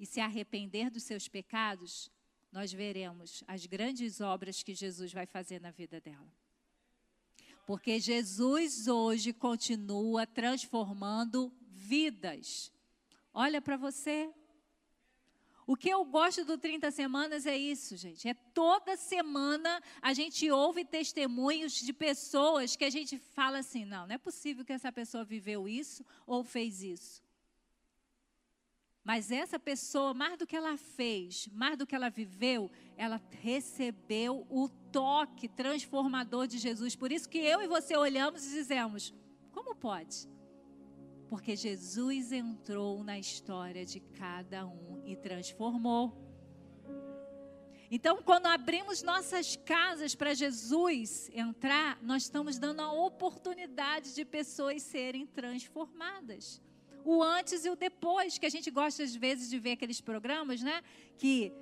e 0.00 0.04
se 0.04 0.20
arrepender 0.20 0.90
dos 0.90 1.04
seus 1.04 1.28
pecados, 1.28 2.10
nós 2.50 2.72
veremos 2.72 3.44
as 3.46 3.64
grandes 3.64 4.20
obras 4.20 4.64
que 4.64 4.74
Jesus 4.74 5.12
vai 5.12 5.26
fazer 5.26 5.60
na 5.60 5.70
vida 5.70 6.00
dela. 6.00 6.32
Porque 7.64 8.00
Jesus 8.00 8.88
hoje 8.88 9.32
continua 9.32 10.26
transformando 10.26 11.52
vidas. 11.70 12.72
Olha 13.32 13.62
para 13.62 13.76
você, 13.76 14.34
O 15.70 15.76
que 15.76 15.88
eu 15.88 16.04
gosto 16.04 16.44
do 16.44 16.58
30 16.58 16.90
Semanas 16.90 17.46
é 17.46 17.56
isso, 17.56 17.96
gente. 17.96 18.26
É 18.26 18.34
toda 18.34 18.96
semana 18.96 19.80
a 20.02 20.12
gente 20.12 20.50
ouve 20.50 20.84
testemunhos 20.84 21.74
de 21.74 21.92
pessoas 21.92 22.74
que 22.74 22.84
a 22.84 22.90
gente 22.90 23.20
fala 23.20 23.58
assim: 23.58 23.84
não, 23.84 24.04
não 24.04 24.12
é 24.16 24.18
possível 24.18 24.64
que 24.64 24.72
essa 24.72 24.90
pessoa 24.90 25.22
viveu 25.22 25.68
isso 25.68 26.04
ou 26.26 26.42
fez 26.42 26.82
isso. 26.82 27.22
Mas 29.04 29.30
essa 29.30 29.60
pessoa, 29.60 30.12
mais 30.12 30.36
do 30.36 30.44
que 30.44 30.56
ela 30.56 30.76
fez, 30.76 31.46
mais 31.52 31.78
do 31.78 31.86
que 31.86 31.94
ela 31.94 32.10
viveu, 32.10 32.68
ela 32.96 33.22
recebeu 33.40 34.44
o 34.50 34.68
toque 34.90 35.46
transformador 35.46 36.48
de 36.48 36.58
Jesus. 36.58 36.96
Por 36.96 37.12
isso 37.12 37.28
que 37.28 37.38
eu 37.38 37.62
e 37.62 37.68
você 37.68 37.96
olhamos 37.96 38.44
e 38.44 38.50
dizemos: 38.50 39.14
como 39.52 39.76
pode? 39.76 40.28
Porque 41.30 41.54
Jesus 41.54 42.32
entrou 42.32 43.04
na 43.04 43.16
história 43.16 43.86
de 43.86 44.00
cada 44.00 44.66
um 44.66 45.00
e 45.06 45.14
transformou. 45.14 46.12
Então, 47.88 48.20
quando 48.20 48.46
abrimos 48.46 49.00
nossas 49.00 49.54
casas 49.54 50.12
para 50.12 50.34
Jesus 50.34 51.30
entrar, 51.32 52.02
nós 52.02 52.24
estamos 52.24 52.58
dando 52.58 52.80
a 52.80 52.92
oportunidade 52.92 54.12
de 54.12 54.24
pessoas 54.24 54.82
serem 54.82 55.24
transformadas. 55.24 56.60
O 57.04 57.22
antes 57.22 57.64
e 57.64 57.70
o 57.70 57.76
depois, 57.76 58.36
que 58.36 58.46
a 58.46 58.50
gente 58.50 58.68
gosta 58.68 59.04
às 59.04 59.14
vezes 59.14 59.48
de 59.48 59.58
ver 59.58 59.72
aqueles 59.72 60.00
programas, 60.00 60.60
né? 60.60 60.82
Que 61.16 61.52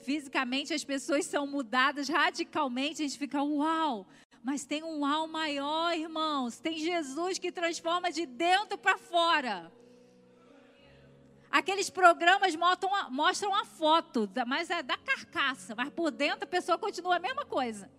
fisicamente 0.00 0.74
as 0.74 0.82
pessoas 0.82 1.26
são 1.26 1.46
mudadas 1.46 2.08
radicalmente, 2.08 3.02
a 3.02 3.06
gente 3.06 3.18
fica, 3.18 3.40
uau! 3.40 4.04
Mas 4.42 4.64
tem 4.64 4.82
um 4.82 5.00
uau 5.00 5.28
maior, 5.28 5.96
irmãos. 5.96 6.58
Tem 6.58 6.78
Jesus 6.78 7.38
que 7.38 7.52
transforma 7.52 8.10
de 8.10 8.26
dentro 8.26 8.76
para 8.76 8.98
fora. 8.98 9.72
Aqueles 11.50 11.90
programas 11.90 12.56
mostram 12.56 12.94
a, 12.94 13.10
mostram 13.10 13.54
a 13.54 13.64
foto, 13.64 14.28
mas 14.46 14.70
é 14.70 14.82
da 14.82 14.96
carcaça, 14.96 15.74
mas 15.76 15.90
por 15.90 16.10
dentro 16.10 16.44
a 16.44 16.46
pessoa 16.46 16.78
continua 16.78 17.16
a 17.16 17.18
mesma 17.18 17.44
coisa. 17.44 17.90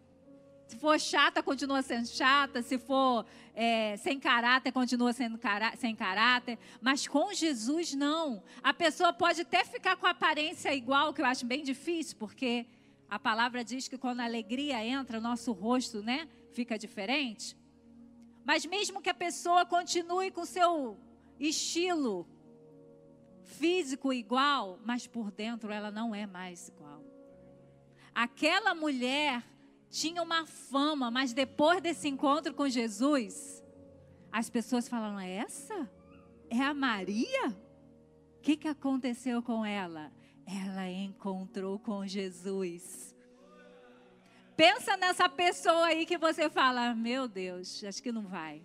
Se 0.67 0.79
for 0.79 0.99
chata, 0.99 1.43
continua 1.43 1.83
sendo 1.83 2.07
chata. 2.07 2.63
Se 2.63 2.79
for 2.79 3.25
é, 3.53 3.95
sem 3.97 4.19
caráter, 4.19 4.71
continua 4.71 5.13
sendo 5.13 5.37
cará 5.37 5.75
sem 5.77 5.95
caráter. 5.95 6.57
Mas 6.81 7.07
com 7.07 7.31
Jesus, 7.31 7.93
não. 7.93 8.41
A 8.63 8.73
pessoa 8.73 9.13
pode 9.13 9.41
até 9.41 9.63
ficar 9.63 9.95
com 9.97 10.07
a 10.07 10.11
aparência 10.11 10.73
igual, 10.73 11.13
que 11.13 11.21
eu 11.21 11.25
acho 11.25 11.45
bem 11.45 11.63
difícil, 11.63 12.17
porque 12.17 12.65
a 13.09 13.19
palavra 13.19 13.63
diz 13.63 13.87
que 13.87 13.97
quando 13.97 14.21
a 14.21 14.25
alegria 14.25 14.83
entra, 14.83 15.17
o 15.17 15.21
nosso 15.21 15.51
rosto 15.51 16.01
né, 16.01 16.27
fica 16.51 16.77
diferente. 16.77 17.57
Mas 18.45 18.65
mesmo 18.65 19.01
que 19.01 19.09
a 19.09 19.13
pessoa 19.13 19.65
continue 19.65 20.31
com 20.31 20.45
seu 20.45 20.97
estilo 21.39 22.27
físico 23.43 24.11
igual, 24.11 24.79
mas 24.83 25.07
por 25.07 25.31
dentro 25.31 25.71
ela 25.71 25.91
não 25.91 26.13
é 26.13 26.25
mais 26.25 26.69
igual. 26.69 27.03
Aquela 28.13 28.75
mulher 28.75 29.43
tinha 29.89 30.21
uma 30.21 30.45
fama, 30.45 31.11
mas 31.11 31.33
depois 31.33 31.81
desse 31.81 32.07
encontro 32.07 32.53
com 32.53 32.67
Jesus, 32.67 33.63
as 34.31 34.49
pessoas 34.49 34.87
falaram: 34.87 35.19
é 35.19 35.31
essa? 35.31 35.89
É 36.49 36.59
a 36.61 36.73
Maria? 36.73 37.49
O 38.37 38.41
que, 38.41 38.57
que 38.57 38.67
aconteceu 38.67 39.41
com 39.41 39.65
ela? 39.65 40.11
Ela 40.45 40.89
encontrou 40.89 41.79
com 41.79 42.05
Jesus. 42.05 43.15
Pensa 44.55 44.95
nessa 44.97 45.27
pessoa 45.27 45.87
aí 45.87 46.05
que 46.05 46.17
você 46.17 46.49
fala: 46.49 46.93
meu 46.93 47.27
Deus, 47.27 47.83
acho 47.83 48.03
que 48.03 48.11
não 48.11 48.27
vai. 48.27 48.61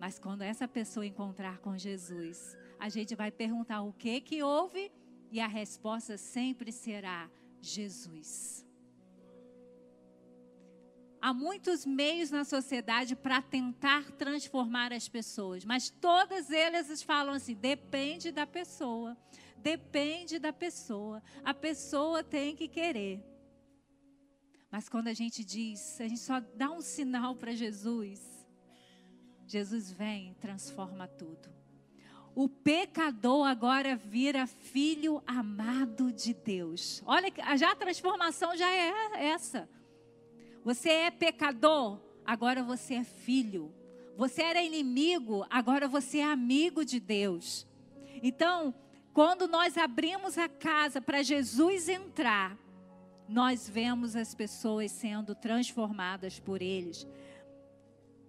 Mas 0.00 0.18
quando 0.18 0.42
essa 0.42 0.66
pessoa 0.66 1.06
encontrar 1.06 1.58
com 1.58 1.76
Jesus, 1.76 2.56
a 2.78 2.88
gente 2.88 3.14
vai 3.14 3.30
perguntar 3.30 3.82
o 3.82 3.92
que 3.92 4.20
que 4.20 4.42
houve 4.42 4.90
e 5.30 5.38
a 5.40 5.46
resposta 5.46 6.18
sempre 6.18 6.72
será 6.72 7.30
Jesus. 7.60 8.66
Há 11.20 11.32
muitos 11.32 11.86
meios 11.86 12.32
na 12.32 12.44
sociedade 12.44 13.14
para 13.14 13.40
tentar 13.40 14.10
transformar 14.12 14.92
as 14.92 15.08
pessoas, 15.08 15.64
mas 15.64 15.88
todas 15.88 16.50
elas 16.50 17.00
falam 17.00 17.34
assim: 17.34 17.54
depende 17.54 18.32
da 18.32 18.44
pessoa, 18.44 19.16
depende 19.62 20.38
da 20.38 20.52
pessoa, 20.52 21.22
a 21.44 21.54
pessoa 21.54 22.22
tem 22.22 22.56
que 22.56 22.68
querer. 22.68 23.22
Mas 24.70 24.88
quando 24.88 25.08
a 25.08 25.12
gente 25.12 25.44
diz, 25.44 26.00
a 26.00 26.08
gente 26.08 26.20
só 26.20 26.40
dá 26.40 26.70
um 26.70 26.80
sinal 26.80 27.36
para 27.36 27.52
Jesus, 27.52 28.20
Jesus 29.46 29.92
vem 29.92 30.30
e 30.30 30.34
transforma 30.34 31.06
tudo. 31.06 31.50
O 32.34 32.48
pecador 32.48 33.46
agora 33.46 33.94
vira 33.94 34.46
filho 34.46 35.22
amado 35.26 36.10
de 36.10 36.32
Deus. 36.32 37.02
Olha, 37.04 37.30
já 37.58 37.72
a 37.72 37.76
transformação 37.76 38.56
já 38.56 38.70
é 38.70 39.26
essa. 39.26 39.68
Você 40.64 40.88
é 40.88 41.10
pecador, 41.10 42.00
agora 42.24 42.62
você 42.62 42.94
é 42.94 43.04
filho. 43.04 43.74
Você 44.16 44.42
era 44.42 44.62
inimigo, 44.62 45.46
agora 45.50 45.86
você 45.86 46.18
é 46.18 46.24
amigo 46.24 46.84
de 46.84 46.98
Deus. 46.98 47.66
Então, 48.22 48.74
quando 49.12 49.46
nós 49.46 49.76
abrimos 49.76 50.38
a 50.38 50.48
casa 50.48 51.00
para 51.00 51.22
Jesus 51.22 51.88
entrar, 51.88 52.56
nós 53.28 53.68
vemos 53.68 54.16
as 54.16 54.34
pessoas 54.34 54.90
sendo 54.90 55.34
transformadas 55.34 56.38
por 56.38 56.60
eles. 56.60 57.06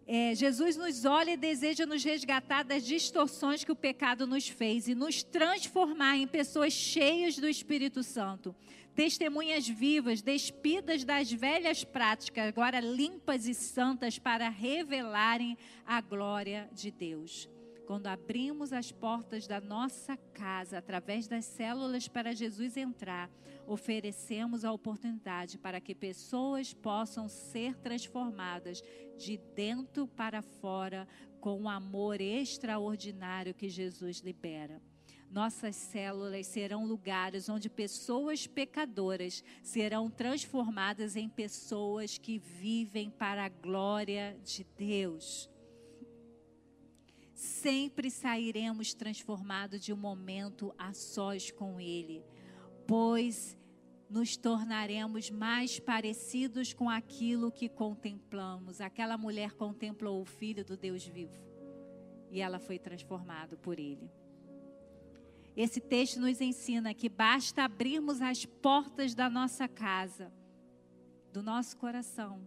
É, 0.05 0.35
Jesus 0.35 0.75
nos 0.75 1.05
olha 1.05 1.31
e 1.31 1.37
deseja 1.37 1.85
nos 1.85 2.03
resgatar 2.03 2.63
das 2.63 2.85
distorções 2.85 3.63
que 3.63 3.71
o 3.71 3.75
pecado 3.75 4.27
nos 4.27 4.47
fez 4.49 4.87
e 4.87 4.95
nos 4.95 5.23
transformar 5.23 6.17
em 6.17 6.27
pessoas 6.27 6.73
cheias 6.73 7.37
do 7.37 7.47
Espírito 7.47 8.03
Santo 8.03 8.53
testemunhas 8.93 9.67
vivas, 9.67 10.21
despidas 10.21 11.03
das 11.03 11.31
velhas 11.31 11.83
práticas, 11.83 12.47
agora 12.47 12.79
limpas 12.79 13.47
e 13.47 13.53
santas 13.53 14.19
para 14.19 14.49
revelarem 14.49 15.57
a 15.85 15.99
glória 15.99 16.69
de 16.71 16.91
Deus. 16.91 17.49
Quando 17.85 18.07
abrimos 18.07 18.71
as 18.71 18.91
portas 18.91 19.45
da 19.45 19.59
nossa 19.59 20.15
casa 20.33 20.77
através 20.77 21.27
das 21.27 21.43
células 21.43 22.07
para 22.07 22.33
Jesus 22.33 22.77
entrar, 22.77 23.29
oferecemos 23.67 24.63
a 24.63 24.71
oportunidade 24.71 25.57
para 25.57 25.81
que 25.81 25.93
pessoas 25.93 26.73
possam 26.73 27.27
ser 27.27 27.75
transformadas 27.77 28.81
de 29.17 29.37
dentro 29.53 30.07
para 30.07 30.41
fora 30.41 31.07
com 31.41 31.63
o 31.63 31.69
amor 31.69 32.21
extraordinário 32.21 33.53
que 33.53 33.67
Jesus 33.67 34.19
libera. 34.19 34.81
Nossas 35.29 35.75
células 35.75 36.47
serão 36.47 36.85
lugares 36.85 37.49
onde 37.49 37.69
pessoas 37.69 38.47
pecadoras 38.47 39.43
serão 39.61 40.09
transformadas 40.09 41.15
em 41.15 41.27
pessoas 41.27 42.17
que 42.17 42.37
vivem 42.37 43.09
para 43.09 43.43
a 43.43 43.49
glória 43.49 44.37
de 44.43 44.63
Deus. 44.77 45.49
Sempre 47.43 48.09
sairemos 48.09 48.93
transformados 48.93 49.83
de 49.83 49.91
um 49.91 49.97
momento 49.97 50.73
a 50.77 50.93
sós 50.93 51.51
com 51.51 51.77
Ele, 51.77 52.23
pois 52.87 53.57
nos 54.09 54.37
tornaremos 54.37 55.29
mais 55.29 55.77
parecidos 55.77 56.73
com 56.73 56.89
aquilo 56.89 57.51
que 57.51 57.67
contemplamos. 57.67 58.79
Aquela 58.79 59.17
mulher 59.17 59.51
contemplou 59.51 60.21
o 60.21 60.25
Filho 60.25 60.63
do 60.63 60.77
Deus 60.77 61.05
vivo 61.05 61.37
e 62.31 62.39
ela 62.39 62.59
foi 62.59 62.79
transformada 62.79 63.57
por 63.57 63.77
Ele. 63.77 64.09
Esse 65.53 65.81
texto 65.81 66.21
nos 66.21 66.39
ensina 66.39 66.93
que 66.93 67.09
basta 67.09 67.63
abrirmos 67.63 68.21
as 68.21 68.45
portas 68.45 69.13
da 69.13 69.29
nossa 69.29 69.67
casa, 69.67 70.31
do 71.33 71.43
nosso 71.43 71.75
coração, 71.75 72.41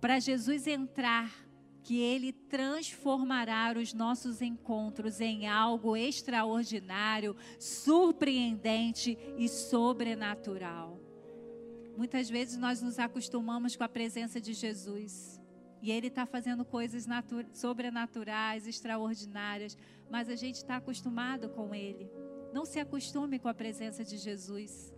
para 0.00 0.18
Jesus 0.18 0.66
entrar, 0.66 1.45
que 1.86 2.00
Ele 2.00 2.32
transformará 2.32 3.72
os 3.80 3.94
nossos 3.94 4.42
encontros 4.42 5.20
em 5.20 5.46
algo 5.46 5.96
extraordinário, 5.96 7.36
surpreendente 7.60 9.16
e 9.38 9.48
sobrenatural. 9.48 11.00
Muitas 11.96 12.28
vezes 12.28 12.56
nós 12.56 12.82
nos 12.82 12.98
acostumamos 12.98 13.76
com 13.76 13.84
a 13.84 13.88
presença 13.88 14.40
de 14.40 14.52
Jesus. 14.52 15.40
E 15.80 15.92
Ele 15.92 16.08
está 16.08 16.26
fazendo 16.26 16.64
coisas 16.64 17.06
sobrenaturais, 17.52 18.66
extraordinárias, 18.66 19.78
mas 20.10 20.28
a 20.28 20.34
gente 20.34 20.56
está 20.56 20.78
acostumado 20.78 21.48
com 21.50 21.72
Ele. 21.72 22.10
Não 22.52 22.64
se 22.64 22.80
acostume 22.80 23.38
com 23.38 23.46
a 23.46 23.54
presença 23.54 24.02
de 24.02 24.18
Jesus, 24.18 24.92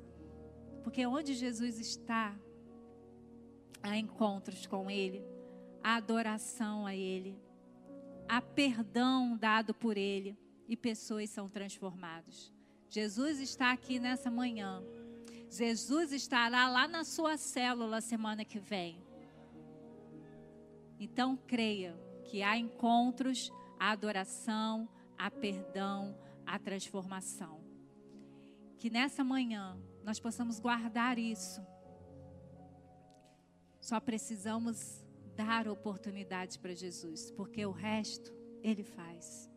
porque 0.82 1.07
onde 1.07 1.34
Jesus 1.34 1.78
está, 1.78 2.34
há 3.82 3.95
encontros 3.99 4.66
com 4.66 4.91
Ele, 4.91 5.22
há 5.83 5.97
adoração 5.97 6.87
a 6.87 6.95
Ele, 6.95 7.39
há 8.29 8.41
perdão 8.41 9.37
dado 9.37 9.72
por 9.74 9.97
Ele 9.97 10.39
e 10.68 10.76
pessoas 10.76 11.31
são 11.31 11.49
transformadas. 11.49 12.53
Jesus 12.91 13.39
está 13.41 13.72
aqui 13.72 13.99
nessa 13.99 14.31
manhã. 14.31 14.83
Jesus 15.51 16.12
estará 16.12 16.68
lá 16.68 16.87
na 16.87 17.05
sua 17.05 17.37
célula 17.37 18.01
semana 18.01 18.45
que 18.45 18.59
vem. 18.59 19.03
Então 21.01 21.37
creia 21.37 21.99
que 22.24 22.43
há 22.43 22.57
encontros, 22.57 23.51
há 23.79 23.91
adoração, 23.91 24.89
há 25.16 25.31
perdão, 25.31 26.16
a 26.45 26.59
transformação. 26.59 27.59
que 28.79 28.89
nessa 28.89 29.24
manhã 29.24 29.76
nós 30.05 30.20
possamos 30.20 30.61
guardar 30.61 31.18
isso. 31.18 31.61
Só 33.81 33.99
precisamos 33.99 35.05
dar 35.39 35.68
oportunidade 35.68 36.59
para 36.59 36.74
Jesus, 36.74 37.30
porque 37.30 37.64
o 37.64 37.70
resto 37.70 38.34
ele 38.61 38.82
faz. 38.82 39.49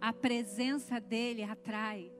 A 0.00 0.10
presença 0.10 0.98
dele 0.98 1.42
atrai. 1.42 2.10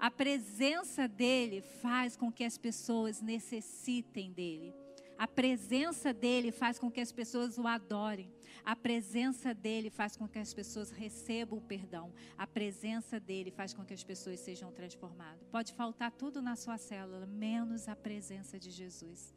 A 0.00 0.10
presença 0.10 1.06
dele 1.06 1.60
faz 1.60 2.16
com 2.16 2.32
que 2.32 2.42
as 2.42 2.56
pessoas 2.56 3.20
necessitem 3.20 4.32
dele. 4.32 4.74
A 5.18 5.28
presença 5.28 6.12
dele 6.12 6.50
faz 6.50 6.78
com 6.78 6.90
que 6.90 7.02
as 7.02 7.12
pessoas 7.12 7.58
o 7.58 7.66
adorem. 7.66 8.32
A 8.64 8.74
presença 8.74 9.52
dele 9.52 9.90
faz 9.90 10.16
com 10.16 10.26
que 10.26 10.38
as 10.38 10.54
pessoas 10.54 10.90
recebam 10.90 11.58
o 11.58 11.62
perdão. 11.62 12.14
A 12.36 12.46
presença 12.46 13.20
dele 13.20 13.50
faz 13.50 13.74
com 13.74 13.84
que 13.84 13.92
as 13.92 14.02
pessoas 14.02 14.40
sejam 14.40 14.72
transformadas. 14.72 15.46
Pode 15.52 15.74
faltar 15.74 16.10
tudo 16.12 16.40
na 16.40 16.56
sua 16.56 16.78
célula, 16.78 17.26
menos 17.26 17.88
a 17.88 17.94
presença 17.94 18.58
de 18.58 18.70
Jesus. 18.70 19.34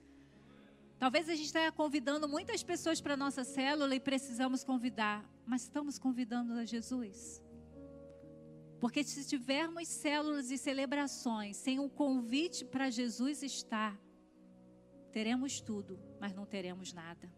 Talvez 1.00 1.30
a 1.30 1.36
gente 1.36 1.46
esteja 1.46 1.72
convidando 1.72 2.28
muitas 2.28 2.64
pessoas 2.64 3.00
para 3.00 3.14
a 3.14 3.18
nossa 3.18 3.44
célula 3.44 3.94
e 3.94 4.00
precisamos 4.00 4.64
convidar, 4.64 5.24
mas 5.46 5.64
estamos 5.64 6.00
convidando 6.00 6.54
a 6.54 6.66
Jesus. 6.66 7.42
Porque 8.80 9.04
se 9.04 9.28
tivermos 9.28 9.88
células 9.88 10.50
e 10.50 10.58
celebrações 10.58 11.58
sem 11.58 11.80
um 11.80 11.88
convite 11.88 12.66
para 12.66 12.90
Jesus 12.90 13.44
estar, 13.44 14.00
teremos 15.12 15.62
tudo, 15.62 16.00
mas 16.20 16.34
não 16.34 16.46
teremos 16.46 16.94
nada. 16.94 17.32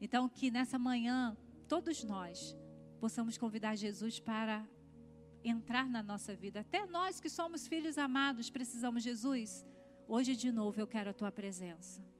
Então, 0.00 0.28
que 0.28 0.50
nessa 0.50 0.78
manhã, 0.78 1.36
todos 1.68 2.04
nós 2.04 2.56
possamos 3.00 3.36
convidar 3.36 3.76
Jesus 3.76 4.20
para 4.20 4.66
entrar 5.42 5.88
na 5.88 6.02
nossa 6.02 6.34
vida. 6.34 6.60
Até 6.60 6.86
nós 6.86 7.20
que 7.20 7.28
somos 7.28 7.66
filhos 7.66 7.98
amados, 7.98 8.48
precisamos, 8.48 9.02
Jesus. 9.02 9.64
Hoje 10.06 10.36
de 10.36 10.52
novo 10.52 10.80
eu 10.80 10.86
quero 10.86 11.10
a 11.10 11.14
tua 11.14 11.32
presença. 11.32 12.13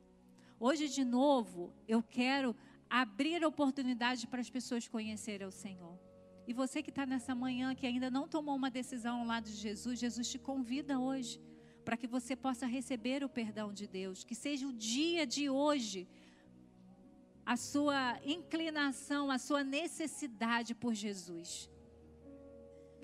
Hoje 0.67 0.89
de 0.89 1.05
novo 1.05 1.75
eu 1.87 2.03
quero 2.03 2.57
abrir 2.89 3.45
oportunidade 3.45 4.27
para 4.27 4.41
as 4.41 4.49
pessoas 4.49 4.89
conhecerem 4.89 5.47
o 5.47 5.51
Senhor. 5.65 5.97
E 6.49 6.55
você 6.55 6.83
que 6.83 6.89
está 6.89 7.05
nessa 7.05 7.35
manhã, 7.35 7.75
que 7.75 7.87
ainda 7.87 8.11
não 8.11 8.27
tomou 8.27 8.55
uma 8.57 8.71
decisão 8.71 9.21
ao 9.21 9.27
lado 9.27 9.45
de 9.45 9.59
Jesus, 9.67 9.99
Jesus 9.99 10.27
te 10.27 10.39
convida 10.39 10.99
hoje 10.99 11.39
para 11.85 11.99
que 11.99 12.07
você 12.07 12.35
possa 12.35 12.67
receber 12.67 13.23
o 13.23 13.29
perdão 13.29 13.75
de 13.75 13.87
Deus. 13.87 14.25
Que 14.25 14.35
seja 14.35 14.67
o 14.67 14.73
dia 14.73 15.27
de 15.27 15.51
hoje 15.51 16.09
a 17.45 17.59
sua 17.59 18.19
inclinação, 18.25 19.31
a 19.31 19.37
sua 19.37 19.63
necessidade 19.63 20.75
por 20.75 20.95
Jesus. 20.95 21.69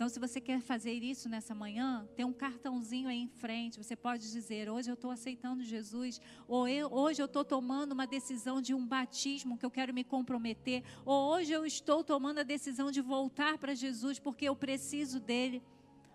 Então, 0.00 0.08
se 0.08 0.18
você 0.18 0.40
quer 0.40 0.62
fazer 0.62 0.94
isso 0.94 1.28
nessa 1.28 1.54
manhã, 1.54 2.08
tem 2.16 2.24
um 2.24 2.32
cartãozinho 2.32 3.06
aí 3.06 3.18
em 3.18 3.28
frente. 3.28 3.76
Você 3.76 3.94
pode 3.94 4.32
dizer: 4.32 4.70
Hoje 4.70 4.90
eu 4.90 4.94
estou 4.94 5.10
aceitando 5.10 5.62
Jesus. 5.62 6.18
Ou 6.48 6.66
eu, 6.66 6.90
hoje 6.90 7.20
eu 7.20 7.26
estou 7.26 7.44
tomando 7.44 7.92
uma 7.92 8.06
decisão 8.06 8.62
de 8.62 8.72
um 8.72 8.86
batismo 8.86 9.58
que 9.58 9.66
eu 9.66 9.70
quero 9.70 9.92
me 9.92 10.02
comprometer. 10.02 10.82
Ou 11.04 11.34
hoje 11.34 11.52
eu 11.52 11.66
estou 11.66 12.02
tomando 12.02 12.38
a 12.38 12.42
decisão 12.42 12.90
de 12.90 13.02
voltar 13.02 13.58
para 13.58 13.74
Jesus 13.74 14.18
porque 14.18 14.46
eu 14.46 14.56
preciso 14.56 15.20
dele. 15.20 15.62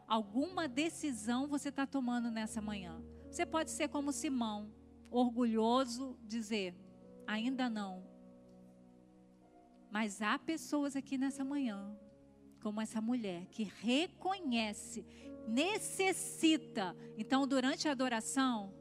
Alguma 0.07 0.67
decisão 0.67 1.45
você 1.45 1.69
está 1.69 1.86
tomando 1.86 2.31
nessa 2.31 2.59
manhã. 2.59 2.99
Você 3.29 3.45
pode 3.45 3.69
ser 3.69 3.89
como 3.89 4.11
Simão, 4.11 4.73
orgulhoso, 5.11 6.17
dizer: 6.23 6.73
Ainda 7.27 7.69
não. 7.69 8.03
Mas 9.91 10.23
há 10.23 10.39
pessoas 10.39 10.95
aqui 10.95 11.19
nessa 11.19 11.45
manhã 11.45 11.95
como 12.66 12.82
essa 12.82 12.99
mulher 12.99 13.45
que 13.51 13.72
reconhece, 13.84 15.05
necessita. 15.47 16.97
Então, 17.16 17.45
durante 17.45 17.88
a 17.88 17.91
adoração, 17.91 18.74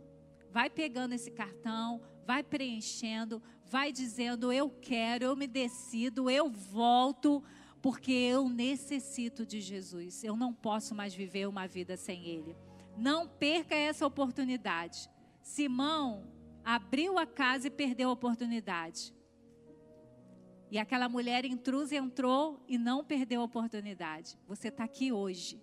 vai 0.50 0.70
pegando 0.70 1.12
esse 1.12 1.30
cartão, 1.30 2.00
vai 2.26 2.42
preenchendo, 2.42 3.42
vai 3.66 3.92
dizendo: 3.92 4.50
Eu 4.50 4.70
quero, 4.70 5.26
eu 5.26 5.36
me 5.36 5.46
decido, 5.46 6.30
eu 6.30 6.48
volto, 6.48 7.44
porque 7.82 8.10
eu 8.10 8.48
necessito 8.48 9.44
de 9.44 9.60
Jesus. 9.60 10.24
Eu 10.24 10.34
não 10.34 10.54
posso 10.54 10.94
mais 10.94 11.12
viver 11.14 11.46
uma 11.46 11.66
vida 11.66 11.94
sem 11.94 12.26
Ele. 12.26 12.56
Não 12.96 13.28
perca 13.28 13.74
essa 13.74 14.06
oportunidade. 14.06 15.10
Simão 15.42 16.26
abriu 16.64 17.18
a 17.18 17.26
casa 17.26 17.66
e 17.66 17.70
perdeu 17.70 18.08
a 18.08 18.12
oportunidade. 18.12 19.12
E 20.74 20.78
aquela 20.80 21.08
mulher 21.08 21.44
intrusa 21.44 21.94
entrou 21.94 22.60
e 22.66 22.76
não 22.76 23.04
perdeu 23.04 23.40
a 23.40 23.44
oportunidade. 23.44 24.36
Você 24.44 24.66
está 24.66 24.82
aqui 24.82 25.12
hoje. 25.12 25.62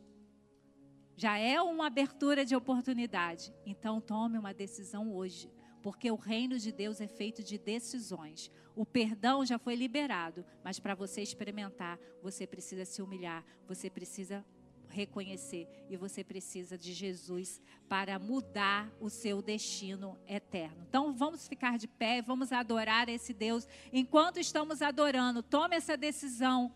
Já 1.17 1.37
é 1.37 1.61
uma 1.61 1.87
abertura 1.87 2.45
de 2.45 2.55
oportunidade. 2.55 3.53
Então 3.65 3.99
tome 3.99 4.37
uma 4.37 4.53
decisão 4.53 5.13
hoje. 5.13 5.51
Porque 5.83 6.09
o 6.09 6.15
reino 6.15 6.57
de 6.57 6.71
Deus 6.71 7.01
é 7.01 7.09
feito 7.09 7.43
de 7.43 7.57
decisões. 7.57 8.49
O 8.73 8.85
perdão 8.85 9.45
já 9.45 9.59
foi 9.59 9.75
liberado, 9.75 10.45
mas 10.63 10.79
para 10.79 10.95
você 10.95 11.21
experimentar, 11.21 11.99
você 12.23 12.47
precisa 12.47 12.85
se 12.85 13.01
humilhar, 13.01 13.43
você 13.67 13.89
precisa 13.89 14.45
reconhecer 14.91 15.67
e 15.89 15.97
você 15.97 16.23
precisa 16.23 16.77
de 16.77 16.93
Jesus 16.93 17.61
para 17.89 18.19
mudar 18.19 18.91
o 18.99 19.09
seu 19.09 19.41
destino 19.41 20.17
eterno. 20.27 20.85
Então 20.87 21.13
vamos 21.13 21.47
ficar 21.47 21.77
de 21.77 21.87
pé, 21.87 22.21
vamos 22.21 22.51
adorar 22.51 23.09
esse 23.09 23.33
Deus. 23.33 23.67
Enquanto 23.91 24.39
estamos 24.39 24.81
adorando, 24.81 25.41
tome 25.41 25.75
essa 25.75 25.97
decisão 25.97 26.71